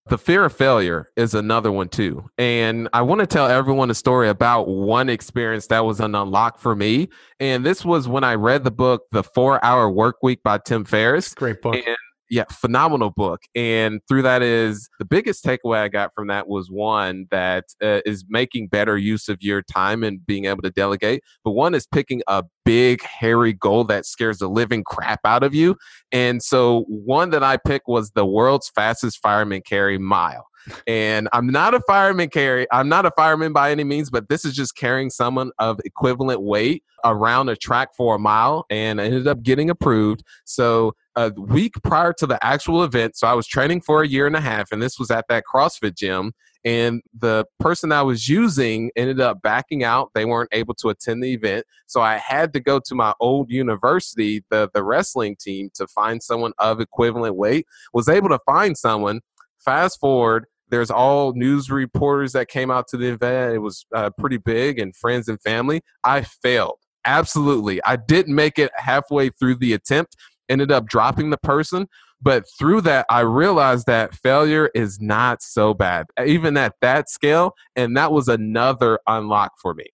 The 0.08 0.18
fear 0.18 0.44
of 0.44 0.52
failure 0.52 1.10
is 1.16 1.34
another 1.34 1.72
one 1.72 1.88
too. 1.88 2.30
And 2.38 2.88
I 2.92 3.02
want 3.02 3.22
to 3.22 3.26
tell 3.26 3.48
everyone 3.48 3.90
a 3.90 3.94
story 3.94 4.28
about 4.28 4.68
one 4.68 5.08
experience 5.08 5.66
that 5.66 5.84
was 5.84 5.98
an 5.98 6.14
unlock 6.14 6.60
for 6.60 6.76
me. 6.76 7.08
And 7.40 7.66
this 7.66 7.84
was 7.84 8.06
when 8.06 8.22
I 8.22 8.34
read 8.34 8.62
the 8.62 8.70
book 8.70 9.02
The 9.10 9.24
4-Hour 9.24 9.90
Work 9.90 10.22
Week 10.22 10.44
by 10.44 10.58
Tim 10.58 10.84
Ferriss. 10.84 11.34
Great 11.34 11.60
book. 11.60 11.74
And 11.74 11.96
yeah, 12.28 12.44
phenomenal 12.50 13.10
book. 13.10 13.42
And 13.54 14.00
through 14.08 14.22
that 14.22 14.42
is 14.42 14.88
the 14.98 15.04
biggest 15.04 15.44
takeaway 15.44 15.78
I 15.78 15.88
got 15.88 16.12
from 16.14 16.26
that 16.28 16.48
was 16.48 16.70
one 16.70 17.26
that 17.30 17.64
uh, 17.82 18.00
is 18.04 18.24
making 18.28 18.68
better 18.68 18.98
use 18.98 19.28
of 19.28 19.42
your 19.42 19.62
time 19.62 20.02
and 20.02 20.24
being 20.26 20.46
able 20.46 20.62
to 20.62 20.70
delegate. 20.70 21.22
But 21.44 21.52
one 21.52 21.74
is 21.74 21.86
picking 21.86 22.22
a 22.26 22.44
big, 22.64 23.02
hairy 23.02 23.52
goal 23.52 23.84
that 23.84 24.06
scares 24.06 24.38
the 24.38 24.48
living 24.48 24.82
crap 24.84 25.20
out 25.24 25.42
of 25.42 25.54
you. 25.54 25.76
And 26.10 26.42
so 26.42 26.84
one 26.88 27.30
that 27.30 27.42
I 27.42 27.56
picked 27.56 27.88
was 27.88 28.10
the 28.10 28.26
world's 28.26 28.70
fastest 28.70 29.18
fireman 29.22 29.62
carry 29.62 29.98
mile. 29.98 30.46
And 30.86 31.28
I'm 31.32 31.46
not 31.46 31.74
a 31.74 31.80
fireman 31.80 32.28
carry. 32.28 32.66
I'm 32.72 32.88
not 32.88 33.06
a 33.06 33.10
fireman 33.12 33.52
by 33.52 33.70
any 33.70 33.84
means, 33.84 34.10
but 34.10 34.28
this 34.28 34.44
is 34.44 34.54
just 34.54 34.76
carrying 34.76 35.10
someone 35.10 35.50
of 35.58 35.80
equivalent 35.84 36.42
weight 36.42 36.82
around 37.04 37.48
a 37.48 37.56
track 37.56 37.94
for 37.94 38.16
a 38.16 38.18
mile 38.18 38.66
and 38.68 39.00
I 39.00 39.04
ended 39.04 39.28
up 39.28 39.42
getting 39.42 39.70
approved. 39.70 40.22
So 40.44 40.94
a 41.14 41.32
week 41.36 41.74
prior 41.82 42.12
to 42.14 42.26
the 42.26 42.44
actual 42.44 42.84
event. 42.84 43.16
So 43.16 43.26
I 43.26 43.32
was 43.32 43.46
training 43.46 43.80
for 43.80 44.02
a 44.02 44.06
year 44.06 44.26
and 44.26 44.36
a 44.36 44.40
half, 44.40 44.70
and 44.70 44.82
this 44.82 44.98
was 44.98 45.10
at 45.10 45.26
that 45.28 45.44
CrossFit 45.52 45.96
gym. 45.96 46.32
And 46.64 47.00
the 47.16 47.46
person 47.60 47.92
I 47.92 48.02
was 48.02 48.28
using 48.28 48.90
ended 48.96 49.20
up 49.20 49.40
backing 49.40 49.84
out. 49.84 50.10
They 50.14 50.24
weren't 50.24 50.50
able 50.52 50.74
to 50.74 50.88
attend 50.88 51.22
the 51.22 51.32
event. 51.32 51.64
So 51.86 52.00
I 52.00 52.16
had 52.16 52.52
to 52.54 52.60
go 52.60 52.80
to 52.84 52.94
my 52.94 53.14
old 53.20 53.50
university, 53.50 54.44
the, 54.50 54.68
the 54.74 54.82
wrestling 54.82 55.36
team, 55.36 55.70
to 55.74 55.86
find 55.86 56.20
someone 56.20 56.52
of 56.58 56.80
equivalent 56.80 57.36
weight. 57.36 57.66
Was 57.92 58.08
able 58.08 58.28
to 58.30 58.40
find 58.44 58.76
someone. 58.76 59.20
Fast 59.58 60.00
forward, 60.00 60.46
there's 60.68 60.90
all 60.90 61.32
news 61.34 61.70
reporters 61.70 62.32
that 62.32 62.48
came 62.48 62.70
out 62.70 62.88
to 62.88 62.96
the 62.96 63.08
event. 63.08 63.54
It 63.54 63.58
was 63.58 63.86
uh, 63.94 64.10
pretty 64.18 64.38
big, 64.38 64.78
and 64.78 64.94
friends 64.94 65.28
and 65.28 65.40
family. 65.40 65.82
I 66.04 66.22
failed. 66.22 66.78
Absolutely. 67.04 67.82
I 67.84 67.96
didn't 67.96 68.34
make 68.34 68.58
it 68.58 68.72
halfway 68.76 69.30
through 69.30 69.56
the 69.56 69.74
attempt 69.74 70.16
ended 70.48 70.70
up 70.70 70.86
dropping 70.86 71.30
the 71.30 71.38
person. 71.38 71.88
But 72.20 72.44
through 72.58 72.80
that, 72.82 73.06
I 73.10 73.20
realized 73.20 73.86
that 73.86 74.14
failure 74.14 74.70
is 74.74 75.00
not 75.00 75.42
so 75.42 75.74
bad, 75.74 76.06
even 76.24 76.56
at 76.56 76.74
that 76.80 77.10
scale. 77.10 77.52
And 77.76 77.96
that 77.96 78.10
was 78.10 78.28
another 78.28 78.98
unlock 79.06 79.52
for 79.60 79.74
me. 79.74 79.84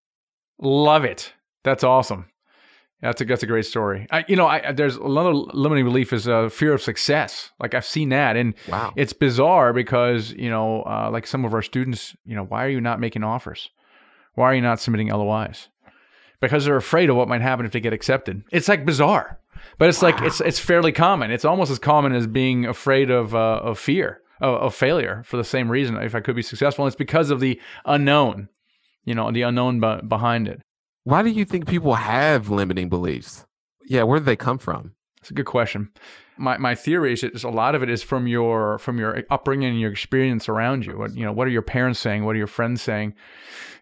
Love 0.60 1.04
it. 1.04 1.32
That's 1.64 1.82
awesome. 1.82 2.26
That's 3.02 3.20
a 3.20 3.24
that's 3.24 3.42
a 3.42 3.46
great 3.46 3.66
story. 3.66 4.06
I, 4.12 4.24
you 4.28 4.36
know, 4.36 4.46
I, 4.46 4.70
there's 4.70 4.96
another 4.96 5.34
limiting 5.34 5.84
belief 5.84 6.12
is 6.12 6.28
a 6.28 6.48
fear 6.48 6.72
of 6.72 6.80
success. 6.80 7.50
Like 7.58 7.74
I've 7.74 7.84
seen 7.84 8.10
that, 8.10 8.36
and 8.36 8.54
wow. 8.68 8.92
it's 8.94 9.12
bizarre 9.12 9.72
because 9.72 10.30
you 10.30 10.48
know, 10.48 10.82
uh, 10.82 11.10
like 11.12 11.26
some 11.26 11.44
of 11.44 11.52
our 11.52 11.62
students, 11.62 12.14
you 12.24 12.36
know, 12.36 12.44
why 12.44 12.64
are 12.64 12.68
you 12.68 12.80
not 12.80 13.00
making 13.00 13.24
offers? 13.24 13.70
Why 14.36 14.52
are 14.52 14.54
you 14.54 14.60
not 14.60 14.78
submitting 14.78 15.08
LOIs? 15.08 15.68
Because 16.40 16.64
they're 16.64 16.76
afraid 16.76 17.10
of 17.10 17.16
what 17.16 17.28
might 17.28 17.42
happen 17.42 17.66
if 17.66 17.72
they 17.72 17.80
get 17.80 17.92
accepted. 17.92 18.44
It's 18.52 18.68
like 18.68 18.86
bizarre. 18.86 19.40
But 19.78 19.88
it's 19.88 20.00
wow. 20.00 20.10
like 20.10 20.22
it's 20.22 20.40
it's 20.40 20.60
fairly 20.60 20.92
common. 20.92 21.32
It's 21.32 21.44
almost 21.44 21.72
as 21.72 21.80
common 21.80 22.12
as 22.12 22.28
being 22.28 22.66
afraid 22.66 23.10
of 23.10 23.34
uh, 23.34 23.60
of 23.64 23.80
fear 23.80 24.20
of, 24.40 24.54
of, 24.62 24.74
failure 24.76 25.24
for 25.26 25.36
the 25.36 25.44
same 25.44 25.68
reason. 25.68 25.96
If 25.96 26.14
I 26.14 26.20
could 26.20 26.36
be 26.36 26.42
successful, 26.42 26.84
and 26.84 26.90
it's 26.90 26.96
because 26.96 27.30
of 27.30 27.40
the 27.40 27.60
unknown. 27.84 28.48
You 29.04 29.16
know, 29.16 29.32
the 29.32 29.42
unknown 29.42 29.80
b- 29.80 30.06
behind 30.06 30.46
it. 30.46 30.62
Why 31.04 31.22
do 31.22 31.30
you 31.30 31.44
think 31.44 31.66
people 31.66 31.94
have 31.94 32.48
limiting 32.48 32.88
beliefs? 32.88 33.44
Yeah, 33.86 34.04
where 34.04 34.18
do 34.18 34.24
they 34.24 34.36
come 34.36 34.58
from? 34.58 34.94
It's 35.20 35.30
a 35.30 35.34
good 35.34 35.46
question. 35.46 35.90
My 36.36 36.56
my 36.58 36.74
theory 36.74 37.12
is 37.12 37.20
that 37.20 37.44
a 37.44 37.50
lot 37.50 37.74
of 37.74 37.82
it 37.82 37.90
is 37.90 38.02
from 38.02 38.26
your 38.26 38.78
from 38.78 38.98
your 38.98 39.22
upbringing 39.30 39.70
and 39.70 39.80
your 39.80 39.90
experience 39.90 40.48
around 40.48 40.84
you. 40.84 40.98
What 40.98 41.14
you 41.14 41.24
know, 41.24 41.32
what 41.32 41.46
are 41.46 41.50
your 41.50 41.62
parents 41.62 42.00
saying? 42.00 42.24
What 42.24 42.34
are 42.34 42.38
your 42.38 42.46
friends 42.46 42.82
saying? 42.82 43.14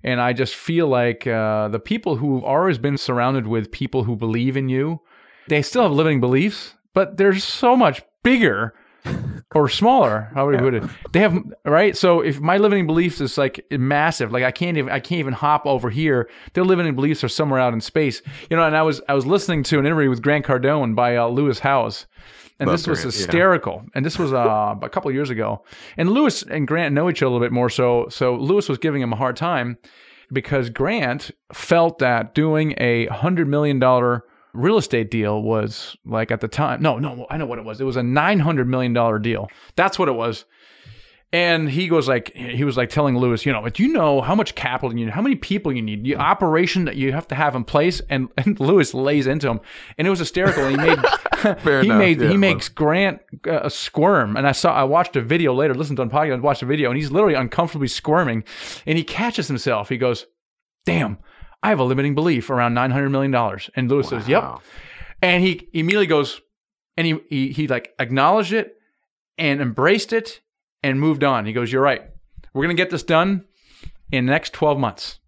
And 0.03 0.21
I 0.21 0.33
just 0.33 0.55
feel 0.55 0.87
like 0.87 1.27
uh, 1.27 1.69
the 1.69 1.79
people 1.79 2.17
who've 2.17 2.45
always 2.45 2.79
been 2.79 2.99
surrounded 2.99 3.47
with 3.47 3.71
people 3.71 4.05
who 4.05 4.17
believe 4.17 4.57
in 4.57 4.69
you, 4.69 5.01
they 5.49 5.63
still 5.63 5.83
have 5.83 5.93
limiting 5.93 6.21
beliefs, 6.21 6.75
but 6.95 7.17
they're 7.17 7.39
so 7.39 7.77
much 7.77 8.03
bigger 8.23 8.75
or 9.55 9.69
smaller. 9.69 10.31
How 10.35 10.47
would 10.47 10.55
you 10.55 10.61
put 10.61 10.75
it? 10.75 10.85
They 11.13 11.21
have 11.21 11.37
right. 11.65 11.97
So 11.97 12.21
if 12.21 12.41
my 12.41 12.59
limiting 12.59 12.87
beliefs 12.87 13.21
is 13.21 13.37
like 13.37 13.65
massive, 13.71 14.33
like 14.33 14.45
I 14.45 14.51
can't 14.51 14.77
even 14.77 14.93
I 14.93 15.01
can't 15.01 15.19
even 15.19 15.33
hop 15.33 15.67
over 15.67 15.91
here. 15.91 16.31
Their 16.55 16.65
limiting 16.65 16.95
beliefs 16.95 17.25
are 17.25 17.29
somewhere 17.29 17.59
out 17.59 17.73
in 17.73 17.81
space. 17.81 18.23
You 18.49 18.57
know. 18.57 18.65
And 18.65 18.77
I 18.77 18.83
was 18.83 19.01
I 19.09 19.15
was 19.15 19.27
listening 19.27 19.63
to 19.65 19.79
an 19.79 19.87
interview 19.87 20.09
with 20.09 20.23
Grant 20.23 20.45
Cardone 20.45 20.95
by 20.95 21.17
uh, 21.17 21.27
Lewis 21.27 21.59
Howes. 21.59 22.07
And 22.61 22.69
Love 22.69 22.79
this 22.79 22.87
was 22.87 23.03
hysterical. 23.03 23.81
Yeah. 23.83 23.91
And 23.95 24.07
this 24.07 24.19
was 24.19 24.35
uh, 24.35 24.75
a 24.83 24.89
couple 24.91 25.11
years 25.11 25.31
ago. 25.31 25.65
And 25.97 26.11
Lewis 26.11 26.43
and 26.43 26.69
Grant 26.69 26.95
know 26.95 27.09
each 27.09 27.23
other 27.23 27.29
a 27.29 27.33
little 27.33 27.45
bit 27.45 27.53
more. 27.53 27.71
So 27.71 28.07
so 28.11 28.37
Lewis 28.37 28.69
was 28.69 28.79
giving 28.79 29.03
him 29.03 29.13
a 29.13 29.17
hard 29.17 29.37
time 29.37 29.79
because 30.33 30.71
Grant 30.71 31.31
felt 31.53 31.99
that 31.99 32.35
doing 32.35 32.75
a 32.79 33.07
hundred 33.07 33.49
million 33.49 33.79
dollar 33.79 34.25
real 34.53 34.79
estate 34.79 35.11
deal 35.11 35.43
was 35.43 35.97
like 36.05 36.31
at 36.31 36.41
the 36.41 36.49
time. 36.49 36.83
No, 36.83 36.99
no, 36.99 37.27
I 37.31 37.37
know 37.37 37.47
what 37.47 37.59
it 37.59 37.65
was. 37.65 37.81
It 37.81 37.85
was 37.85 37.97
a 37.97 38.03
nine 38.03 38.41
hundred 38.41 38.69
million 38.69 38.93
dollar 38.93 39.19
deal. 39.19 39.49
That's 39.77 39.99
what 39.99 40.09
it 40.09 40.13
was. 40.13 40.45
And 41.33 41.71
he 41.71 41.87
goes 41.87 42.09
like 42.09 42.35
he 42.35 42.65
was 42.65 42.77
like 42.77 42.91
telling 42.91 43.17
Lewis, 43.17 43.47
you 43.47 43.53
know, 43.53 43.63
but 43.63 43.79
you 43.79 43.89
know 43.89 44.21
how 44.21 44.35
much 44.35 44.57
capital 44.57 44.91
you 44.99 45.05
need, 45.05 45.13
how 45.13 45.23
many 45.23 45.37
people 45.37 45.73
you 45.73 45.81
need, 45.81 46.03
the 46.03 46.17
operation 46.17 46.87
that 46.87 46.97
you 46.97 47.13
have 47.13 47.29
to 47.29 47.37
have 47.37 47.55
in 47.55 47.63
place. 47.63 48.03
And, 48.11 48.29
and 48.37 48.59
Lewis 48.59 48.95
lays 48.95 49.29
into 49.29 49.49
him, 49.49 49.61
and 49.97 50.09
it 50.09 50.11
was 50.11 50.19
hysterical. 50.19 50.65
And 50.65 50.81
he 50.81 50.87
made 50.87 50.99
he 51.43 51.49
enough. 51.87 51.99
made 51.99 52.21
Yeah, 52.21 52.31
he 52.31 52.37
makes 52.37 52.69
Grant 52.69 53.21
uh, 53.49 53.69
squirm, 53.69 54.37
and 54.37 54.45
I 54.45 54.53
saw 54.53 54.75
I 54.75 54.83
watched 54.83 55.15
a 55.15 55.23
video 55.23 55.55
later, 55.55 55.73
listened 55.73 55.99
to 55.99 56.03
a 56.03 56.09
podcast, 56.09 56.41
watched 56.41 56.63
a 56.63 56.67
video, 56.67 56.91
and 56.91 56.99
he's 56.99 57.13
literally 57.13 57.35
uncomfortably 57.35 57.89
squirming, 57.89 58.43
and 58.85 58.99
he 58.99 59.05
catches 59.05 59.47
himself. 59.47 59.89
He 59.89 59.99
goes, 59.99 60.27
"Damn, 60.85 61.19
I 61.63 61.69
have 61.69 61.79
a 61.79 61.85
limiting 61.85 62.15
belief 62.15 62.51
around 62.51 62.75
nine 62.75 62.91
hundred 62.91 63.11
million 63.11 63.31
dollars," 63.31 63.71
and 63.77 63.91
Lewis 63.91 64.09
says, 64.09 64.29
"Yep," 64.29 64.61
and 65.23 65.43
he 65.43 65.69
immediately 65.73 66.07
goes, 66.07 66.41
and 66.97 67.07
he 67.07 67.19
he 67.29 67.53
he 67.53 67.69
like 67.69 67.95
acknowledged 67.99 68.53
it 68.53 68.77
and 69.39 69.61
embraced 69.61 70.13
it 70.13 70.41
and 70.83 70.99
moved 71.01 71.25
on. 71.25 71.47
He 71.47 71.53
goes, 71.53 71.71
"You're 71.73 71.83
right. 71.83 72.03
We're 72.55 72.65
gonna 72.65 72.75
get 72.75 72.91
this 72.91 73.03
done 73.03 73.45
in 74.11 74.27
the 74.27 74.33
next 74.33 74.53
twelve 74.53 74.79
months." 74.79 75.19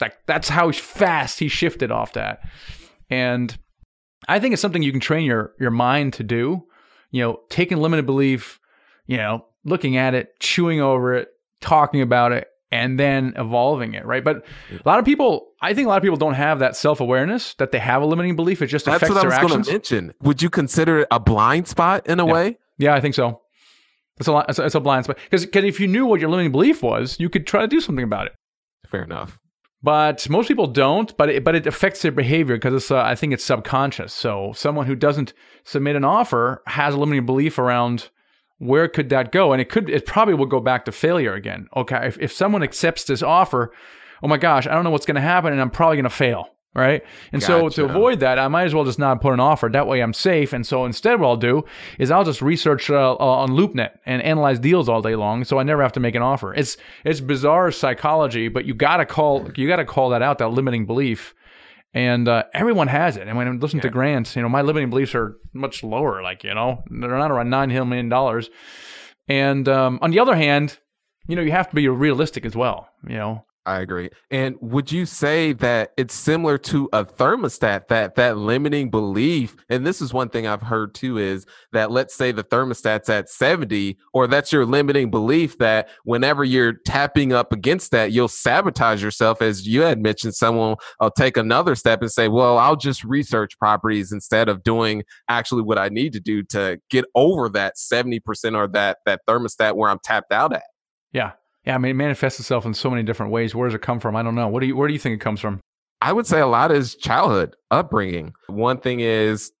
Like 0.00 0.14
that's 0.26 0.48
how 0.48 0.72
fast 0.72 1.38
he 1.38 1.48
shifted 1.48 1.90
off 1.90 2.12
that, 2.14 2.40
and 3.08 3.56
I 4.28 4.40
think 4.40 4.52
it's 4.52 4.62
something 4.62 4.82
you 4.82 4.92
can 4.92 5.00
train 5.00 5.24
your 5.24 5.52
your 5.58 5.70
mind 5.70 6.14
to 6.14 6.22
do. 6.22 6.64
You 7.12 7.22
know, 7.22 7.40
taking 7.48 7.78
limited 7.78 8.04
belief, 8.04 8.60
you 9.06 9.16
know, 9.16 9.46
looking 9.64 9.96
at 9.96 10.14
it, 10.14 10.38
chewing 10.40 10.80
over 10.80 11.14
it, 11.14 11.28
talking 11.60 12.02
about 12.02 12.32
it, 12.32 12.48
and 12.70 12.98
then 12.98 13.32
evolving 13.36 13.94
it, 13.94 14.04
right? 14.04 14.24
But 14.24 14.44
a 14.70 14.88
lot 14.88 14.98
of 14.98 15.04
people, 15.04 15.45
I 15.62 15.72
think 15.74 15.86
a 15.86 15.88
lot 15.88 15.96
of 15.96 16.02
people 16.02 16.18
don't 16.18 16.34
have 16.34 16.58
that 16.58 16.76
self 16.76 17.00
awareness 17.00 17.54
that 17.54 17.72
they 17.72 17.78
have 17.78 18.02
a 18.02 18.06
limiting 18.06 18.36
belief. 18.36 18.60
It 18.62 18.66
just 18.66 18.84
That's 18.84 18.96
affects 18.96 19.14
what 19.14 19.18
I 19.18 19.28
their 19.28 19.42
was 19.42 19.52
going 19.52 19.62
to 19.64 19.72
mention. 19.72 20.14
Would 20.22 20.42
you 20.42 20.50
consider 20.50 21.00
it 21.00 21.08
a 21.10 21.18
blind 21.20 21.68
spot 21.68 22.06
in 22.06 22.20
a 22.20 22.26
Yeah. 22.26 22.32
way? 22.32 22.58
Yeah, 22.78 22.94
I 22.94 23.00
think 23.00 23.14
so. 23.14 23.40
It's 24.18 24.28
a 24.28 24.32
lot. 24.32 24.46
It's 24.48 24.58
a, 24.58 24.64
it's 24.64 24.74
a 24.74 24.80
blind 24.80 25.04
spot 25.04 25.18
because 25.30 25.44
if 25.44 25.80
you 25.80 25.86
knew 25.86 26.06
what 26.06 26.20
your 26.20 26.30
limiting 26.30 26.52
belief 26.52 26.82
was, 26.82 27.18
you 27.18 27.28
could 27.28 27.46
try 27.46 27.62
to 27.62 27.66
do 27.68 27.80
something 27.80 28.04
about 28.04 28.26
it. 28.26 28.32
Fair 28.88 29.02
enough. 29.02 29.38
But 29.82 30.28
most 30.28 30.48
people 30.48 30.66
don't. 30.66 31.14
But 31.16 31.28
it, 31.28 31.44
but 31.44 31.54
it 31.54 31.66
affects 31.66 32.02
their 32.02 32.12
behavior 32.12 32.56
because 32.56 32.74
it's 32.74 32.90
uh, 32.90 33.02
I 33.02 33.14
think 33.14 33.32
it's 33.32 33.44
subconscious. 33.44 34.12
So 34.12 34.52
someone 34.54 34.86
who 34.86 34.94
doesn't 34.94 35.32
submit 35.64 35.96
an 35.96 36.04
offer 36.04 36.62
has 36.66 36.94
a 36.94 36.98
limiting 36.98 37.26
belief 37.26 37.58
around 37.58 38.10
where 38.58 38.88
could 38.88 39.10
that 39.10 39.32
go, 39.32 39.52
and 39.52 39.60
it 39.60 39.68
could 39.68 39.90
it 39.90 40.06
probably 40.06 40.34
will 40.34 40.46
go 40.46 40.60
back 40.60 40.86
to 40.86 40.92
failure 40.92 41.34
again. 41.34 41.68
Okay, 41.76 42.06
if 42.06 42.18
if 42.20 42.32
someone 42.32 42.62
accepts 42.62 43.04
this 43.04 43.22
offer, 43.22 43.70
oh 44.22 44.28
my 44.28 44.36
gosh, 44.36 44.66
I 44.66 44.74
don't 44.74 44.84
know 44.84 44.90
what's 44.90 45.06
going 45.06 45.16
to 45.16 45.20
happen, 45.20 45.52
and 45.52 45.60
I'm 45.60 45.70
probably 45.70 45.96
going 45.96 46.04
to 46.04 46.10
fail. 46.10 46.48
Right. 46.76 47.02
And 47.32 47.42
so 47.42 47.70
to 47.70 47.86
avoid 47.86 48.20
that, 48.20 48.38
I 48.38 48.48
might 48.48 48.64
as 48.64 48.74
well 48.74 48.84
just 48.84 48.98
not 48.98 49.22
put 49.22 49.32
an 49.32 49.40
offer. 49.40 49.70
That 49.72 49.86
way 49.86 50.02
I'm 50.02 50.12
safe. 50.12 50.52
And 50.52 50.66
so 50.66 50.84
instead, 50.84 51.18
what 51.18 51.28
I'll 51.28 51.36
do 51.38 51.64
is 51.98 52.10
I'll 52.10 52.22
just 52.22 52.42
research 52.42 52.90
uh, 52.90 53.16
on 53.16 53.48
LoopNet 53.48 53.92
and 54.04 54.20
analyze 54.20 54.58
deals 54.58 54.86
all 54.86 55.00
day 55.00 55.16
long. 55.16 55.44
So 55.44 55.58
I 55.58 55.62
never 55.62 55.80
have 55.80 55.92
to 55.92 56.00
make 56.00 56.14
an 56.14 56.20
offer. 56.20 56.52
It's, 56.52 56.76
it's 57.02 57.22
bizarre 57.22 57.70
psychology, 57.72 58.48
but 58.48 58.66
you 58.66 58.74
gotta 58.74 59.06
call, 59.06 59.50
you 59.56 59.66
gotta 59.66 59.86
call 59.86 60.10
that 60.10 60.20
out, 60.20 60.36
that 60.36 60.48
limiting 60.48 60.84
belief. 60.84 61.34
And 61.94 62.28
uh, 62.28 62.42
everyone 62.52 62.88
has 62.88 63.16
it. 63.16 63.26
And 63.26 63.38
when 63.38 63.48
I 63.48 63.52
listen 63.52 63.80
to 63.80 63.88
Grant, 63.88 64.36
you 64.36 64.42
know, 64.42 64.50
my 64.50 64.60
limiting 64.60 64.90
beliefs 64.90 65.14
are 65.14 65.38
much 65.54 65.82
lower. 65.82 66.22
Like, 66.22 66.44
you 66.44 66.52
know, 66.52 66.84
they're 66.90 67.08
not 67.08 67.30
around 67.30 67.48
$9 67.48 67.88
million. 67.88 68.42
And 69.28 69.66
um, 69.66 69.98
on 70.02 70.10
the 70.10 70.20
other 70.20 70.36
hand, 70.36 70.78
you 71.26 71.36
know, 71.36 71.40
you 71.40 71.52
have 71.52 71.70
to 71.70 71.74
be 71.74 71.88
realistic 71.88 72.44
as 72.44 72.54
well, 72.54 72.90
you 73.08 73.16
know. 73.16 73.45
I 73.66 73.80
agree. 73.80 74.10
And 74.30 74.54
would 74.60 74.92
you 74.92 75.06
say 75.06 75.52
that 75.54 75.90
it's 75.96 76.14
similar 76.14 76.56
to 76.58 76.88
a 76.92 77.04
thermostat 77.04 77.88
that 77.88 78.14
that 78.14 78.38
limiting 78.38 78.90
belief 78.90 79.56
and 79.68 79.84
this 79.84 80.00
is 80.00 80.14
one 80.14 80.28
thing 80.28 80.46
I've 80.46 80.62
heard 80.62 80.94
too 80.94 81.18
is 81.18 81.46
that 81.72 81.90
let's 81.90 82.14
say 82.14 82.30
the 82.30 82.44
thermostat's 82.44 83.08
at 83.08 83.28
70 83.28 83.98
or 84.14 84.28
that's 84.28 84.52
your 84.52 84.64
limiting 84.64 85.10
belief 85.10 85.58
that 85.58 85.88
whenever 86.04 86.44
you're 86.44 86.74
tapping 86.86 87.32
up 87.32 87.52
against 87.52 87.90
that 87.90 88.12
you'll 88.12 88.28
sabotage 88.28 89.02
yourself 89.02 89.42
as 89.42 89.66
you 89.66 89.82
had 89.82 90.00
mentioned 90.00 90.36
someone 90.36 90.76
will 91.00 91.10
take 91.10 91.36
another 91.36 91.74
step 91.74 92.02
and 92.02 92.12
say 92.12 92.28
well 92.28 92.58
I'll 92.58 92.76
just 92.76 93.02
research 93.02 93.58
properties 93.58 94.12
instead 94.12 94.48
of 94.48 94.62
doing 94.62 95.02
actually 95.28 95.62
what 95.62 95.76
I 95.76 95.88
need 95.88 96.12
to 96.12 96.20
do 96.20 96.44
to 96.44 96.78
get 96.88 97.04
over 97.16 97.48
that 97.48 97.74
70% 97.76 98.20
or 98.56 98.68
that 98.68 98.98
that 99.06 99.22
thermostat 99.28 99.74
where 99.74 99.90
I'm 99.90 99.98
tapped 100.04 100.32
out 100.32 100.52
at. 100.52 100.62
Yeah. 101.12 101.32
Yeah. 101.66 101.74
I 101.74 101.78
mean, 101.78 101.90
it 101.90 101.94
manifests 101.94 102.40
itself 102.40 102.64
in 102.64 102.74
so 102.74 102.88
many 102.88 103.02
different 103.02 103.32
ways. 103.32 103.54
Where 103.54 103.68
does 103.68 103.74
it 103.74 103.82
come 103.82 104.00
from? 104.00 104.16
I 104.16 104.22
don't 104.22 104.34
know. 104.34 104.48
What 104.48 104.60
do 104.60 104.66
you, 104.66 104.76
where 104.76 104.88
do 104.88 104.94
you 104.94 105.00
think 105.00 105.14
it 105.14 105.24
comes 105.24 105.40
from? 105.40 105.60
I 106.00 106.12
would 106.12 106.26
say 106.26 106.40
a 106.40 106.46
lot 106.46 106.70
is 106.70 106.94
childhood 106.94 107.56
upbringing. 107.70 108.34
One 108.48 108.78
thing 108.78 109.00
is 109.00 109.52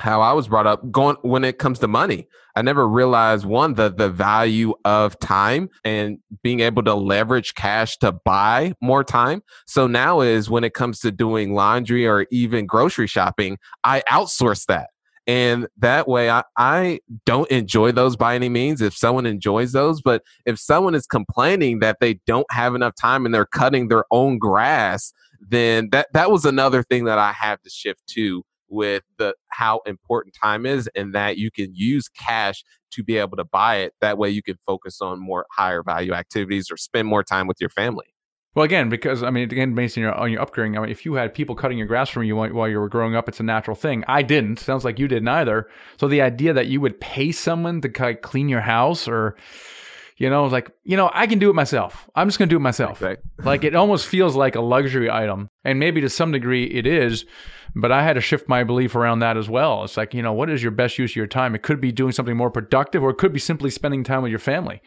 how 0.00 0.20
I 0.20 0.32
was 0.32 0.48
brought 0.48 0.66
up 0.66 0.90
going 0.90 1.16
when 1.22 1.44
it 1.44 1.58
comes 1.58 1.78
to 1.80 1.88
money. 1.88 2.28
I 2.54 2.62
never 2.62 2.88
realized 2.88 3.44
one 3.44 3.74
the 3.74 3.88
the 3.92 4.08
value 4.08 4.74
of 4.84 5.18
time 5.18 5.68
and 5.84 6.18
being 6.42 6.60
able 6.60 6.82
to 6.84 6.94
leverage 6.94 7.54
cash 7.54 7.96
to 7.98 8.12
buy 8.12 8.74
more 8.80 9.04
time. 9.04 9.42
So 9.66 9.86
now 9.86 10.20
is 10.20 10.50
when 10.50 10.64
it 10.64 10.74
comes 10.74 11.00
to 11.00 11.12
doing 11.12 11.54
laundry 11.54 12.06
or 12.06 12.26
even 12.30 12.66
grocery 12.66 13.06
shopping, 13.06 13.58
I 13.84 14.02
outsource 14.10 14.66
that. 14.66 14.90
And 15.28 15.66
that 15.76 16.08
way 16.08 16.30
I, 16.30 16.42
I 16.56 17.00
don't 17.26 17.50
enjoy 17.50 17.92
those 17.92 18.16
by 18.16 18.34
any 18.34 18.48
means 18.48 18.80
if 18.80 18.96
someone 18.96 19.26
enjoys 19.26 19.72
those. 19.72 20.00
But 20.00 20.22
if 20.46 20.58
someone 20.58 20.94
is 20.94 21.06
complaining 21.06 21.80
that 21.80 21.98
they 22.00 22.14
don't 22.26 22.50
have 22.50 22.74
enough 22.74 22.94
time 22.98 23.26
and 23.26 23.34
they're 23.34 23.44
cutting 23.44 23.88
their 23.88 24.04
own 24.10 24.38
grass, 24.38 25.12
then 25.46 25.90
that 25.90 26.08
that 26.14 26.30
was 26.30 26.46
another 26.46 26.82
thing 26.82 27.04
that 27.04 27.18
I 27.18 27.32
have 27.32 27.60
to 27.62 27.70
shift 27.70 28.06
to 28.14 28.42
with 28.70 29.02
the 29.18 29.34
how 29.50 29.80
important 29.86 30.34
time 30.34 30.64
is 30.64 30.88
and 30.94 31.14
that 31.14 31.36
you 31.36 31.50
can 31.50 31.74
use 31.74 32.08
cash 32.08 32.64
to 32.90 33.04
be 33.04 33.18
able 33.18 33.36
to 33.36 33.44
buy 33.44 33.76
it 33.76 33.92
that 34.00 34.18
way 34.18 34.30
you 34.30 34.42
can 34.42 34.56
focus 34.66 35.00
on 35.00 35.18
more 35.18 35.46
higher 35.52 35.82
value 35.82 36.12
activities 36.12 36.70
or 36.70 36.76
spend 36.76 37.08
more 37.08 37.22
time 37.22 37.46
with 37.46 37.56
your 37.60 37.70
family 37.70 38.06
Well, 38.54 38.64
again, 38.64 38.88
because 38.88 39.22
I 39.22 39.30
mean, 39.30 39.44
again, 39.44 39.74
based 39.74 39.96
on 39.98 40.02
your 40.02 40.14
on 40.14 40.32
your 40.32 40.40
upbringing, 40.40 40.78
I 40.78 40.80
mean, 40.80 40.90
if 40.90 41.04
you 41.04 41.14
had 41.14 41.34
people 41.34 41.54
cutting 41.54 41.78
your 41.78 41.86
grass 41.86 42.08
for 42.08 42.22
you 42.22 42.34
while, 42.34 42.52
while 42.52 42.68
you 42.68 42.80
were 42.80 42.88
growing 42.88 43.14
up, 43.14 43.28
it's 43.28 43.40
a 43.40 43.44
natural 43.44 43.76
thing. 43.76 44.04
I 44.08 44.22
didn't. 44.22 44.58
Sounds 44.58 44.84
like 44.84 44.98
you 44.98 45.06
didn't 45.06 45.28
either. 45.28 45.68
So 45.98 46.08
the 46.08 46.22
idea 46.22 46.52
that 46.54 46.66
you 46.66 46.80
would 46.80 47.00
pay 47.00 47.30
someone 47.30 47.80
to 47.82 47.92
like, 47.98 48.22
clean 48.22 48.48
your 48.48 48.62
house, 48.62 49.06
or 49.06 49.36
you 50.16 50.28
know, 50.30 50.46
like 50.46 50.70
you 50.84 50.96
know, 50.96 51.10
I 51.12 51.26
can 51.26 51.38
do 51.38 51.50
it 51.50 51.54
myself. 51.54 52.08
I'm 52.14 52.26
just 52.26 52.38
gonna 52.38 52.48
do 52.48 52.56
it 52.56 52.60
myself. 52.60 53.00
Right. 53.02 53.18
Like 53.44 53.64
it 53.64 53.74
almost 53.74 54.06
feels 54.06 54.34
like 54.34 54.56
a 54.56 54.60
luxury 54.60 55.10
item, 55.10 55.48
and 55.62 55.78
maybe 55.78 56.00
to 56.00 56.08
some 56.08 56.32
degree 56.32 56.64
it 56.64 56.86
is. 56.86 57.26
But 57.74 57.92
I 57.92 58.02
had 58.02 58.14
to 58.14 58.20
shift 58.20 58.48
my 58.48 58.64
belief 58.64 58.94
around 58.94 59.20
that 59.20 59.36
as 59.36 59.48
well. 59.48 59.84
It's 59.84 59.96
like 59.96 60.14
you 60.14 60.22
know, 60.22 60.32
what 60.32 60.50
is 60.50 60.62
your 60.62 60.72
best 60.72 60.98
use 60.98 61.12
of 61.12 61.16
your 61.16 61.26
time? 61.26 61.54
It 61.54 61.62
could 61.62 61.80
be 61.80 61.92
doing 61.92 62.12
something 62.12 62.36
more 62.36 62.50
productive, 62.50 63.02
or 63.02 63.10
it 63.10 63.18
could 63.18 63.32
be 63.32 63.38
simply 63.38 63.70
spending 63.70 64.04
time 64.04 64.22
with 64.22 64.30
your 64.30 64.38
family. 64.38 64.80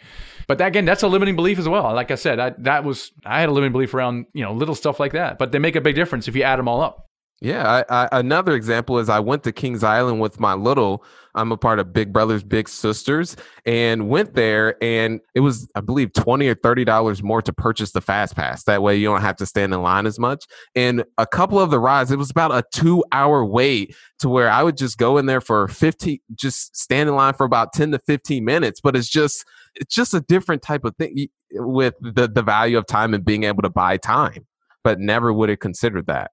But 0.47 0.57
that, 0.57 0.67
again, 0.67 0.85
that's 0.85 1.03
a 1.03 1.07
limiting 1.07 1.35
belief 1.35 1.59
as 1.59 1.69
well. 1.69 1.93
Like 1.93 2.11
I 2.11 2.15
said, 2.15 2.39
I, 2.39 2.49
that 2.59 2.83
was 2.83 3.11
I 3.25 3.39
had 3.39 3.49
a 3.49 3.51
limiting 3.51 3.71
belief 3.71 3.93
around 3.93 4.25
you 4.33 4.43
know 4.43 4.53
little 4.53 4.75
stuff 4.75 4.99
like 4.99 5.13
that. 5.13 5.37
But 5.37 5.51
they 5.51 5.59
make 5.59 5.75
a 5.75 5.81
big 5.81 5.95
difference 5.95 6.27
if 6.27 6.35
you 6.35 6.43
add 6.43 6.59
them 6.59 6.67
all 6.67 6.81
up. 6.81 7.07
Yeah, 7.41 7.83
I, 7.89 8.03
I, 8.03 8.19
another 8.19 8.53
example 8.53 8.99
is 8.99 9.09
I 9.09 9.19
went 9.19 9.43
to 9.43 9.51
Kings 9.51 9.83
Island 9.83 10.21
with 10.21 10.39
my 10.39 10.53
little. 10.53 11.03
I'm 11.35 11.51
a 11.51 11.57
part 11.57 11.79
of 11.79 11.93
Big 11.93 12.11
Brothers 12.11 12.43
Big 12.43 12.67
Sisters, 12.67 13.35
and 13.65 14.09
went 14.09 14.33
there, 14.33 14.81
and 14.83 15.19
it 15.35 15.39
was 15.41 15.69
I 15.75 15.81
believe 15.81 16.13
twenty 16.13 16.47
or 16.47 16.55
thirty 16.55 16.83
dollars 16.83 17.23
more 17.23 17.41
to 17.41 17.53
purchase 17.53 17.91
the 17.91 18.01
fast 18.01 18.35
pass. 18.35 18.63
That 18.63 18.81
way, 18.81 18.97
you 18.97 19.07
don't 19.07 19.21
have 19.21 19.37
to 19.37 19.45
stand 19.45 19.73
in 19.73 19.81
line 19.81 20.05
as 20.05 20.19
much. 20.19 20.45
And 20.75 21.03
a 21.17 21.27
couple 21.27 21.59
of 21.59 21.71
the 21.71 21.79
rides, 21.79 22.11
it 22.11 22.17
was 22.17 22.31
about 22.31 22.51
a 22.51 22.63
two 22.73 23.03
hour 23.11 23.45
wait 23.45 23.95
to 24.19 24.29
where 24.29 24.49
I 24.49 24.63
would 24.63 24.77
just 24.77 24.97
go 24.97 25.17
in 25.17 25.25
there 25.25 25.41
for 25.41 25.67
fifteen, 25.67 26.19
just 26.35 26.75
stand 26.75 27.09
in 27.09 27.15
line 27.15 27.33
for 27.33 27.45
about 27.45 27.73
ten 27.73 27.91
to 27.91 27.99
fifteen 27.99 28.45
minutes. 28.45 28.81
But 28.81 28.95
it's 28.95 29.09
just 29.09 29.45
it's 29.75 29.93
just 29.93 30.13
a 30.13 30.21
different 30.21 30.61
type 30.61 30.85
of 30.85 30.95
thing 30.97 31.27
with 31.51 31.95
the 32.01 32.27
the 32.27 32.43
value 32.43 32.77
of 32.77 32.85
time 32.87 33.13
and 33.13 33.23
being 33.23 33.43
able 33.43 33.61
to 33.63 33.69
buy 33.69 33.97
time. 33.97 34.45
But 34.83 34.99
never 34.99 35.31
would 35.31 35.49
have 35.49 35.59
considered 35.59 36.07
that. 36.07 36.31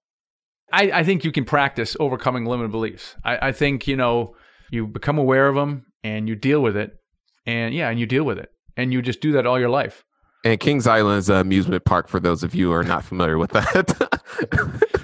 I, 0.72 0.90
I 0.90 1.04
think 1.04 1.24
you 1.24 1.32
can 1.32 1.44
practice 1.44 1.96
overcoming 1.98 2.44
limited 2.44 2.70
beliefs. 2.70 3.16
I, 3.24 3.48
I 3.48 3.52
think 3.52 3.86
you 3.86 3.96
know 3.96 4.36
you 4.70 4.86
become 4.86 5.18
aware 5.18 5.48
of 5.48 5.54
them 5.54 5.86
and 6.02 6.28
you 6.28 6.36
deal 6.36 6.60
with 6.60 6.76
it, 6.76 6.98
and 7.46 7.74
yeah, 7.74 7.88
and 7.90 7.98
you 7.98 8.06
deal 8.06 8.24
with 8.24 8.38
it, 8.38 8.50
and 8.76 8.92
you 8.92 9.02
just 9.02 9.20
do 9.20 9.32
that 9.32 9.46
all 9.46 9.58
your 9.58 9.70
life. 9.70 10.04
And 10.44 10.60
Kings 10.60 10.86
Island 10.86 11.18
is 11.18 11.28
an 11.28 11.36
amusement 11.36 11.84
park 11.84 12.08
for 12.08 12.20
those 12.20 12.42
of 12.42 12.54
you 12.54 12.68
who 12.68 12.72
are 12.72 12.84
not 12.84 13.04
familiar 13.04 13.38
with 13.38 13.50
that. 13.50 14.84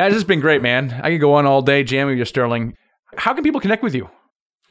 That 0.00 0.12
has 0.12 0.24
been 0.24 0.40
great, 0.40 0.62
man. 0.62 0.98
I 1.02 1.10
could 1.10 1.20
go 1.20 1.34
on 1.34 1.44
all 1.44 1.60
day 1.60 1.84
jamming 1.84 2.12
with 2.12 2.20
you, 2.20 2.24
Sterling. 2.24 2.74
How 3.18 3.34
can 3.34 3.42
people 3.42 3.60
connect 3.60 3.82
with 3.82 3.94
you? 3.94 4.08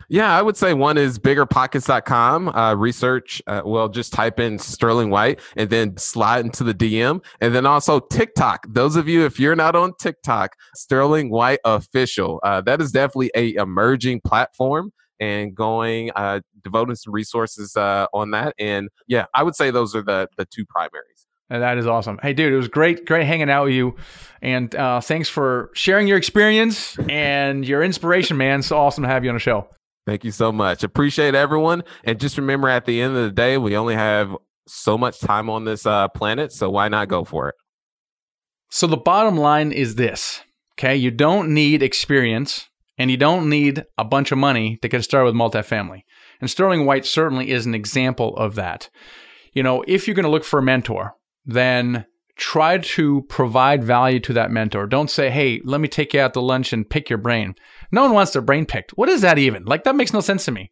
Yeah, 0.10 0.36
I 0.36 0.42
would 0.42 0.58
say 0.58 0.74
one 0.74 0.98
is 0.98 1.20
biggerpockets.com. 1.20 2.50
Uh, 2.50 2.74
research, 2.76 3.42
uh, 3.46 3.62
well, 3.64 3.88
just 3.88 4.12
type 4.12 4.40
in 4.40 4.58
Sterling 4.58 5.12
White 5.12 5.40
and 5.56 5.70
then 5.70 5.96
slide 5.98 6.46
into 6.46 6.64
the 6.64 6.74
DM. 6.74 7.24
And 7.42 7.54
then 7.54 7.66
also 7.68 8.00
TikTok. 8.00 8.66
Those 8.68 8.96
of 8.96 9.08
you, 9.08 9.26
if 9.26 9.40
you're 9.40 9.56
not 9.56 9.76
on 9.76 9.94
TikTok, 10.00 10.56
Sterling 10.76 11.30
White 11.30 11.60
Official. 11.64 12.40
Uh, 12.44 12.62
that 12.62 12.82
is 12.82 12.92
definitely 12.92 13.32
a 13.36 13.54
emerging 13.54 14.22
platform 14.22 14.92
and 15.20 15.54
going, 15.54 16.12
uh, 16.16 16.40
devoting 16.64 16.96
some 16.96 17.14
resources 17.14 17.76
uh, 17.78 18.08
on 18.14 18.32
that. 18.32 18.56
And 18.58 18.90
yeah, 19.08 19.26
I 19.36 19.44
would 19.44 19.56
say 19.56 19.70
those 19.70 19.96
are 19.96 20.02
the, 20.02 20.28
the 20.38 20.46
two 20.46 20.66
primaries. 20.66 21.28
And 21.52 21.64
that 21.64 21.78
is 21.78 21.88
awesome. 21.88 22.20
Hey, 22.22 22.34
dude, 22.34 22.54
it 22.54 22.56
was 22.56 22.68
great, 22.68 23.06
great 23.06 23.26
hanging 23.26 23.50
out 23.50 23.66
with 23.66 23.74
you. 23.74 23.96
And 24.42 24.74
uh, 24.76 25.02
thanks 25.02 25.30
for 25.30 25.72
sharing 25.74 26.08
your 26.08 26.18
experience 26.18 26.98
and 27.10 27.68
your 27.68 27.84
inspiration, 27.84 28.38
man. 28.38 28.62
So 28.62 28.78
awesome 28.78 29.04
to 29.04 29.08
have 29.08 29.24
you 29.24 29.30
on 29.30 29.36
the 29.36 29.40
show. 29.40 29.68
Thank 30.10 30.24
you 30.24 30.32
so 30.32 30.52
much. 30.52 30.84
Appreciate 30.84 31.36
everyone. 31.36 31.84
And 32.04 32.20
just 32.20 32.40
remember 32.40 32.68
at 32.68 32.86
the 32.86 33.00
end 33.00 33.16
of 33.16 33.26
the 33.26 33.32
day, 33.32 33.60
we 33.60 33.78
only 33.78 33.94
have 33.94 34.36
so 34.68 34.98
much 34.98 35.20
time 35.20 35.52
on 35.52 35.66
this 35.66 35.86
uh, 35.86 36.08
planet. 36.08 36.52
So 36.52 36.68
why 36.68 36.88
not 36.88 37.10
go 37.10 37.24
for 37.24 37.50
it? 37.50 37.56
So 38.72 38.88
the 38.88 38.98
bottom 38.98 39.38
line 39.38 39.72
is 39.72 39.96
this 39.96 40.42
okay? 40.74 40.96
You 40.96 41.12
don't 41.12 41.54
need 41.54 41.84
experience 41.84 42.70
And 43.00 43.10
you 43.10 43.18
don't 43.18 43.50
need 43.50 43.86
a 43.98 44.04
bunch 44.04 44.32
of 44.32 44.38
money 44.38 44.78
to 44.82 44.90
get 44.90 45.04
started 45.04 45.26
with 45.26 45.36
multifamily. 45.36 46.02
And 46.42 46.50
Sterling 46.50 46.86
White 46.86 47.06
certainly 47.06 47.50
is 47.50 47.66
an 47.66 47.74
example 47.74 48.36
of 48.36 48.56
that. 48.56 48.90
You 49.54 49.64
know, 49.64 49.84
if 49.88 50.06
you're 50.06 50.16
going 50.16 50.26
to 50.26 50.30
look 50.30 50.44
for 50.44 50.60
a 50.60 50.64
mentor, 50.64 51.14
then 51.46 52.06
try 52.40 52.78
to 52.78 53.22
provide 53.24 53.84
value 53.84 54.20
to 54.22 54.34
that 54.34 54.50
mentor. 54.50 54.88
Don't 54.88 55.12
say, 55.12 55.30
hey, 55.30 55.62
let 55.66 55.82
me 55.82 55.88
take 55.88 56.14
you 56.14 56.22
out 56.22 56.34
to 56.34 56.40
lunch 56.40 56.72
and 56.72 56.90
pick 56.90 57.10
your 57.10 57.18
brain. 57.18 57.54
No 57.92 58.04
one 58.04 58.14
wants 58.14 58.32
their 58.32 58.42
brain 58.42 58.66
picked. 58.66 58.92
What 58.92 59.10
is 59.10 59.22
that 59.22 59.38
even? 59.38 59.66
Like, 59.66 59.84
that 59.84 59.96
makes 59.96 60.14
no 60.14 60.22
sense 60.22 60.46
to 60.46 60.52
me, 60.52 60.72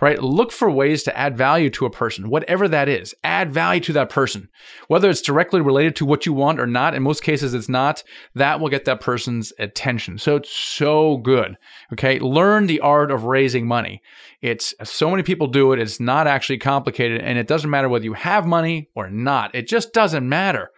right? 0.00 0.22
Look 0.22 0.52
for 0.52 0.70
ways 0.70 1.02
to 1.04 1.16
add 1.16 1.36
value 1.36 1.70
to 1.70 1.86
a 1.86 1.90
person, 1.90 2.28
whatever 2.30 2.68
that 2.68 2.88
is. 2.88 3.14
Add 3.24 3.52
value 3.52 3.80
to 3.82 3.92
that 3.94 4.10
person, 4.10 4.48
whether 4.86 5.10
it's 5.10 5.22
directly 5.22 5.60
related 5.60 5.96
to 5.96 6.06
what 6.06 6.24
you 6.24 6.32
want 6.32 6.60
or 6.60 6.66
not. 6.66 6.94
In 6.94 7.02
most 7.02 7.22
cases, 7.22 7.52
it's 7.52 7.68
not. 7.68 8.04
That 8.34 8.60
will 8.60 8.68
get 8.68 8.84
that 8.84 9.00
person's 9.00 9.52
attention. 9.58 10.18
So 10.18 10.36
it's 10.36 10.54
so 10.54 11.16
good. 11.16 11.56
Okay. 11.92 12.18
Learn 12.18 12.66
the 12.66 12.80
art 12.80 13.10
of 13.10 13.24
raising 13.24 13.66
money. 13.66 14.02
It's 14.40 14.72
so 14.84 15.10
many 15.10 15.24
people 15.24 15.48
do 15.48 15.72
it. 15.72 15.80
It's 15.80 15.98
not 15.98 16.28
actually 16.28 16.58
complicated 16.58 17.20
and 17.20 17.38
it 17.38 17.48
doesn't 17.48 17.70
matter 17.70 17.88
whether 17.88 18.04
you 18.04 18.14
have 18.14 18.46
money 18.46 18.88
or 18.94 19.10
not. 19.10 19.54
It 19.54 19.66
just 19.66 19.92
doesn't 19.92 20.28
matter. 20.28 20.70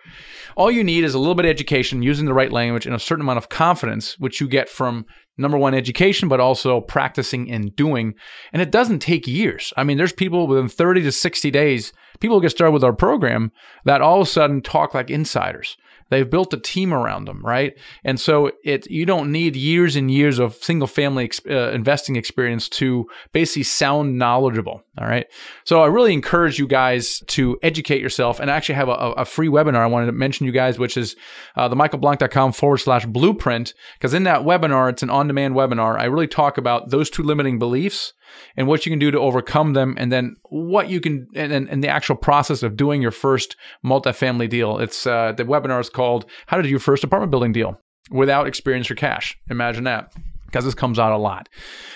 All 0.57 0.71
you 0.71 0.83
need 0.83 1.05
is 1.05 1.15
a 1.15 1.19
little 1.19 1.35
bit 1.35 1.45
of 1.45 1.51
education, 1.51 2.03
using 2.03 2.27
the 2.27 2.35
right 2.35 2.51
language, 2.51 2.87
and 2.87 2.95
a 2.95 2.99
certain 2.99 3.23
amount 3.23 3.39
of 3.39 3.49
confidence, 3.49 4.19
which 4.19 4.41
you 4.41 4.49
get 4.49 4.69
from 4.69 5.05
number 5.39 5.57
one, 5.57 5.75
education, 5.75 6.29
but 6.29 6.41
also 6.41 6.81
practicing 6.81 7.51
and 7.51 7.75
doing. 7.77 8.15
And 8.53 8.61
it 8.61 8.71
doesn't 8.71 8.99
take 9.01 9.27
years. 9.27 9.73
I 9.77 9.85
mean, 9.85 9.97
there's 9.97 10.13
people 10.13 10.47
within 10.47 10.69
30 10.69 11.03
to 11.03 11.13
60 11.13 11.51
days, 11.51 11.93
people 12.19 12.41
get 12.41 12.51
started 12.51 12.73
with 12.73 12.85
our 12.85 12.93
program 12.93 13.53
that 13.85 14.03
all 14.03 14.21
of 14.21 14.27
a 14.27 14.31
sudden 14.31 14.61
talk 14.61 14.95
like 14.95 15.11
insiders. 15.11 15.77
They've 16.11 16.29
built 16.29 16.53
a 16.53 16.59
team 16.59 16.93
around 16.93 17.25
them, 17.25 17.41
right? 17.45 17.77
And 18.05 18.21
so 18.21 18.53
it 18.65 18.91
you 18.91 19.07
don't 19.07 19.33
need 19.33 19.57
years 19.57 19.97
and 19.97 20.11
years 20.11 20.39
of 20.39 20.55
single 20.57 20.89
family 20.89 21.25
ex- 21.25 21.41
uh, 21.49 21.71
investing 21.71 22.17
experience 22.17 22.69
to 22.71 23.07
basically 23.33 23.63
sound 23.63 24.19
knowledgeable. 24.19 24.83
All 24.99 25.07
right. 25.07 25.27
So 25.65 25.83
I 25.83 25.87
really 25.87 26.13
encourage 26.13 26.59
you 26.59 26.67
guys 26.67 27.21
to 27.29 27.59
educate 27.63 28.01
yourself 28.01 28.41
and 28.41 28.51
I 28.51 28.57
actually 28.57 28.75
have 28.75 28.89
a, 28.89 28.93
a 28.93 29.25
free 29.25 29.49
webinar 29.49 29.77
I 29.77 29.87
wanted 29.87 30.07
to 30.07 30.13
mention 30.13 30.47
you 30.47 30.53
guys, 30.53 30.79
which 30.79 30.97
is 30.97 31.17
uh, 31.57 31.69
the 31.69 31.77
michaelblank.com 31.77 32.53
forward 32.53 32.79
slash 32.79 33.07
blueprint. 33.07 33.73
Because 33.95 34.13
in 34.13 34.25
that 34.25 34.43
webinar, 34.43 34.91
it's 34.91 35.03
an 35.03 35.11
on 35.11 35.27
demand 35.27 35.55
webinar. 35.55 35.99
I 35.99 36.05
really 36.05 36.27
talk 36.27 36.59
about 36.59 36.91
those 36.91 37.09
two 37.09 37.23
limiting 37.23 37.59
beliefs 37.59 38.13
and 38.57 38.67
what 38.67 38.85
you 38.85 38.91
can 38.91 38.99
do 38.99 39.11
to 39.11 39.19
overcome 39.19 39.73
them, 39.73 39.95
and 39.99 40.11
then 40.11 40.37
what 40.51 40.89
you 40.89 41.01
can, 41.01 41.27
and, 41.35 41.53
and, 41.53 41.69
and 41.69 41.85
the 41.85 41.89
actual 41.89 42.17
process 42.17 42.63
of 42.63 42.77
doing 42.77 43.03
your 43.03 43.11
first 43.11 43.57
multifamily 43.85 44.49
deal. 44.49 44.79
It's 44.79 45.07
uh, 45.07 45.33
the 45.33 45.45
webinar 45.45 45.81
is 45.81 45.91
called 45.91 46.27
"How 46.47 46.57
to 46.57 46.63
Do 46.63 46.69
Your 46.69 46.79
First 46.79 47.05
Apartment 47.05 47.31
Building 47.31 47.53
Deal 47.53 47.81
Without 48.11 48.47
Experience 48.47 48.91
or 48.91 48.95
Cash." 48.95 49.39
Imagine 49.51 49.85
that, 49.85 50.13
because 50.47 50.65
this 50.65 50.75
comes 50.75 50.99
out 50.99 51.13
a 51.13 51.19
lot. 51.19 51.49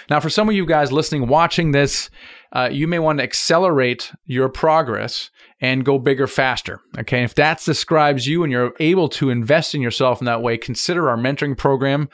Now, 0.08 0.20
for 0.20 0.30
some 0.30 0.48
of 0.48 0.54
you 0.54 0.66
guys 0.66 0.92
listening, 0.92 1.26
watching 1.28 1.72
this, 1.72 2.10
uh, 2.52 2.68
you 2.70 2.86
may 2.86 2.98
want 2.98 3.18
to 3.18 3.24
accelerate 3.24 4.12
your 4.26 4.48
progress 4.48 5.30
and 5.64 5.82
go 5.82 5.98
bigger 5.98 6.26
faster. 6.26 6.82
Okay. 6.98 7.22
If 7.22 7.36
that 7.36 7.64
describes 7.64 8.26
you 8.26 8.42
and 8.42 8.52
you're 8.52 8.74
able 8.80 9.08
to 9.08 9.30
invest 9.30 9.74
in 9.74 9.80
yourself 9.80 10.20
in 10.20 10.26
that 10.26 10.42
way, 10.42 10.58
consider 10.58 11.08
our 11.08 11.16
mentoring 11.16 11.56
program. 11.56 12.10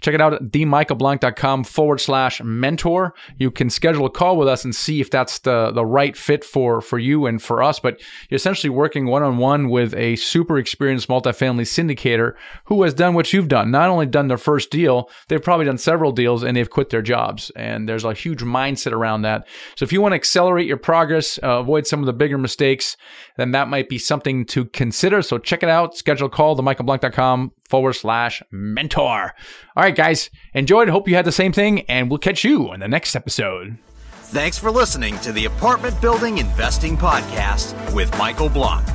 Check 0.00 0.14
it 0.14 0.22
out 0.22 0.32
at 0.32 0.40
themichaelblank.com 0.44 1.64
forward 1.64 2.00
slash 2.00 2.40
mentor. 2.42 3.12
You 3.38 3.50
can 3.50 3.68
schedule 3.68 4.06
a 4.06 4.10
call 4.10 4.38
with 4.38 4.48
us 4.48 4.64
and 4.64 4.74
see 4.74 5.02
if 5.02 5.10
that's 5.10 5.40
the, 5.40 5.70
the 5.70 5.84
right 5.84 6.16
fit 6.16 6.44
for, 6.44 6.80
for 6.80 6.98
you 6.98 7.26
and 7.26 7.42
for 7.42 7.62
us. 7.62 7.78
But 7.78 8.00
you're 8.30 8.36
essentially 8.36 8.70
working 8.70 9.04
one 9.04 9.22
on 9.22 9.36
one 9.36 9.68
with 9.68 9.92
a 9.92 10.16
super 10.16 10.56
experienced 10.56 11.08
multifamily 11.08 11.66
syndicator 11.66 12.32
who 12.64 12.82
has 12.84 12.94
done 12.94 13.12
what 13.12 13.34
you've 13.34 13.48
done. 13.48 13.70
Not 13.70 13.90
only 13.90 14.06
done 14.06 14.28
their 14.28 14.38
first 14.38 14.70
deal, 14.70 15.10
they've 15.28 15.42
probably 15.42 15.66
done 15.66 15.76
several 15.76 16.10
deals 16.10 16.42
and 16.42 16.56
they've 16.56 16.70
quit 16.70 16.88
their 16.88 17.02
jobs. 17.02 17.50
And 17.54 17.86
there's 17.86 18.04
a 18.04 18.14
huge 18.14 18.40
mindset 18.40 18.92
around 18.92 19.22
that. 19.22 19.46
So 19.76 19.84
if 19.84 19.92
you 19.92 20.00
want 20.00 20.12
to 20.12 20.16
accelerate 20.16 20.66
your 20.66 20.78
progress, 20.78 21.38
uh, 21.42 21.58
avoid 21.58 21.86
some 21.86 22.00
of 22.00 22.06
the 22.06 22.14
bigger 22.14 22.38
mistakes, 22.38 22.93
then 23.36 23.52
that 23.52 23.68
might 23.68 23.88
be 23.88 23.98
something 23.98 24.44
to 24.46 24.64
consider. 24.66 25.22
So 25.22 25.38
check 25.38 25.62
it 25.62 25.68
out. 25.68 25.96
Schedule 25.96 26.26
a 26.26 26.30
call, 26.30 26.56
themichaelblank.com 26.56 27.52
forward 27.68 27.94
slash 27.94 28.42
mentor. 28.50 29.32
All 29.76 29.82
right, 29.82 29.94
guys, 29.94 30.30
enjoyed. 30.52 30.88
Hope 30.88 31.08
you 31.08 31.14
had 31.14 31.24
the 31.24 31.32
same 31.32 31.52
thing, 31.52 31.80
and 31.82 32.10
we'll 32.10 32.18
catch 32.18 32.44
you 32.44 32.72
in 32.72 32.80
the 32.80 32.88
next 32.88 33.16
episode. 33.16 33.78
Thanks 34.10 34.58
for 34.58 34.70
listening 34.70 35.18
to 35.20 35.32
the 35.32 35.44
Apartment 35.44 36.00
Building 36.00 36.38
Investing 36.38 36.96
Podcast 36.96 37.94
with 37.94 38.16
Michael 38.18 38.48
Blank. 38.48 38.86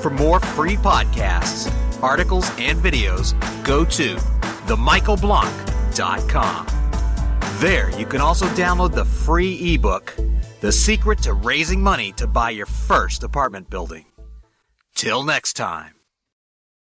For 0.00 0.10
more 0.10 0.40
free 0.40 0.76
podcasts, 0.76 1.72
articles, 2.02 2.50
and 2.58 2.78
videos, 2.78 3.34
go 3.64 3.84
to 3.84 4.16
themichaelblank.com. 4.66 6.66
There, 7.60 7.98
you 7.98 8.06
can 8.06 8.20
also 8.20 8.46
download 8.48 8.94
the 8.94 9.04
free 9.04 9.74
ebook 9.74 10.14
the 10.64 10.72
secret 10.72 11.18
to 11.18 11.34
raising 11.34 11.78
money 11.78 12.10
to 12.10 12.26
buy 12.26 12.48
your 12.48 12.64
first 12.64 13.22
apartment 13.22 13.68
building. 13.68 14.06
Till 14.94 15.22
next 15.22 15.58
time. 15.58 15.93